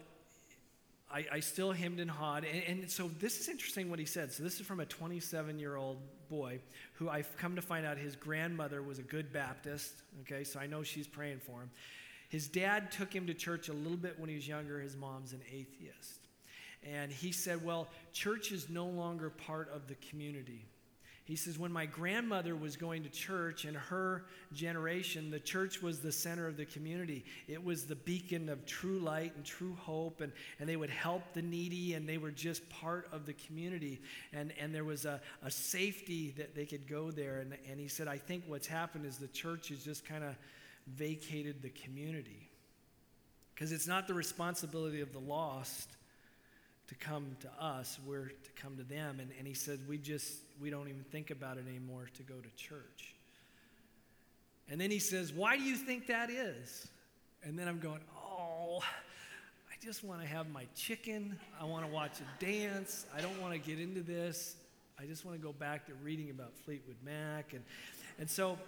I, 1.12 1.26
I, 1.32 1.40
still 1.40 1.72
hemmed 1.72 1.98
and 1.98 2.08
hawed. 2.08 2.44
And, 2.44 2.80
and, 2.82 2.90
so 2.90 3.10
this 3.18 3.40
is 3.40 3.48
interesting 3.48 3.90
what 3.90 3.98
he 3.98 4.04
said. 4.04 4.32
So 4.32 4.44
this 4.44 4.60
is 4.60 4.66
from 4.66 4.78
a 4.78 4.86
27 4.86 5.58
year 5.58 5.74
old 5.74 5.98
boy 6.30 6.58
who 6.94 7.08
i've 7.08 7.36
come 7.36 7.56
to 7.56 7.62
find 7.62 7.84
out 7.84 7.98
his 7.98 8.16
grandmother 8.16 8.82
was 8.82 8.98
a 8.98 9.02
good 9.02 9.32
baptist 9.32 9.92
okay? 10.22 10.42
So 10.42 10.58
i 10.58 10.66
know 10.66 10.82
she's 10.82 11.06
praying 11.06 11.40
for 11.40 11.60
him. 11.60 11.70
His 12.28 12.48
dad 12.48 12.90
took 12.90 13.12
him 13.12 13.26
to 13.26 13.34
church 13.34 13.68
a 13.68 13.72
little 13.72 13.96
bit 13.96 14.18
when 14.18 14.28
he 14.28 14.34
was 14.34 14.48
younger. 14.48 14.80
His 14.80 14.96
mom's 14.96 15.32
an 15.32 15.40
atheist 15.52 16.23
and 16.84 17.10
he 17.10 17.32
said, 17.32 17.64
Well, 17.64 17.88
church 18.12 18.52
is 18.52 18.68
no 18.68 18.86
longer 18.86 19.30
part 19.30 19.70
of 19.74 19.88
the 19.88 19.94
community. 19.94 20.66
He 21.24 21.36
says, 21.36 21.58
When 21.58 21.72
my 21.72 21.86
grandmother 21.86 22.54
was 22.54 22.76
going 22.76 23.04
to 23.04 23.08
church 23.08 23.64
in 23.64 23.74
her 23.74 24.26
generation, 24.52 25.30
the 25.30 25.40
church 25.40 25.80
was 25.80 26.00
the 26.00 26.12
center 26.12 26.46
of 26.46 26.58
the 26.58 26.66
community. 26.66 27.24
It 27.48 27.64
was 27.64 27.86
the 27.86 27.96
beacon 27.96 28.50
of 28.50 28.66
true 28.66 28.98
light 28.98 29.32
and 29.34 29.44
true 29.44 29.74
hope, 29.80 30.20
and, 30.20 30.32
and 30.60 30.68
they 30.68 30.76
would 30.76 30.90
help 30.90 31.22
the 31.32 31.40
needy, 31.40 31.94
and 31.94 32.06
they 32.06 32.18
were 32.18 32.30
just 32.30 32.68
part 32.68 33.08
of 33.10 33.24
the 33.24 33.32
community. 33.32 34.02
And, 34.34 34.52
and 34.60 34.74
there 34.74 34.84
was 34.84 35.06
a, 35.06 35.20
a 35.42 35.50
safety 35.50 36.34
that 36.36 36.54
they 36.54 36.66
could 36.66 36.86
go 36.86 37.10
there. 37.10 37.40
And, 37.40 37.56
and 37.70 37.80
he 37.80 37.88
said, 37.88 38.06
I 38.06 38.18
think 38.18 38.44
what's 38.46 38.66
happened 38.66 39.06
is 39.06 39.16
the 39.16 39.28
church 39.28 39.68
has 39.68 39.82
just 39.82 40.06
kind 40.06 40.24
of 40.24 40.36
vacated 40.86 41.62
the 41.62 41.70
community. 41.70 42.50
Because 43.54 43.72
it's 43.72 43.86
not 43.86 44.06
the 44.06 44.14
responsibility 44.14 45.00
of 45.00 45.12
the 45.14 45.20
lost 45.20 45.88
to 46.88 46.94
come 46.96 47.36
to 47.40 47.50
us, 47.58 47.98
we're 48.06 48.28
to 48.28 48.50
come 48.56 48.76
to 48.76 48.82
them. 48.82 49.18
And, 49.20 49.30
and 49.38 49.46
he 49.46 49.54
said, 49.54 49.80
we 49.88 49.98
just, 49.98 50.38
we 50.60 50.70
don't 50.70 50.88
even 50.88 51.04
think 51.10 51.30
about 51.30 51.56
it 51.56 51.64
anymore 51.68 52.08
to 52.14 52.22
go 52.22 52.34
to 52.34 52.48
church. 52.56 53.14
And 54.68 54.80
then 54.80 54.90
he 54.90 54.98
says, 54.98 55.32
why 55.32 55.56
do 55.56 55.62
you 55.62 55.76
think 55.76 56.06
that 56.08 56.30
is? 56.30 56.88
And 57.42 57.58
then 57.58 57.68
I'm 57.68 57.78
going, 57.78 58.00
oh, 58.16 58.80
I 58.82 59.84
just 59.84 60.04
want 60.04 60.20
to 60.22 60.26
have 60.26 60.50
my 60.50 60.66
chicken. 60.74 61.38
I 61.60 61.64
want 61.64 61.84
to 61.86 61.92
watch 61.92 62.20
a 62.20 62.44
dance. 62.44 63.06
I 63.14 63.20
don't 63.20 63.40
want 63.40 63.52
to 63.52 63.58
get 63.58 63.78
into 63.78 64.00
this. 64.00 64.56
I 64.98 65.04
just 65.04 65.24
want 65.24 65.38
to 65.38 65.42
go 65.42 65.52
back 65.52 65.86
to 65.86 65.92
reading 66.02 66.30
about 66.30 66.52
Fleetwood 66.64 66.96
Mac. 67.04 67.52
And, 67.52 67.62
and 68.18 68.30
so 68.30 68.58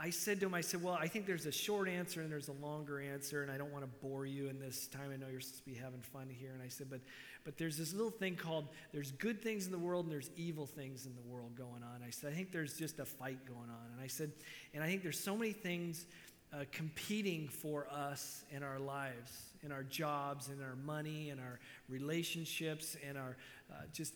I 0.00 0.10
said 0.10 0.38
to 0.40 0.46
him, 0.46 0.54
I 0.54 0.60
said, 0.60 0.82
Well, 0.82 0.94
I 0.94 1.08
think 1.08 1.26
there's 1.26 1.46
a 1.46 1.52
short 1.52 1.88
answer 1.88 2.20
and 2.20 2.30
there's 2.30 2.48
a 2.48 2.52
longer 2.52 3.00
answer, 3.00 3.42
and 3.42 3.50
I 3.50 3.58
don't 3.58 3.72
want 3.72 3.84
to 3.84 3.90
bore 4.06 4.26
you 4.26 4.48
in 4.48 4.60
this 4.60 4.86
time. 4.86 5.10
I 5.12 5.16
know 5.16 5.26
you're 5.30 5.40
supposed 5.40 5.64
to 5.64 5.70
be 5.70 5.76
having 5.76 6.00
fun 6.00 6.28
here. 6.30 6.52
And 6.54 6.62
I 6.62 6.68
said, 6.68 6.88
But 6.88 7.00
but 7.44 7.56
there's 7.56 7.76
this 7.76 7.92
little 7.92 8.10
thing 8.10 8.36
called 8.36 8.68
there's 8.92 9.12
good 9.12 9.42
things 9.42 9.66
in 9.66 9.72
the 9.72 9.78
world 9.78 10.04
and 10.04 10.12
there's 10.12 10.30
evil 10.36 10.66
things 10.66 11.06
in 11.06 11.14
the 11.14 11.22
world 11.22 11.56
going 11.56 11.82
on. 11.82 12.02
I 12.06 12.10
said, 12.10 12.32
I 12.32 12.36
think 12.36 12.52
there's 12.52 12.76
just 12.76 12.98
a 12.98 13.04
fight 13.04 13.38
going 13.46 13.70
on. 13.70 13.92
And 13.92 14.00
I 14.02 14.06
said, 14.06 14.32
and 14.74 14.82
I 14.82 14.86
think 14.86 15.02
there's 15.02 15.18
so 15.18 15.36
many 15.36 15.52
things 15.52 16.06
uh, 16.52 16.64
competing 16.72 17.48
for 17.48 17.86
us 17.90 18.44
in 18.50 18.62
our 18.62 18.78
lives, 18.78 19.52
in 19.62 19.72
our 19.72 19.82
jobs, 19.82 20.48
in 20.48 20.62
our 20.62 20.76
money, 20.76 21.30
in 21.30 21.38
our 21.38 21.58
relationships, 21.88 22.96
in 23.08 23.16
our 23.16 23.36
uh, 23.70 23.82
just 23.92 24.14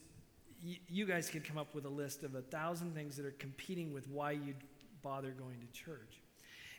you 0.63 1.07
guys 1.07 1.29
could 1.29 1.45
come 1.45 1.59
up 1.59 1.75
with 1.75 1.85
a 1.87 1.91
list 1.91 2.23
of 2.23 2.37
a 2.37 2.41
thousand 2.41 2.95
things 2.95 3.17
that 3.17 3.27
are 3.27 3.33
competing 3.33 3.93
with 3.93 4.09
why 4.09 4.31
you'd 4.31 4.55
bother 5.03 5.31
going 5.31 5.59
to 5.61 5.67
church. 5.73 6.22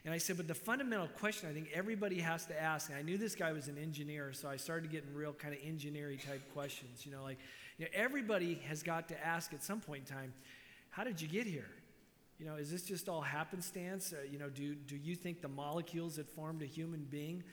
And 0.05 0.13
I 0.13 0.17
said, 0.17 0.35
but 0.35 0.47
the 0.47 0.53
fundamental 0.53 1.07
question 1.07 1.49
I 1.49 1.53
think 1.53 1.69
everybody 1.73 2.19
has 2.19 2.45
to 2.47 2.61
ask, 2.61 2.89
and 2.89 2.97
I 2.97 3.01
knew 3.01 3.17
this 3.17 3.35
guy 3.35 3.53
was 3.53 3.69
an 3.69 3.77
engineer, 3.77 4.33
so 4.33 4.49
I 4.49 4.57
started 4.57 4.91
getting 4.91 5.13
real 5.13 5.31
kind 5.31 5.53
of 5.53 5.61
engineering 5.65 6.17
type 6.17 6.41
questions. 6.53 7.05
You 7.05 7.13
know, 7.13 7.23
like, 7.23 7.37
you 7.77 7.85
know, 7.85 7.91
everybody 7.93 8.59
has 8.67 8.83
got 8.83 9.07
to 9.09 9.25
ask 9.25 9.53
at 9.53 9.63
some 9.63 9.79
point 9.79 10.09
in 10.09 10.15
time, 10.15 10.33
how 10.89 11.03
did 11.03 11.21
you 11.21 11.27
get 11.27 11.47
here? 11.47 11.69
You 12.37 12.45
know, 12.45 12.55
is 12.55 12.69
this 12.69 12.83
just 12.83 13.07
all 13.07 13.21
happenstance? 13.21 14.11
Uh, 14.11 14.17
you 14.29 14.37
know, 14.37 14.49
do, 14.49 14.75
do 14.75 14.97
you 14.97 15.15
think 15.15 15.41
the 15.41 15.47
molecules 15.47 16.17
that 16.17 16.29
formed 16.29 16.61
a 16.61 16.65
human 16.65 17.07
being 17.09 17.43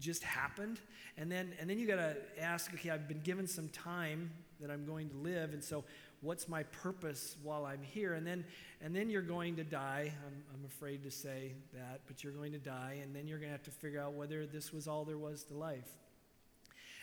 just 0.00 0.24
happened? 0.24 0.80
And 1.16 1.30
then, 1.30 1.52
and 1.60 1.70
then 1.70 1.78
you 1.78 1.86
got 1.86 1.96
to 1.96 2.16
ask, 2.40 2.74
okay, 2.74 2.90
I've 2.90 3.06
been 3.06 3.20
given 3.20 3.46
some 3.46 3.68
time 3.68 4.30
that 4.60 4.70
I'm 4.70 4.84
going 4.84 5.08
to 5.10 5.16
live, 5.16 5.52
and 5.52 5.62
so 5.62 5.84
what's 6.20 6.48
my 6.48 6.64
purpose 6.64 7.36
while 7.42 7.64
I'm 7.64 7.82
here? 7.82 8.14
And 8.14 8.26
then, 8.26 8.44
and 8.80 8.94
then 8.94 9.10
you're 9.10 9.22
going 9.22 9.56
to 9.56 9.64
die. 9.64 10.12
I'm, 10.26 10.42
I'm 10.54 10.64
afraid 10.64 11.02
to 11.04 11.10
say 11.10 11.52
that, 11.74 12.00
but 12.06 12.22
you're 12.24 12.32
going 12.32 12.52
to 12.52 12.58
die, 12.58 12.98
and 13.02 13.14
then 13.14 13.26
you're 13.26 13.38
going 13.38 13.50
to 13.50 13.56
have 13.56 13.64
to 13.64 13.70
figure 13.70 14.00
out 14.00 14.14
whether 14.14 14.46
this 14.46 14.72
was 14.72 14.88
all 14.88 15.04
there 15.04 15.18
was 15.18 15.44
to 15.44 15.54
life. 15.54 15.96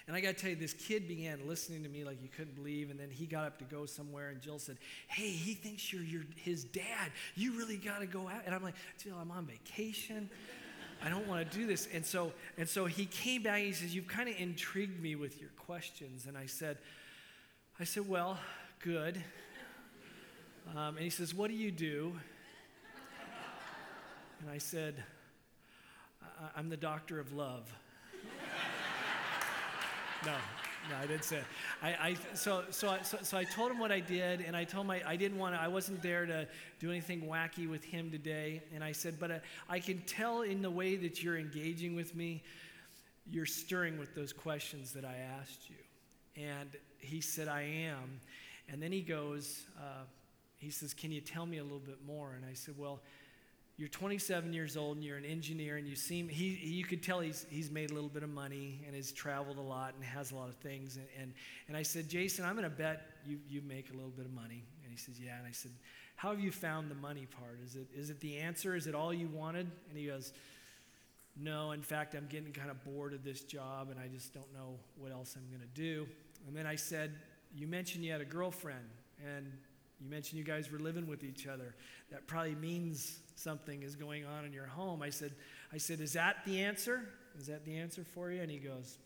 And 0.08 0.16
I 0.16 0.22
got 0.22 0.36
to 0.36 0.42
tell 0.42 0.52
you, 0.52 0.56
this 0.56 0.74
kid 0.74 1.08
began 1.08 1.40
listening 1.48 1.82
to 1.82 1.90
me 1.90 2.04
like 2.04 2.22
you 2.22 2.30
couldn't 2.30 2.54
believe. 2.56 2.92
And 2.92 3.00
then 3.00 3.10
he 3.10 3.26
got 3.26 3.46
up 3.46 3.58
to 3.60 3.66
go 3.66 3.88
somewhere, 3.88 4.30
and 4.30 4.40
Jill 4.40 4.60
said, 4.60 4.78
Hey, 5.08 5.30
he 5.30 5.56
thinks 5.56 5.92
you're 5.92 6.04
your, 6.04 6.22
his 6.36 6.64
dad. 6.64 7.12
You 7.36 7.58
really 7.58 7.78
got 7.78 8.00
to 8.02 8.06
go 8.06 8.28
out. 8.28 8.44
And 8.46 8.54
I'm 8.54 8.62
like, 8.62 8.76
Jill, 9.02 9.18
I'm 9.20 9.32
on 9.32 9.48
vacation. 9.48 10.30
I 11.04 11.10
don't 11.10 11.28
want 11.28 11.50
to 11.50 11.58
do 11.58 11.66
this. 11.66 11.88
And 11.92 12.06
so, 12.06 12.34
and 12.58 12.70
so 12.70 12.86
he 12.86 13.06
came 13.08 13.44
back. 13.44 13.58
And 13.58 13.66
he 13.66 13.74
says, 13.74 13.96
You've 13.96 14.08
kind 14.08 14.30
of 14.30 14.36
intrigued 14.38 15.02
me 15.02 15.16
with 15.16 15.42
your 15.42 15.50
questions. 15.58 16.28
And 16.28 16.38
I 16.38 16.46
said, 16.46 16.78
I 17.80 17.84
said, 17.84 18.08
Well, 18.08 18.38
good. 18.86 19.20
Um, 20.76 20.90
and 20.90 21.00
he 21.00 21.10
says, 21.10 21.34
What 21.34 21.50
do 21.50 21.56
you 21.56 21.72
do? 21.72 22.16
And 24.42 24.50
I 24.52 24.60
said, 24.60 25.04
I'm 26.56 26.70
the 26.70 26.78
doctor 26.78 27.20
of 27.20 27.34
love. 27.34 27.68
no, 30.24 30.34
no, 30.92 30.98
I 31.02 31.08
didn't 31.08 31.24
say 31.24 31.38
it. 31.38 31.44
I, 31.82 31.88
I, 31.90 32.16
so, 32.36 32.64
so, 32.70 32.90
I, 32.90 33.02
so, 33.02 33.18
so 33.24 33.38
I 33.40 33.44
told 33.46 33.72
him 33.72 33.80
what 33.80 33.92
I 33.92 34.02
did, 34.02 34.42
and 34.42 34.56
I 34.56 34.66
told 34.66 34.86
him 34.86 34.92
I, 34.92 35.02
I 35.04 35.16
didn't 35.16 35.40
want 35.40 35.56
I 35.56 35.68
wasn't 35.68 36.04
there 36.04 36.28
to 36.28 36.48
do 36.80 36.92
anything 36.92 37.22
wacky 37.22 37.68
with 37.68 37.84
him 37.84 38.12
today. 38.12 38.62
And 38.72 38.84
I 38.84 38.92
said, 38.92 39.16
but 39.20 39.32
I, 39.32 39.36
uh, 39.36 39.40
I 39.68 39.80
can 39.80 40.02
tell 40.02 40.44
in 40.44 40.62
the 40.62 40.70
way 40.70 40.96
that 40.96 41.24
you're 41.24 41.40
engaging 41.40 41.96
with 41.96 42.16
me, 42.16 42.44
you're 43.32 43.48
stirring 43.48 43.98
with 43.98 44.14
those 44.14 44.32
questions 44.32 44.94
that 44.94 45.06
I 45.06 45.16
asked 45.42 45.72
you. 45.72 46.44
And 46.44 46.70
he 47.00 47.20
said, 47.20 47.48
I 47.48 47.64
am. 47.64 48.20
And 48.70 48.82
then 48.82 48.92
he 48.92 49.02
goes, 49.02 49.66
uh, 49.78 50.04
he 50.58 50.70
says, 50.70 50.94
Can 50.94 51.12
you 51.12 51.22
tell 51.22 51.46
me 51.46 51.58
a 51.58 51.64
little 51.64 51.80
bit 51.80 52.00
more? 52.06 52.34
And 52.34 52.46
I 52.46 52.54
said, 52.54 52.76
Well, 52.78 53.02
you're 53.78 53.90
27 53.90 54.54
years 54.54 54.78
old 54.78 54.96
and 54.96 55.06
you're 55.06 55.18
an 55.18 55.26
engineer 55.26 55.76
and 55.76 55.86
you 55.86 55.96
seem 55.96 56.30
he, 56.30 56.58
you 56.64 56.86
could 56.86 57.04
tell 57.04 57.20
he's, 57.20 57.46
he's 57.50 57.70
made 57.70 57.92
a 57.92 57.94
little 57.94 58.10
bit 58.10 58.24
of 58.24 58.30
money 58.30 58.82
and 58.86 58.96
has 58.96 59.12
traveled 59.12 59.58
a 59.58 59.62
lot 59.62 59.94
and 59.96 60.04
has 60.04 60.32
a 60.32 60.36
lot 60.36 60.48
of 60.48 60.56
things. 60.56 60.96
And, 60.96 61.06
and, 61.20 61.34
and 61.68 61.76
i 61.76 61.84
said 61.84 62.08
jason 62.08 62.46
i'm 62.46 62.54
going 62.54 62.64
to 62.64 62.70
bet 62.70 63.02
you, 63.26 63.38
you 63.50 63.62
make 63.62 63.90
a 63.90 63.94
little 63.94 64.12
bit 64.12 64.26
of 64.26 64.34
money. 64.34 64.64
And 64.84 64.92
he 64.92 64.98
says 64.98 65.20
yeah. 65.20 65.38
And 65.38 65.46
i 65.48 65.52
said 65.52 65.72
how 66.16 66.30
have 66.30 66.40
you 66.40 66.52
found 66.52 66.90
the 66.90 66.96
money 66.96 67.28
part? 67.42 67.60
Is 67.66 67.76
it, 67.76 67.88
is 67.94 68.10
it 68.10 68.22
the 68.22 68.38
answer? 68.38 68.74
Is 68.74 68.88
it 68.88 68.96
all 68.96 69.14
you 69.14 69.28
wanted? 69.28 69.70
And 69.90 69.98
he 69.98 70.06
goes 70.06 70.32
no 71.38 71.72
in 71.72 71.82
fact 71.82 72.16
i'm 72.16 72.28
getting 72.28 72.54
kind 72.54 72.72
of 72.72 72.82
bored 72.86 73.14
of 73.14 73.22
this 73.22 73.42
job 73.42 73.90
and 73.92 74.00
i 74.00 74.08
just 74.08 74.34
don't 74.34 74.54
know 74.54 74.80
what 74.98 75.12
else 75.12 75.36
i'm 75.36 75.50
going 75.50 75.62
to 75.62 75.82
do. 75.82 76.08
And 76.48 76.56
then 76.56 76.66
i 76.66 76.76
said 76.78 77.12
you 77.56 77.68
mentioned 77.68 78.04
you 78.04 78.12
had 78.12 78.22
a 78.22 78.26
girlfriend 78.26 78.90
and 79.26 79.52
you 80.00 80.10
mentioned 80.10 80.38
you 80.38 80.44
guys 80.44 80.72
were 80.72 80.80
living 80.80 81.08
with 81.08 81.24
each 81.24 81.48
other. 81.48 81.74
That 82.12 82.28
probably 82.28 82.56
means 82.56 83.20
something 83.36 83.82
is 83.82 83.96
going 83.96 84.26
on 84.26 84.46
in 84.46 84.54
your 84.54 84.68
home. 84.68 85.02
I 85.02 85.10
said, 85.10 85.34
I 85.74 85.78
said, 85.78 86.02
is 86.02 86.14
that 86.14 86.38
the 86.46 86.62
answer? 86.64 87.02
Is 87.40 87.48
that 87.48 87.66
the 87.66 87.78
answer 87.78 88.04
for 88.04 88.30
you? 88.32 88.42
And 88.42 88.52
he 88.52 88.58
goes, 88.58 88.98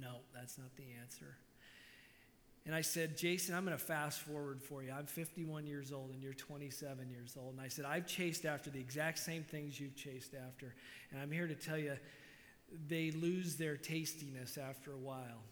No, 0.00 0.16
that's 0.34 0.58
not 0.58 0.74
the 0.76 0.84
answer. 1.00 1.36
And 2.64 2.74
I 2.74 2.80
said, 2.82 3.16
Jason, 3.16 3.56
I'm 3.56 3.64
going 3.64 3.76
to 3.76 3.84
fast 3.84 4.20
forward 4.20 4.62
for 4.62 4.84
you. 4.84 4.92
I'm 4.92 5.06
51 5.06 5.66
years 5.66 5.92
old 5.92 6.10
and 6.12 6.22
you're 6.22 6.32
27 6.32 7.10
years 7.10 7.36
old. 7.36 7.54
And 7.54 7.60
I 7.60 7.66
said, 7.66 7.84
I've 7.84 8.06
chased 8.06 8.44
after 8.44 8.70
the 8.70 8.78
exact 8.78 9.18
same 9.18 9.42
things 9.42 9.80
you've 9.80 9.96
chased 9.96 10.34
after. 10.34 10.72
And 11.10 11.20
I'm 11.20 11.32
here 11.32 11.48
to 11.48 11.56
tell 11.56 11.76
you, 11.76 11.96
they 12.86 13.10
lose 13.10 13.56
their 13.56 13.76
tastiness 13.76 14.58
after 14.58 14.92
a 14.92 14.96
while. 14.96 15.42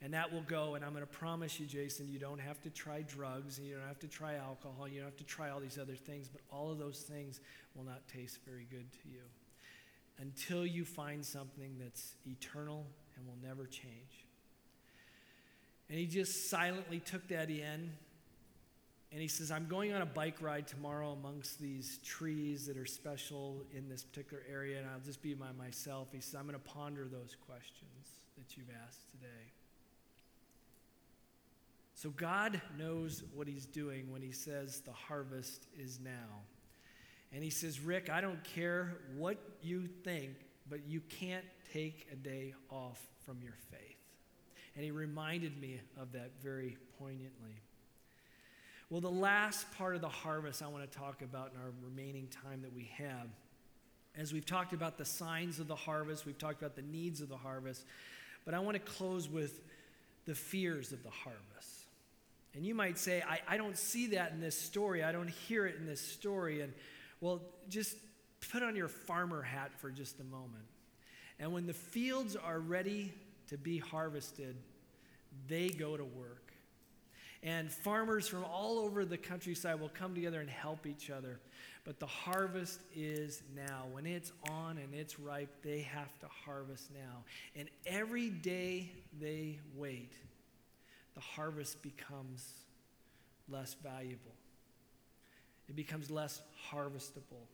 And 0.00 0.14
that 0.14 0.32
will 0.32 0.42
go, 0.42 0.76
and 0.76 0.84
I'm 0.84 0.92
going 0.92 1.04
to 1.04 1.12
promise 1.12 1.58
you, 1.58 1.66
Jason, 1.66 2.08
you 2.08 2.20
don't 2.20 2.40
have 2.40 2.62
to 2.62 2.70
try 2.70 3.02
drugs, 3.02 3.58
and 3.58 3.66
you 3.66 3.74
don't 3.74 3.88
have 3.88 3.98
to 3.98 4.06
try 4.06 4.36
alcohol, 4.36 4.86
you 4.86 5.00
don't 5.00 5.08
have 5.08 5.16
to 5.16 5.24
try 5.24 5.50
all 5.50 5.58
these 5.58 5.78
other 5.78 5.96
things, 5.96 6.28
but 6.28 6.40
all 6.52 6.70
of 6.70 6.78
those 6.78 7.00
things 7.00 7.40
will 7.74 7.84
not 7.84 8.06
taste 8.06 8.38
very 8.46 8.66
good 8.70 8.92
to 8.92 9.08
you 9.08 9.22
until 10.20 10.64
you 10.64 10.84
find 10.84 11.24
something 11.24 11.76
that's 11.80 12.14
eternal 12.26 12.86
and 13.16 13.26
will 13.26 13.48
never 13.48 13.66
change. 13.66 14.24
And 15.88 15.98
he 15.98 16.06
just 16.06 16.48
silently 16.48 17.00
took 17.00 17.26
that 17.28 17.50
in. 17.50 17.92
And 19.10 19.22
he 19.22 19.28
says, 19.28 19.50
I'm 19.50 19.68
going 19.68 19.94
on 19.94 20.02
a 20.02 20.06
bike 20.06 20.42
ride 20.42 20.68
tomorrow 20.68 21.12
amongst 21.12 21.58
these 21.58 21.98
trees 22.04 22.66
that 22.66 22.76
are 22.76 22.84
special 22.84 23.64
in 23.74 23.88
this 23.88 24.04
particular 24.04 24.42
area, 24.50 24.78
and 24.78 24.86
I'll 24.86 25.00
just 25.00 25.22
be 25.22 25.32
by 25.32 25.50
myself. 25.56 26.08
He 26.12 26.20
says, 26.20 26.34
I'm 26.34 26.46
going 26.46 26.60
to 26.60 26.70
ponder 26.70 27.08
those 27.08 27.34
questions 27.46 28.18
that 28.36 28.56
you've 28.56 28.68
asked 28.86 29.10
today. 29.10 29.52
So 31.98 32.10
God 32.10 32.62
knows 32.78 33.24
what 33.34 33.48
He's 33.48 33.66
doing 33.66 34.12
when 34.12 34.22
He 34.22 34.30
says 34.30 34.82
the 34.82 34.92
harvest 34.92 35.66
is 35.76 35.98
now. 35.98 36.42
And 37.32 37.42
He 37.42 37.50
says, 37.50 37.80
Rick, 37.80 38.08
I 38.08 38.20
don't 38.20 38.42
care 38.44 38.98
what 39.16 39.36
you 39.62 39.88
think, 40.04 40.30
but 40.70 40.86
you 40.86 41.00
can't 41.00 41.44
take 41.72 42.06
a 42.12 42.14
day 42.14 42.54
off 42.70 43.04
from 43.26 43.38
your 43.42 43.56
faith. 43.72 43.96
And 44.76 44.84
He 44.84 44.92
reminded 44.92 45.60
me 45.60 45.80
of 46.00 46.12
that 46.12 46.30
very 46.40 46.76
poignantly. 47.00 47.62
Well, 48.90 49.00
the 49.00 49.10
last 49.10 49.66
part 49.72 49.96
of 49.96 50.00
the 50.00 50.08
harvest 50.08 50.62
I 50.62 50.68
want 50.68 50.88
to 50.88 50.98
talk 50.98 51.22
about 51.22 51.50
in 51.52 51.60
our 51.60 51.72
remaining 51.82 52.28
time 52.28 52.62
that 52.62 52.72
we 52.72 52.92
have, 52.96 53.26
as 54.16 54.32
we've 54.32 54.46
talked 54.46 54.72
about 54.72 54.98
the 54.98 55.04
signs 55.04 55.58
of 55.58 55.66
the 55.66 55.74
harvest, 55.74 56.26
we've 56.26 56.38
talked 56.38 56.62
about 56.62 56.76
the 56.76 56.82
needs 56.82 57.20
of 57.20 57.28
the 57.28 57.36
harvest, 57.36 57.84
but 58.44 58.54
I 58.54 58.60
want 58.60 58.76
to 58.76 58.92
close 58.92 59.28
with 59.28 59.62
the 60.26 60.34
fears 60.36 60.92
of 60.92 61.02
the 61.02 61.10
harvest. 61.10 61.77
And 62.54 62.64
you 62.64 62.74
might 62.74 62.98
say, 62.98 63.22
I, 63.22 63.40
I 63.46 63.56
don't 63.56 63.76
see 63.76 64.08
that 64.08 64.32
in 64.32 64.40
this 64.40 64.58
story. 64.58 65.04
I 65.04 65.12
don't 65.12 65.30
hear 65.30 65.66
it 65.66 65.76
in 65.76 65.86
this 65.86 66.00
story. 66.00 66.60
And 66.60 66.72
well, 67.20 67.42
just 67.68 67.96
put 68.50 68.62
on 68.62 68.76
your 68.76 68.88
farmer 68.88 69.42
hat 69.42 69.72
for 69.78 69.90
just 69.90 70.20
a 70.20 70.24
moment. 70.24 70.64
And 71.38 71.52
when 71.52 71.66
the 71.66 71.74
fields 71.74 72.36
are 72.36 72.58
ready 72.58 73.12
to 73.48 73.56
be 73.56 73.78
harvested, 73.78 74.56
they 75.46 75.68
go 75.68 75.96
to 75.96 76.04
work. 76.04 76.52
And 77.42 77.70
farmers 77.70 78.26
from 78.26 78.44
all 78.44 78.80
over 78.80 79.04
the 79.04 79.16
countryside 79.16 79.80
will 79.80 79.90
come 79.90 80.14
together 80.14 80.40
and 80.40 80.50
help 80.50 80.86
each 80.86 81.10
other. 81.10 81.38
But 81.84 82.00
the 82.00 82.06
harvest 82.06 82.80
is 82.94 83.42
now. 83.54 83.84
When 83.92 84.04
it's 84.04 84.32
on 84.50 84.78
and 84.78 84.92
it's 84.92 85.20
ripe, 85.20 85.62
they 85.62 85.80
have 85.82 86.18
to 86.20 86.26
harvest 86.44 86.90
now. 86.92 87.24
And 87.54 87.68
every 87.86 88.30
day 88.30 88.90
they 89.20 89.60
wait, 89.76 90.12
the 91.14 91.20
harvest 91.20 91.82
becomes 91.82 92.52
less 93.48 93.74
valuable. 93.82 94.34
It 95.68 95.76
becomes 95.76 96.10
less 96.10 96.40
harvestable. 96.70 97.46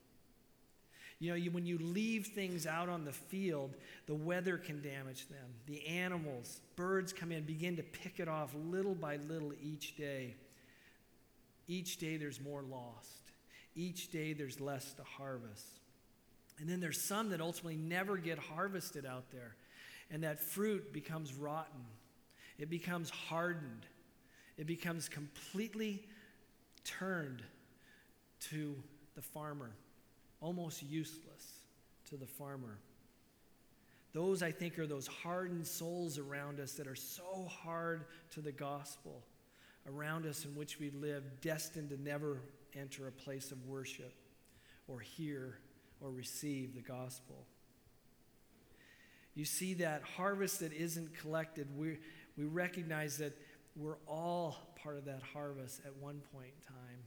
You 1.20 1.30
know, 1.30 1.36
you, 1.36 1.50
when 1.50 1.64
you 1.64 1.78
leave 1.78 2.26
things 2.28 2.66
out 2.66 2.88
on 2.88 3.04
the 3.04 3.12
field, 3.12 3.74
the 4.06 4.14
weather 4.14 4.58
can 4.58 4.82
damage 4.82 5.28
them. 5.28 5.46
The 5.66 5.86
animals, 5.86 6.60
birds 6.76 7.12
come 7.12 7.32
in, 7.32 7.44
begin 7.44 7.76
to 7.76 7.82
pick 7.82 8.20
it 8.20 8.28
off 8.28 8.54
little 8.54 8.94
by 8.94 9.16
little 9.16 9.52
each 9.62 9.96
day. 9.96 10.34
Each 11.66 11.96
day 11.96 12.16
there's 12.16 12.40
more 12.40 12.62
lost. 12.62 13.22
Each 13.76 14.10
day 14.10 14.32
there's 14.32 14.60
less 14.60 14.92
to 14.94 15.02
harvest. 15.02 15.66
And 16.60 16.68
then 16.68 16.80
there's 16.80 17.00
some 17.00 17.30
that 17.30 17.40
ultimately 17.40 17.76
never 17.76 18.16
get 18.16 18.38
harvested 18.38 19.06
out 19.06 19.30
there. 19.32 19.56
And 20.10 20.22
that 20.22 20.40
fruit 20.40 20.92
becomes 20.92 21.34
rotten 21.34 21.80
it 22.58 22.70
becomes 22.70 23.10
hardened. 23.10 23.86
It 24.56 24.66
becomes 24.66 25.08
completely 25.08 26.06
turned 26.84 27.42
to 28.50 28.76
the 29.14 29.22
farmer, 29.22 29.70
almost 30.40 30.82
useless 30.82 31.58
to 32.10 32.16
the 32.16 32.26
farmer. 32.26 32.78
Those, 34.12 34.42
I 34.42 34.52
think, 34.52 34.78
are 34.78 34.86
those 34.86 35.08
hardened 35.08 35.66
souls 35.66 36.18
around 36.18 36.60
us 36.60 36.72
that 36.74 36.86
are 36.86 36.94
so 36.94 37.48
hard 37.50 38.04
to 38.32 38.40
the 38.40 38.52
gospel, 38.52 39.24
around 39.88 40.24
us 40.24 40.44
in 40.44 40.54
which 40.54 40.78
we 40.78 40.90
live, 40.90 41.24
destined 41.40 41.90
to 41.90 42.00
never 42.00 42.40
enter 42.76 43.08
a 43.08 43.12
place 43.12 43.50
of 43.50 43.66
worship 43.66 44.14
or 44.86 45.00
hear 45.00 45.58
or 46.00 46.10
receive 46.10 46.74
the 46.74 46.80
gospel. 46.80 47.44
You 49.34 49.44
see 49.44 49.74
that 49.74 50.02
harvest 50.16 50.60
that 50.60 50.72
isn't 50.72 51.18
collected. 51.18 51.66
We, 51.76 51.98
we 52.36 52.44
recognize 52.44 53.18
that 53.18 53.36
we're 53.76 53.98
all 54.06 54.56
part 54.82 54.96
of 54.96 55.04
that 55.06 55.20
harvest 55.32 55.80
at 55.84 55.94
one 55.96 56.20
point 56.32 56.52
in 56.56 56.74
time. 56.74 56.98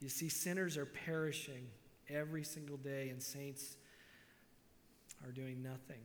You 0.00 0.08
see, 0.08 0.28
sinners 0.28 0.76
are 0.76 0.86
perishing 0.86 1.66
every 2.08 2.44
single 2.44 2.76
day, 2.76 3.08
and 3.08 3.22
saints 3.22 3.76
are 5.24 5.32
doing 5.32 5.62
nothing. 5.62 6.02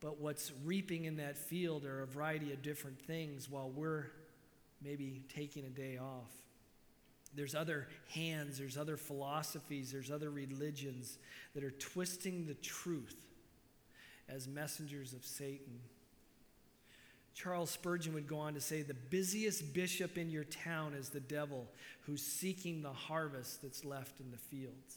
But 0.00 0.20
what's 0.20 0.52
reaping 0.64 1.06
in 1.06 1.16
that 1.16 1.38
field 1.38 1.84
are 1.84 2.02
a 2.02 2.06
variety 2.06 2.52
of 2.52 2.62
different 2.62 3.00
things 3.00 3.50
while 3.50 3.70
we're 3.70 4.06
maybe 4.82 5.24
taking 5.34 5.64
a 5.64 5.70
day 5.70 5.98
off. 5.98 6.30
There's 7.34 7.54
other 7.54 7.88
hands, 8.14 8.58
there's 8.58 8.76
other 8.76 8.96
philosophies, 8.96 9.90
there's 9.90 10.10
other 10.10 10.30
religions 10.30 11.18
that 11.54 11.64
are 11.64 11.70
twisting 11.72 12.46
the 12.46 12.54
truth 12.54 13.25
as 14.28 14.48
messengers 14.48 15.12
of 15.12 15.24
Satan. 15.24 15.80
Charles 17.34 17.70
Spurgeon 17.70 18.14
would 18.14 18.26
go 18.26 18.38
on 18.38 18.54
to 18.54 18.60
say, 18.60 18.82
The 18.82 18.94
busiest 18.94 19.74
bishop 19.74 20.16
in 20.16 20.30
your 20.30 20.44
town 20.44 20.94
is 20.94 21.10
the 21.10 21.20
devil 21.20 21.66
who's 22.02 22.22
seeking 22.22 22.82
the 22.82 22.92
harvest 22.92 23.62
that's 23.62 23.84
left 23.84 24.20
in 24.20 24.30
the 24.30 24.38
fields. 24.38 24.96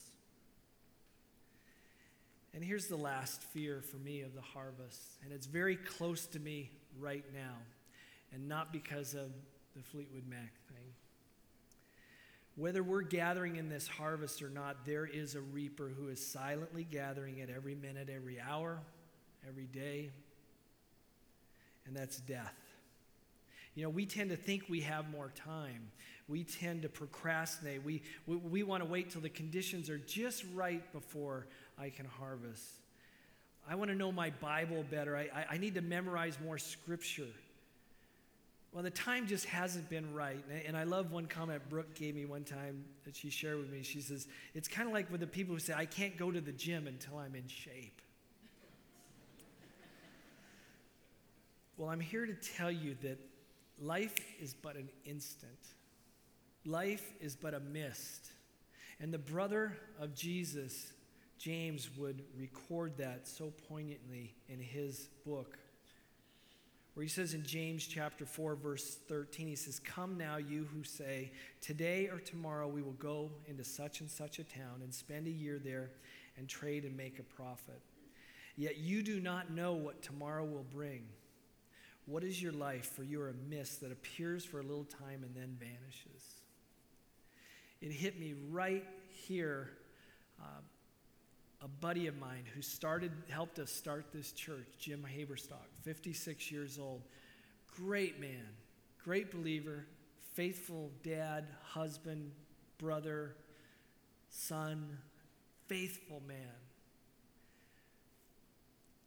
And 2.54 2.64
here's 2.64 2.86
the 2.86 2.96
last 2.96 3.42
fear 3.42 3.82
for 3.82 3.98
me 3.98 4.22
of 4.22 4.34
the 4.34 4.40
harvest, 4.40 5.00
and 5.22 5.32
it's 5.32 5.46
very 5.46 5.76
close 5.76 6.26
to 6.26 6.40
me 6.40 6.70
right 6.98 7.24
now, 7.32 7.54
and 8.32 8.48
not 8.48 8.72
because 8.72 9.14
of 9.14 9.30
the 9.76 9.82
Fleetwood 9.82 10.26
Mac 10.28 10.52
thing. 10.68 10.92
Whether 12.56 12.82
we're 12.82 13.02
gathering 13.02 13.56
in 13.56 13.68
this 13.68 13.86
harvest 13.86 14.42
or 14.42 14.50
not, 14.50 14.84
there 14.84 15.06
is 15.06 15.34
a 15.34 15.40
reaper 15.40 15.92
who 15.96 16.08
is 16.08 16.24
silently 16.26 16.84
gathering 16.84 17.38
it 17.38 17.50
every 17.54 17.76
minute, 17.76 18.10
every 18.12 18.40
hour, 18.40 18.80
every 19.48 19.66
day, 19.66 20.10
and 21.86 21.96
that's 21.96 22.18
death. 22.18 22.54
You 23.74 23.84
know, 23.84 23.90
we 23.90 24.04
tend 24.04 24.30
to 24.30 24.36
think 24.36 24.64
we 24.68 24.80
have 24.80 25.10
more 25.10 25.32
time. 25.34 25.90
We 26.28 26.44
tend 26.44 26.82
to 26.82 26.88
procrastinate. 26.88 27.84
We, 27.84 28.02
we, 28.26 28.36
we 28.36 28.62
want 28.62 28.82
to 28.82 28.88
wait 28.88 29.10
till 29.10 29.20
the 29.20 29.28
conditions 29.28 29.88
are 29.88 29.98
just 29.98 30.44
right 30.54 30.92
before 30.92 31.46
I 31.78 31.90
can 31.90 32.06
harvest. 32.06 32.64
I 33.68 33.74
want 33.74 33.90
to 33.90 33.96
know 33.96 34.10
my 34.10 34.30
Bible 34.30 34.84
better. 34.90 35.16
I, 35.16 35.28
I, 35.34 35.46
I 35.52 35.58
need 35.58 35.74
to 35.74 35.80
memorize 35.80 36.36
more 36.44 36.58
scripture. 36.58 37.28
Well, 38.72 38.82
the 38.82 38.90
time 38.90 39.26
just 39.26 39.46
hasn't 39.46 39.88
been 39.88 40.14
right. 40.14 40.44
And 40.66 40.76
I 40.76 40.84
love 40.84 41.10
one 41.10 41.26
comment 41.26 41.62
Brooke 41.68 41.94
gave 41.94 42.14
me 42.14 42.24
one 42.24 42.44
time 42.44 42.84
that 43.04 43.16
she 43.16 43.30
shared 43.30 43.58
with 43.58 43.70
me. 43.70 43.82
She 43.82 44.00
says, 44.00 44.28
It's 44.54 44.68
kind 44.68 44.88
of 44.88 44.94
like 44.94 45.10
with 45.10 45.20
the 45.20 45.26
people 45.26 45.54
who 45.54 45.60
say, 45.60 45.74
I 45.76 45.86
can't 45.86 46.16
go 46.16 46.30
to 46.30 46.40
the 46.40 46.52
gym 46.52 46.86
until 46.86 47.18
I'm 47.18 47.34
in 47.34 47.48
shape. 47.48 47.99
Well, 51.80 51.88
I'm 51.88 51.98
here 51.98 52.26
to 52.26 52.34
tell 52.34 52.70
you 52.70 52.94
that 53.00 53.18
life 53.80 54.14
is 54.38 54.52
but 54.52 54.76
an 54.76 54.90
instant, 55.06 55.58
life 56.66 57.14
is 57.22 57.36
but 57.36 57.54
a 57.54 57.60
mist. 57.60 58.32
And 59.00 59.10
the 59.10 59.18
brother 59.18 59.78
of 59.98 60.14
Jesus, 60.14 60.92
James, 61.38 61.88
would 61.96 62.22
record 62.36 62.98
that 62.98 63.26
so 63.26 63.54
poignantly 63.66 64.34
in 64.50 64.60
his 64.60 65.08
book, 65.24 65.58
where 66.92 67.02
he 67.02 67.08
says 67.08 67.32
in 67.32 67.46
James 67.46 67.86
chapter 67.86 68.26
4, 68.26 68.56
verse 68.56 68.98
13, 69.08 69.48
he 69.48 69.56
says, 69.56 69.78
Come 69.78 70.18
now, 70.18 70.36
you 70.36 70.68
who 70.74 70.84
say, 70.84 71.32
Today 71.62 72.10
or 72.12 72.18
tomorrow 72.18 72.68
we 72.68 72.82
will 72.82 72.92
go 72.92 73.30
into 73.46 73.64
such 73.64 74.02
and 74.02 74.10
such 74.10 74.38
a 74.38 74.44
town 74.44 74.82
and 74.82 74.92
spend 74.92 75.26
a 75.28 75.30
year 75.30 75.58
there 75.58 75.92
and 76.36 76.46
trade 76.46 76.84
and 76.84 76.94
make 76.94 77.18
a 77.18 77.22
profit. 77.22 77.80
Yet 78.54 78.76
you 78.76 79.02
do 79.02 79.18
not 79.18 79.50
know 79.50 79.72
what 79.72 80.02
tomorrow 80.02 80.44
will 80.44 80.66
bring. 80.70 81.04
What 82.10 82.24
is 82.24 82.42
your 82.42 82.50
life? 82.50 82.86
For 82.86 83.04
you 83.04 83.20
are 83.22 83.28
a 83.28 83.34
mist 83.48 83.82
that 83.82 83.92
appears 83.92 84.44
for 84.44 84.58
a 84.58 84.64
little 84.64 84.84
time 84.84 85.22
and 85.22 85.32
then 85.32 85.56
vanishes. 85.60 86.40
It 87.80 87.92
hit 87.92 88.18
me 88.18 88.34
right 88.50 88.84
here. 89.26 89.70
Uh, 90.40 90.60
a 91.62 91.68
buddy 91.68 92.08
of 92.08 92.18
mine 92.18 92.42
who 92.52 92.62
started, 92.62 93.12
helped 93.28 93.60
us 93.60 93.70
start 93.70 94.06
this 94.12 94.32
church, 94.32 94.66
Jim 94.80 95.06
Haberstock, 95.06 95.68
56 95.82 96.50
years 96.50 96.78
old. 96.80 97.02
Great 97.76 98.20
man, 98.20 98.46
great 99.04 99.30
believer, 99.30 99.86
faithful 100.32 100.90
dad, 101.04 101.46
husband, 101.62 102.32
brother, 102.78 103.36
son, 104.30 104.98
faithful 105.68 106.22
man. 106.26 106.36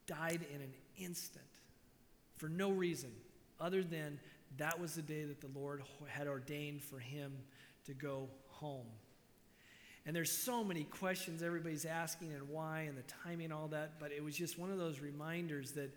Died 0.06 0.46
in 0.54 0.62
an 0.62 0.72
instant 0.96 1.44
for 2.36 2.48
no 2.48 2.70
reason 2.70 3.10
other 3.60 3.82
than 3.82 4.18
that 4.58 4.80
was 4.80 4.94
the 4.94 5.02
day 5.02 5.24
that 5.24 5.40
the 5.40 5.50
Lord 5.58 5.82
had 6.06 6.26
ordained 6.26 6.82
for 6.82 6.98
him 6.98 7.32
to 7.86 7.94
go 7.94 8.28
home. 8.48 8.86
And 10.06 10.14
there's 10.14 10.30
so 10.30 10.62
many 10.62 10.84
questions 10.84 11.42
everybody's 11.42 11.86
asking 11.86 12.32
and 12.32 12.48
why 12.48 12.80
and 12.80 12.96
the 12.96 13.04
timing 13.24 13.46
and 13.46 13.54
all 13.54 13.68
that, 13.68 13.98
but 13.98 14.12
it 14.12 14.22
was 14.22 14.36
just 14.36 14.58
one 14.58 14.70
of 14.70 14.78
those 14.78 15.00
reminders 15.00 15.72
that 15.72 15.90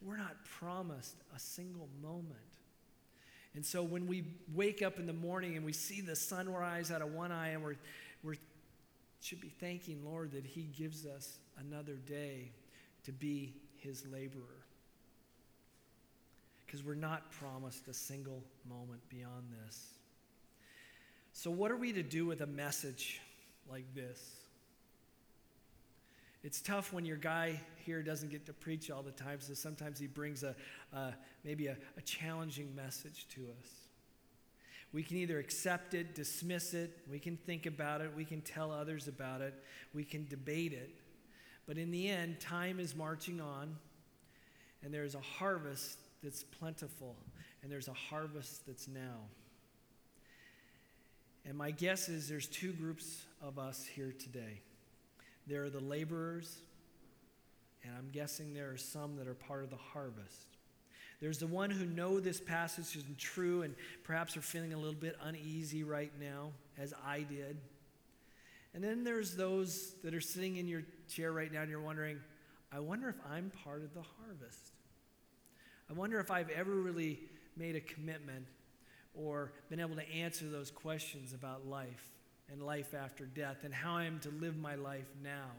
we're 0.00 0.16
not 0.16 0.36
promised 0.44 1.16
a 1.34 1.38
single 1.38 1.88
moment. 2.00 2.38
And 3.54 3.66
so 3.66 3.82
when 3.82 4.06
we 4.06 4.24
wake 4.54 4.82
up 4.82 5.00
in 5.00 5.06
the 5.06 5.12
morning 5.12 5.56
and 5.56 5.64
we 5.64 5.72
see 5.72 6.00
the 6.00 6.14
sunrise 6.14 6.92
out 6.92 7.02
of 7.02 7.12
one 7.12 7.32
eye 7.32 7.48
and 7.48 7.62
we're, 7.62 7.76
we're 8.22 8.36
should 9.20 9.40
be 9.40 9.48
thanking 9.48 10.04
Lord 10.04 10.30
that 10.32 10.46
he 10.46 10.62
gives 10.62 11.04
us 11.04 11.38
another 11.58 11.94
day 11.94 12.52
to 13.04 13.12
be 13.12 13.54
his 13.76 14.06
laborer 14.06 14.67
because 16.68 16.84
we're 16.84 16.94
not 16.94 17.30
promised 17.32 17.88
a 17.88 17.94
single 17.94 18.44
moment 18.68 19.00
beyond 19.08 19.50
this. 19.64 19.86
So, 21.32 21.50
what 21.50 21.70
are 21.70 21.76
we 21.76 21.94
to 21.94 22.02
do 22.02 22.26
with 22.26 22.42
a 22.42 22.46
message 22.46 23.22
like 23.70 23.94
this? 23.94 24.20
It's 26.44 26.60
tough 26.60 26.92
when 26.92 27.06
your 27.06 27.16
guy 27.16 27.58
here 27.86 28.02
doesn't 28.02 28.30
get 28.30 28.44
to 28.46 28.52
preach 28.52 28.90
all 28.90 29.02
the 29.02 29.12
time, 29.12 29.40
so 29.40 29.54
sometimes 29.54 29.98
he 29.98 30.06
brings 30.06 30.42
a, 30.42 30.54
maybe 31.42 31.68
a, 31.68 31.76
a 31.96 32.02
challenging 32.02 32.74
message 32.76 33.26
to 33.30 33.46
us. 33.58 33.70
We 34.92 35.02
can 35.02 35.16
either 35.16 35.38
accept 35.38 35.94
it, 35.94 36.14
dismiss 36.14 36.74
it, 36.74 36.98
we 37.10 37.18
can 37.18 37.36
think 37.38 37.66
about 37.66 38.02
it, 38.02 38.12
we 38.14 38.24
can 38.24 38.42
tell 38.42 38.70
others 38.70 39.08
about 39.08 39.40
it, 39.40 39.54
we 39.94 40.04
can 40.04 40.26
debate 40.28 40.72
it. 40.72 40.90
But 41.66 41.78
in 41.78 41.90
the 41.90 42.08
end, 42.08 42.40
time 42.40 42.78
is 42.78 42.94
marching 42.94 43.40
on, 43.40 43.76
and 44.82 44.92
there's 44.92 45.14
a 45.14 45.20
harvest 45.20 45.98
that's 46.22 46.42
plentiful, 46.42 47.16
and 47.62 47.70
there's 47.70 47.88
a 47.88 47.92
harvest 47.92 48.66
that's 48.66 48.88
now. 48.88 49.26
And 51.44 51.56
my 51.56 51.70
guess 51.70 52.08
is 52.08 52.28
there's 52.28 52.46
two 52.46 52.72
groups 52.72 53.24
of 53.40 53.58
us 53.58 53.86
here 53.86 54.12
today. 54.18 54.60
There 55.46 55.64
are 55.64 55.70
the 55.70 55.80
laborers, 55.80 56.58
and 57.84 57.94
I'm 57.96 58.10
guessing 58.12 58.52
there 58.52 58.70
are 58.70 58.76
some 58.76 59.16
that 59.16 59.26
are 59.26 59.34
part 59.34 59.64
of 59.64 59.70
the 59.70 59.76
harvest. 59.76 60.46
There's 61.20 61.38
the 61.38 61.46
one 61.46 61.70
who 61.70 61.84
know 61.84 62.20
this 62.20 62.40
passage 62.40 62.96
is 62.96 63.04
true 63.16 63.62
and 63.62 63.74
perhaps 64.04 64.36
are 64.36 64.42
feeling 64.42 64.72
a 64.72 64.76
little 64.76 64.92
bit 64.92 65.16
uneasy 65.22 65.82
right 65.82 66.12
now, 66.20 66.52
as 66.76 66.94
I 67.04 67.20
did. 67.20 67.56
And 68.74 68.84
then 68.84 69.02
there's 69.02 69.34
those 69.34 69.94
that 70.04 70.14
are 70.14 70.20
sitting 70.20 70.56
in 70.56 70.68
your 70.68 70.82
chair 71.10 71.32
right 71.32 71.52
now 71.52 71.62
and 71.62 71.70
you're 71.70 71.80
wondering, 71.80 72.20
I 72.70 72.78
wonder 72.78 73.08
if 73.08 73.16
I'm 73.28 73.50
part 73.64 73.82
of 73.82 73.94
the 73.94 74.04
harvest. 74.22 74.72
I 75.90 75.94
wonder 75.94 76.20
if 76.20 76.30
I've 76.30 76.50
ever 76.50 76.74
really 76.74 77.20
made 77.56 77.76
a 77.76 77.80
commitment 77.80 78.46
or 79.14 79.52
been 79.68 79.80
able 79.80 79.96
to 79.96 80.08
answer 80.10 80.48
those 80.48 80.70
questions 80.70 81.32
about 81.32 81.66
life 81.66 82.10
and 82.50 82.62
life 82.62 82.94
after 82.94 83.26
death 83.26 83.58
and 83.64 83.74
how 83.74 83.96
I 83.96 84.04
am 84.04 84.20
to 84.20 84.30
live 84.30 84.56
my 84.56 84.74
life 84.74 85.08
now. 85.22 85.50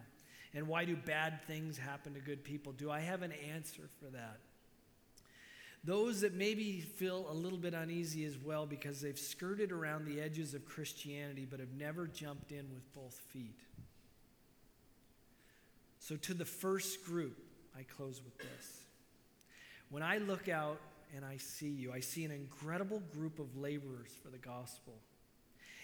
And 0.53 0.67
why 0.67 0.85
do 0.85 0.95
bad 0.95 1.41
things 1.45 1.77
happen 1.77 2.13
to 2.13 2.19
good 2.19 2.43
people? 2.43 2.71
Do 2.71 2.89
I 2.89 2.99
have 2.99 3.21
an 3.21 3.31
answer 3.53 3.83
for 3.99 4.09
that? 4.11 4.39
Those 5.83 6.21
that 6.21 6.33
maybe 6.33 6.81
feel 6.81 7.27
a 7.29 7.33
little 7.33 7.57
bit 7.57 7.73
uneasy 7.73 8.25
as 8.25 8.37
well 8.37 8.65
because 8.65 8.99
they've 8.99 9.17
skirted 9.17 9.71
around 9.71 10.05
the 10.05 10.19
edges 10.19 10.53
of 10.53 10.65
Christianity 10.65 11.47
but 11.49 11.59
have 11.59 11.73
never 11.77 12.05
jumped 12.07 12.51
in 12.51 12.65
with 12.73 12.93
both 12.93 13.13
feet. 13.29 13.59
So, 15.99 16.15
to 16.17 16.33
the 16.33 16.45
first 16.45 17.05
group, 17.05 17.37
I 17.77 17.83
close 17.83 18.21
with 18.23 18.37
this. 18.39 18.88
When 19.89 20.03
I 20.03 20.19
look 20.19 20.47
out 20.47 20.79
and 21.15 21.25
I 21.25 21.37
see 21.37 21.69
you, 21.69 21.91
I 21.91 21.99
see 21.99 22.23
an 22.23 22.31
incredible 22.31 23.01
group 23.13 23.39
of 23.39 23.57
laborers 23.57 24.11
for 24.23 24.29
the 24.29 24.37
gospel. 24.37 24.93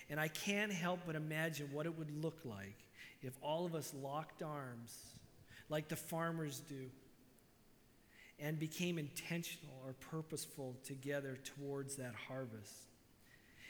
And 0.10 0.20
I 0.20 0.28
can't 0.28 0.72
help 0.72 1.00
but 1.06 1.16
imagine 1.16 1.70
what 1.72 1.88
it 1.88 1.98
would 1.98 2.12
look 2.24 2.40
like 2.46 2.78
if 3.24 3.34
all 3.42 3.66
of 3.66 3.74
us 3.74 3.94
locked 4.00 4.44
arms 4.44 4.96
like 5.70 5.88
the 5.88 5.96
farmers 5.96 6.62
do 6.70 6.90
and 8.40 8.60
became 8.60 9.00
intentional 9.00 9.82
or 9.86 9.94
purposeful 9.94 10.76
together 10.86 11.38
towards 11.44 11.96
that 11.96 12.14
harvest. 12.28 12.74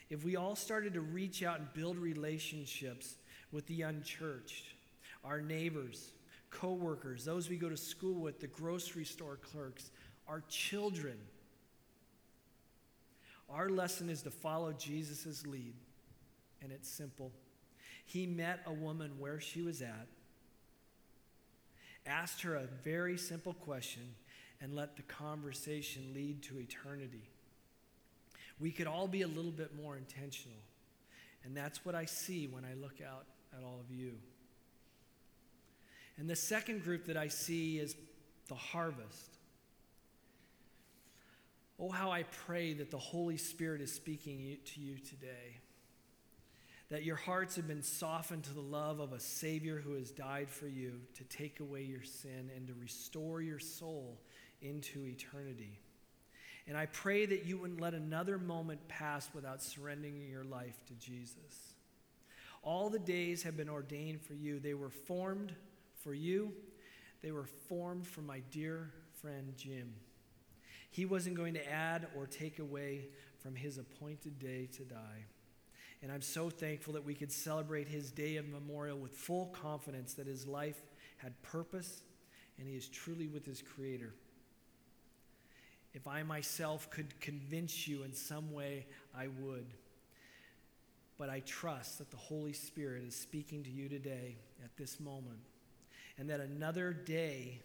If 0.10 0.24
we 0.24 0.36
all 0.36 0.56
started 0.56 0.94
to 0.96 1.02
reach 1.02 1.44
out 1.44 1.60
and 1.60 1.74
build 1.74 1.98
relationships 1.98 3.16
with 3.52 3.66
the 3.68 3.84
unchurched, 3.84 4.66
our 5.24 5.42
neighbors, 5.42 6.12
coworkers, 6.50 7.26
those 7.26 7.50
we 7.50 7.58
go 7.58 7.70
to 7.70 7.78
school 7.78 8.22
with, 8.22 8.40
the 8.40 8.48
grocery 8.48 9.06
store 9.06 9.38
clerks, 9.38 9.92
our 10.28 10.44
children. 10.50 11.18
Our 13.50 13.70
lesson 13.70 14.10
is 14.10 14.24
to 14.24 14.32
follow 14.32 14.74
Jesus' 14.74 15.46
lead 15.46 15.76
and 16.62 16.72
it's 16.72 16.90
simple. 16.90 17.32
He 18.06 18.26
met 18.26 18.62
a 18.66 18.74
woman 18.74 19.12
where 19.20 19.40
she 19.40 19.62
was 19.62 19.82
at, 19.82 20.08
asked 22.06 22.42
her 22.42 22.56
a 22.56 22.66
very 22.84 23.18
simple 23.18 23.54
question, 23.54 24.16
and 24.62 24.76
let 24.76 24.96
the 24.96 25.04
conversation 25.04 26.12
lead 26.16 26.42
to 26.44 26.60
eternity. 26.60 27.30
We 28.60 28.72
could 28.72 28.88
all 28.88 29.08
be 29.08 29.22
a 29.22 29.28
little 29.28 29.52
bit 29.52 29.76
more 29.76 29.98
intentional. 29.98 30.58
And 31.44 31.56
that's 31.56 31.86
what 31.86 31.94
I 31.94 32.06
see 32.06 32.48
when 32.48 32.64
I 32.66 32.74
look 32.74 32.96
out 33.06 33.26
at 33.56 33.64
all 33.64 33.80
of 33.80 33.96
you. 33.96 34.14
And 36.18 36.30
the 36.30 36.36
second 36.36 36.84
group 36.84 37.06
that 37.06 37.18
I 37.18 37.28
see 37.28 37.78
is 37.78 37.96
the 38.48 38.56
harvest. 38.56 39.38
Oh, 41.80 41.90
how 41.90 42.12
I 42.12 42.24
pray 42.24 42.74
that 42.74 42.92
the 42.92 42.98
Holy 42.98 43.38
Spirit 43.38 43.82
is 43.82 43.92
speaking 43.92 44.58
to 44.66 44.80
you 44.80 44.98
today. 44.98 45.60
That 46.90 47.04
your 47.04 47.16
hearts 47.16 47.56
have 47.58 47.68
been 47.68 47.82
softened 47.82 48.44
to 48.44 48.54
the 48.54 48.62
love 48.62 49.00
of 49.00 49.12
a 49.12 49.20
Savior 49.20 49.82
who 49.84 49.96
has 49.96 50.12
died 50.12 50.50
for 50.50 50.68
you 50.68 51.02
to 51.16 51.24
take 51.26 51.60
away 51.60 51.82
your 51.82 52.04
sin 52.04 52.50
and 52.56 52.68
to 52.68 52.74
restore 52.76 53.42
your 53.42 53.60
soul 53.60 54.22
into 54.62 55.06
eternity. 55.06 55.80
And 56.68 56.78
I 56.78 56.86
pray 56.88 57.26
that 57.26 57.46
you 57.46 57.58
wouldn't 57.58 57.82
let 57.82 57.94
another 57.94 58.38
moment 58.38 58.88
pass 58.88 59.30
without 59.34 59.62
surrendering 59.62 60.28
your 60.30 60.44
life 60.44 60.80
to 60.88 60.94
Jesus. 60.94 61.74
All 62.64 62.90
the 62.90 63.00
days 63.00 63.44
have 63.44 63.58
been 63.58 63.70
ordained 63.70 64.22
for 64.22 64.34
you, 64.34 64.60
they 64.60 64.74
were 64.74 64.90
formed 64.90 65.54
for 66.02 66.14
you, 66.14 66.54
they 67.22 67.32
were 67.32 67.46
formed 67.68 68.08
for 68.08 68.22
my 68.22 68.42
dear 68.52 68.92
friend 69.22 69.54
Jim. 69.58 69.94
He 70.96 71.04
wasn't 71.04 71.36
going 71.36 71.56
to 71.56 71.70
add 71.70 72.08
or 72.16 72.26
take 72.26 72.60
away 72.60 73.08
from 73.44 73.54
his 73.54 73.78
appointed 73.78 74.40
day 74.40 74.70
to 74.78 74.84
die. 74.84 75.26
And 76.02 76.10
I'm 76.10 76.22
so 76.22 76.50
thankful 76.50 76.94
that 76.94 77.04
we 77.04 77.14
could 77.14 77.34
celebrate 77.34 77.90
his 77.90 78.12
day 78.12 78.38
of 78.38 78.48
memorial 78.48 78.98
with 78.98 79.12
full 79.12 79.48
confidence 79.48 80.14
that 80.14 80.26
his 80.26 80.48
life 80.48 80.82
had 81.18 81.34
purpose 81.44 82.04
and 82.58 82.66
he 82.66 82.76
is 82.76 82.88
truly 82.88 83.28
with 83.28 83.46
his 83.46 83.62
Creator. 83.62 84.14
If 85.94 86.08
I 86.08 86.24
myself 86.24 86.90
could 86.90 87.20
convince 87.20 87.90
you 87.90 88.04
in 88.04 88.14
some 88.14 88.54
way, 88.54 88.86
I 89.14 89.28
would. 89.42 89.66
But 91.18 91.30
I 91.30 91.42
trust 91.42 91.98
that 91.98 92.10
the 92.10 92.16
Holy 92.16 92.54
Spirit 92.54 93.04
is 93.04 93.18
speaking 93.18 93.66
to 93.66 93.70
you 93.70 93.90
today 93.90 94.38
at 94.64 94.78
this 94.78 95.02
moment, 95.02 95.40
and 96.18 96.30
that 96.30 96.40
another 96.40 96.94
day 96.94 97.60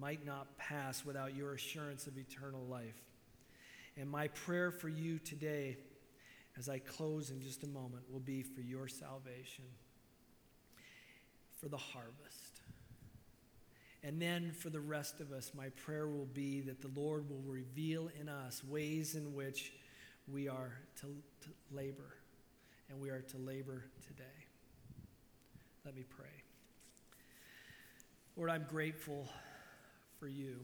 might 0.00 0.24
not 0.24 0.56
pass 0.58 1.04
without 1.04 1.34
your 1.34 1.54
assurance 1.54 2.06
of 2.06 2.18
eternal 2.18 2.64
life. 2.66 3.00
And 3.96 4.10
my 4.10 4.28
prayer 4.28 4.70
for 4.70 4.88
you 4.88 5.18
today, 5.18 5.78
as 6.58 6.68
I 6.68 6.78
close 6.78 7.30
in 7.30 7.40
just 7.40 7.62
a 7.64 7.68
moment, 7.68 8.04
will 8.10 8.20
be 8.20 8.42
for 8.42 8.60
your 8.60 8.88
salvation, 8.88 9.64
for 11.58 11.68
the 11.68 11.76
harvest. 11.76 12.60
And 14.02 14.20
then 14.20 14.52
for 14.52 14.70
the 14.70 14.80
rest 14.80 15.20
of 15.20 15.32
us, 15.32 15.52
my 15.56 15.70
prayer 15.70 16.06
will 16.06 16.28
be 16.32 16.60
that 16.60 16.80
the 16.80 16.90
Lord 16.94 17.28
will 17.28 17.42
reveal 17.46 18.10
in 18.20 18.28
us 18.28 18.62
ways 18.62 19.14
in 19.14 19.34
which 19.34 19.72
we 20.30 20.48
are 20.48 20.78
to, 21.00 21.06
to 21.06 21.48
labor, 21.72 22.16
and 22.90 23.00
we 23.00 23.10
are 23.10 23.22
to 23.22 23.38
labor 23.38 23.84
today. 24.06 24.24
Let 25.84 25.96
me 25.96 26.04
pray. 26.08 26.26
Lord, 28.36 28.50
I'm 28.50 28.66
grateful 28.68 29.28
for 30.18 30.28
you. 30.28 30.56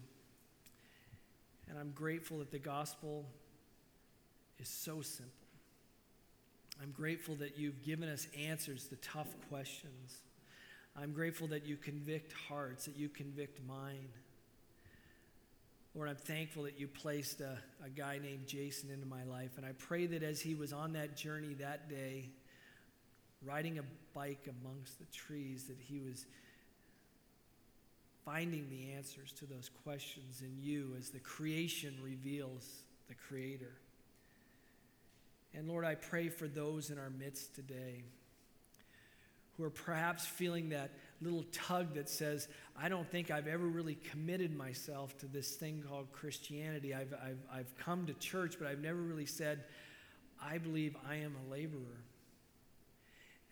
And 1.69 1.79
I'm 1.79 1.93
grateful 1.93 2.39
that 2.39 2.51
the 2.51 2.59
gospel 2.59 3.27
is 4.59 4.69
so 4.69 5.01
simple. 5.01 5.33
I'm 6.83 6.91
grateful 6.91 7.37
that 7.37 7.59
you've 7.59 7.83
given 7.83 8.09
us 8.09 8.27
answers 8.39 8.87
to 8.89 8.97
tough 8.97 9.29
questions. 9.49 10.19
I'm 11.01 11.13
grateful 11.13 11.47
that 11.49 11.67
you 11.67 11.77
convict 11.77 12.33
hearts, 12.49 12.87
that 12.87 12.97
you 12.97 13.09
convict 13.09 13.61
mine. 13.67 14.09
Lord, 15.95 16.09
I'm 16.09 16.17
thankful 16.17 16.63
that 16.63 16.79
you 16.81 16.89
placed 16.89 17.41
a, 17.41 17.59
a 17.85 17.89
guy 17.89 18.19
named 18.23 18.47
Jason 18.47 18.91
into 18.91 19.07
my 19.07 19.25
life. 19.25 19.53
And 19.59 19.67
I 19.67 19.73
pray 19.73 20.07
that 20.07 20.23
as 20.23 20.41
he 20.41 20.55
was 20.55 20.73
on 20.73 20.95
that 20.95 21.17
journey 21.17 21.55
that 21.55 21.91
day, 21.91 22.31
riding 23.45 23.79
a 23.79 23.83
bike 24.15 24.49
amongst 24.63 24.99
the 24.99 25.05
trees, 25.07 25.65
that 25.65 25.79
he 25.79 26.01
was 26.01 26.27
finding 28.25 28.69
the 28.71 28.93
answers 28.93 29.33
to 29.33 29.47
those 29.47 29.71
questions 29.85 30.43
in 30.43 30.57
you 30.61 30.95
as 30.99 31.11
the 31.11 31.19
creation 31.19 31.95
reveals 32.03 32.67
the 33.09 33.15
Creator. 33.15 33.73
And 35.55 35.69
Lord, 35.69 35.85
I 35.85 35.97
pray 35.97 36.29
for 36.29 36.49
those 36.49 36.91
in 36.91 36.99
our 36.99 37.11
midst 37.11 37.55
today 37.55 38.05
who 39.57 39.65
are 39.65 39.71
perhaps 39.71 40.25
feeling 40.25 40.71
that 40.71 40.91
little 41.21 41.45
tug 41.53 41.95
that 41.95 42.09
says, 42.09 42.49
I 42.81 42.89
don't 42.89 43.09
think 43.11 43.31
I've 43.31 43.47
ever 43.47 43.67
really 43.67 43.97
committed 44.11 44.57
myself 44.57 45.17
to 45.19 45.27
this 45.27 45.57
thing 45.57 45.85
called 45.87 46.11
Christianity. 46.13 46.95
I've, 46.95 47.13
I've, 47.23 47.39
I've 47.53 47.77
come 47.77 48.07
to 48.07 48.15
church, 48.15 48.57
but 48.59 48.67
I've 48.67 48.81
never 48.81 48.99
really 48.99 49.27
said, 49.27 49.65
I 50.43 50.59
believe 50.59 50.97
I 51.09 51.17
am 51.17 51.37
a 51.47 51.51
laborer. 51.51 52.03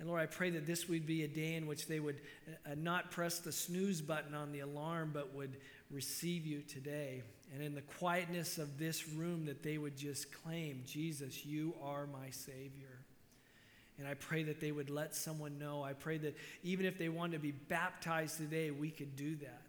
And 0.01 0.09
Lord, 0.09 0.23
I 0.23 0.27
pray 0.27 0.49
that 0.51 0.67
this 0.67 0.89
would 0.89 1.07
be 1.07 1.25
a 1.25 1.29
day 1.29 1.57
in 1.57 1.67
which 1.67 1.87
they 1.87 2.01
would 2.01 2.23
uh, 2.65 2.71
not 2.75 3.11
press 3.11 3.39
the 3.39 3.53
snooze 3.53 4.01
button 4.01 4.35
on 4.35 4.51
the 4.51 4.61
alarm, 4.61 5.11
but 5.13 5.35
would 5.35 5.59
receive 5.91 6.47
you 6.47 6.63
today. 6.63 7.23
And 7.53 7.63
in 7.63 7.75
the 7.75 7.83
quietness 7.83 8.57
of 8.57 8.79
this 8.79 9.07
room, 9.11 9.45
that 9.45 9.63
they 9.63 9.77
would 9.77 9.99
just 9.99 10.33
claim, 10.43 10.85
Jesus, 10.87 11.45
you 11.45 11.75
are 11.83 12.07
my 12.07 12.31
Savior. 12.31 12.99
And 13.99 14.09
I 14.09 14.15
pray 14.15 14.43
that 14.45 14.59
they 14.59 14.73
would 14.73 14.89
let 14.89 15.15
someone 15.15 15.59
know. 15.59 15.83
I 15.83 15.93
pray 15.93 16.17
that 16.17 16.35
even 16.63 16.87
if 16.87 16.97
they 16.97 17.11
wanted 17.11 17.33
to 17.33 17.39
be 17.41 17.53
baptized 17.53 18.39
today, 18.39 18.71
we 18.71 18.91
could 18.91 19.17
do 19.17 19.37
that. 19.37 19.63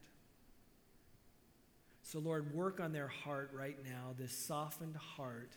So, 2.04 2.20
Lord, 2.20 2.54
work 2.56 2.80
on 2.80 2.94
their 2.94 3.10
heart 3.10 3.52
right 3.54 3.78
now, 3.84 4.16
this 4.18 4.32
softened 4.32 4.96
heart, 4.96 5.52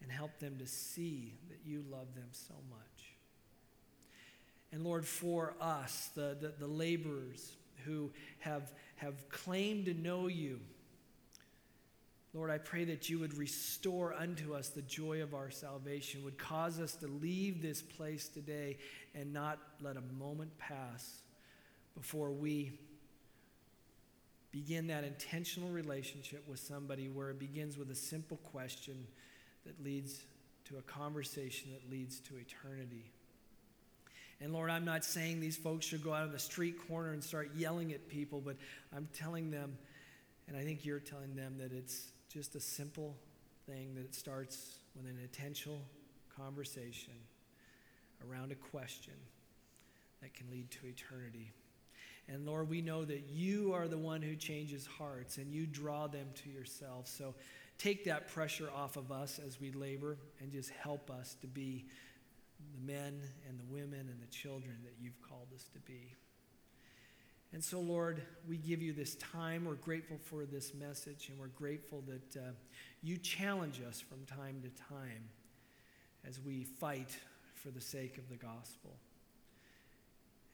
and 0.00 0.10
help 0.10 0.38
them 0.38 0.56
to 0.60 0.66
see 0.66 1.34
that 1.50 1.58
you 1.66 1.84
love 1.90 2.14
them 2.14 2.28
so 2.30 2.54
much. 2.70 2.91
And 4.72 4.84
Lord, 4.84 5.06
for 5.06 5.54
us, 5.60 6.10
the, 6.14 6.36
the, 6.40 6.54
the 6.58 6.66
laborers 6.66 7.56
who 7.84 8.10
have, 8.38 8.72
have 8.96 9.28
claimed 9.28 9.84
to 9.84 9.94
know 9.94 10.28
you, 10.28 10.60
Lord, 12.34 12.50
I 12.50 12.56
pray 12.56 12.84
that 12.84 13.10
you 13.10 13.18
would 13.18 13.36
restore 13.36 14.14
unto 14.14 14.54
us 14.54 14.68
the 14.68 14.80
joy 14.80 15.20
of 15.20 15.34
our 15.34 15.50
salvation, 15.50 16.24
would 16.24 16.38
cause 16.38 16.80
us 16.80 16.94
to 16.96 17.06
leave 17.06 17.60
this 17.60 17.82
place 17.82 18.28
today 18.28 18.78
and 19.14 19.34
not 19.34 19.58
let 19.82 19.98
a 19.98 20.02
moment 20.18 20.56
pass 20.56 21.20
before 21.94 22.30
we 22.30 22.72
begin 24.50 24.86
that 24.86 25.04
intentional 25.04 25.68
relationship 25.68 26.48
with 26.48 26.58
somebody 26.58 27.08
where 27.08 27.30
it 27.30 27.38
begins 27.38 27.76
with 27.76 27.90
a 27.90 27.94
simple 27.94 28.38
question 28.38 29.06
that 29.66 29.82
leads 29.84 30.22
to 30.64 30.78
a 30.78 30.82
conversation 30.82 31.70
that 31.72 31.90
leads 31.90 32.18
to 32.20 32.38
eternity. 32.38 33.10
And 34.42 34.52
Lord, 34.52 34.70
I'm 34.70 34.84
not 34.84 35.04
saying 35.04 35.38
these 35.38 35.56
folks 35.56 35.86
should 35.86 36.02
go 36.02 36.12
out 36.12 36.24
on 36.24 36.32
the 36.32 36.38
street 36.38 36.76
corner 36.88 37.12
and 37.12 37.22
start 37.22 37.52
yelling 37.54 37.92
at 37.92 38.08
people, 38.08 38.40
but 38.44 38.56
I'm 38.94 39.08
telling 39.14 39.52
them, 39.52 39.78
and 40.48 40.56
I 40.56 40.64
think 40.64 40.84
you're 40.84 40.98
telling 40.98 41.36
them, 41.36 41.54
that 41.58 41.72
it's 41.72 42.10
just 42.28 42.56
a 42.56 42.60
simple 42.60 43.16
thing 43.68 43.94
that 43.94 44.00
it 44.00 44.16
starts 44.16 44.78
with 44.96 45.06
an 45.06 45.16
intentional 45.22 45.82
conversation 46.36 47.12
around 48.28 48.50
a 48.50 48.56
question 48.56 49.14
that 50.22 50.34
can 50.34 50.50
lead 50.50 50.72
to 50.72 50.86
eternity. 50.88 51.52
And 52.26 52.44
Lord, 52.44 52.68
we 52.68 52.80
know 52.80 53.04
that 53.04 53.28
you 53.30 53.72
are 53.72 53.86
the 53.86 53.98
one 53.98 54.22
who 54.22 54.34
changes 54.34 54.86
hearts 54.86 55.36
and 55.38 55.52
you 55.52 55.66
draw 55.66 56.08
them 56.08 56.26
to 56.42 56.50
yourself. 56.50 57.06
So 57.06 57.34
take 57.78 58.04
that 58.06 58.26
pressure 58.26 58.70
off 58.74 58.96
of 58.96 59.12
us 59.12 59.38
as 59.46 59.60
we 59.60 59.70
labor 59.70 60.16
and 60.40 60.50
just 60.50 60.70
help 60.70 61.10
us 61.12 61.36
to 61.42 61.46
be 61.46 61.84
the 62.72 62.92
men 62.92 63.20
and 63.48 63.58
the 63.58 63.72
women 63.72 64.08
and 64.10 64.20
the 64.20 64.30
children 64.30 64.76
that 64.84 64.94
you've 65.00 65.20
called 65.22 65.48
us 65.54 65.64
to 65.72 65.78
be. 65.80 66.14
And 67.52 67.62
so, 67.62 67.80
Lord, 67.80 68.22
we 68.48 68.56
give 68.56 68.80
you 68.80 68.92
this 68.92 69.14
time. 69.16 69.66
We're 69.66 69.74
grateful 69.74 70.18
for 70.24 70.46
this 70.46 70.72
message, 70.72 71.28
and 71.28 71.38
we're 71.38 71.48
grateful 71.48 72.02
that 72.08 72.40
uh, 72.40 72.50
you 73.02 73.18
challenge 73.18 73.80
us 73.86 74.00
from 74.00 74.24
time 74.24 74.62
to 74.62 74.70
time 74.84 75.28
as 76.26 76.40
we 76.40 76.64
fight 76.64 77.14
for 77.54 77.70
the 77.70 77.80
sake 77.80 78.16
of 78.16 78.28
the 78.30 78.36
gospel. 78.36 78.96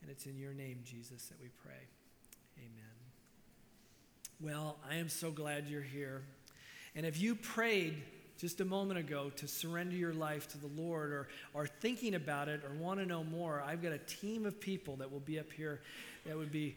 And 0.02 0.11
it's 0.11 0.26
in 0.26 0.38
your 0.38 0.54
name, 0.54 0.80
Jesus, 0.84 1.26
that 1.26 1.40
we 1.40 1.48
pray. 1.62 1.86
Amen. 2.59 2.98
Well, 4.40 4.76
I 4.88 4.96
am 4.96 5.09
so 5.09 5.30
glad 5.30 5.68
you're 5.68 5.82
here. 5.82 6.22
And 6.94 7.06
if 7.06 7.20
you 7.20 7.36
prayed 7.36 8.02
just 8.39 8.61
a 8.61 8.64
moment 8.64 9.01
ago 9.01 9.30
to 9.36 9.49
surrender 9.49 9.97
your 9.97 10.14
life 10.14 10.49
to 10.49 10.59
the 10.59 10.70
Lord 10.80 11.11
or 11.11 11.28
are 11.55 11.66
thinking 11.66 12.14
about 12.14 12.49
it 12.49 12.62
or 12.64 12.72
want 12.74 13.01
to 13.01 13.07
know 13.07 13.24
more, 13.24 13.62
I've 13.66 13.82
got 13.82 13.93
a 13.93 13.99
team 13.99 14.47
of 14.47 14.61
people 14.61 14.97
that 14.97 15.11
will 15.11 15.20
be 15.20 15.41
up 15.41 15.53
here 15.53 15.80
that 16.24 16.36
would 16.36 16.53
be 16.53 16.76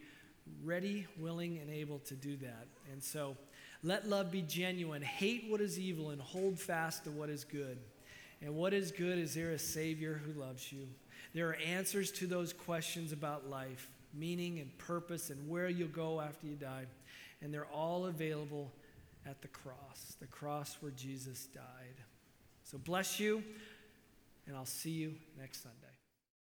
ready, 0.64 1.06
willing, 1.20 1.60
and 1.60 1.70
able 1.70 2.00
to 2.00 2.16
do 2.16 2.36
that. 2.38 2.66
And 2.92 3.02
so 3.02 3.38
let 3.84 4.10
love 4.10 4.32
be 4.32 4.42
genuine. 4.42 5.04
Hate 5.04 5.46
what 5.50 5.62
is 5.62 5.80
evil 5.80 6.10
and 6.10 6.20
hold 6.20 6.60
fast 6.60 7.04
to 7.04 7.12
what 7.12 7.30
is 7.30 7.44
good. 7.44 7.78
And 8.42 8.56
what 8.56 8.74
is 8.74 8.92
good 8.92 9.20
is 9.20 9.36
there 9.36 9.52
a 9.52 9.60
Savior 9.60 10.20
who 10.26 10.40
loves 10.40 10.72
you. 10.72 10.88
There 11.36 11.50
are 11.50 11.58
answers 11.58 12.12
to 12.14 12.26
those 12.26 12.54
questions 12.54 13.12
about 13.12 13.50
life, 13.50 13.88
meaning 14.16 14.60
and 14.60 14.76
purpose, 14.80 15.30
and 15.30 15.48
where 15.48 15.70
you'll 15.70 15.90
go 15.90 16.20
after 16.20 16.48
you 16.48 16.56
die. 16.56 16.86
And 17.44 17.54
they're 17.54 17.68
all 17.68 18.08
available 18.08 18.72
at 19.26 19.42
the 19.42 19.48
cross, 19.48 20.16
the 20.20 20.28
cross 20.28 20.78
where 20.82 20.92
Jesus 20.92 21.48
died. 21.54 22.04
So 22.64 22.78
bless 22.78 23.20
you, 23.20 23.44
and 24.48 24.56
I'll 24.56 24.66
see 24.66 24.92
you 24.92 25.16
next 25.40 25.64
Sunday. 25.64 25.91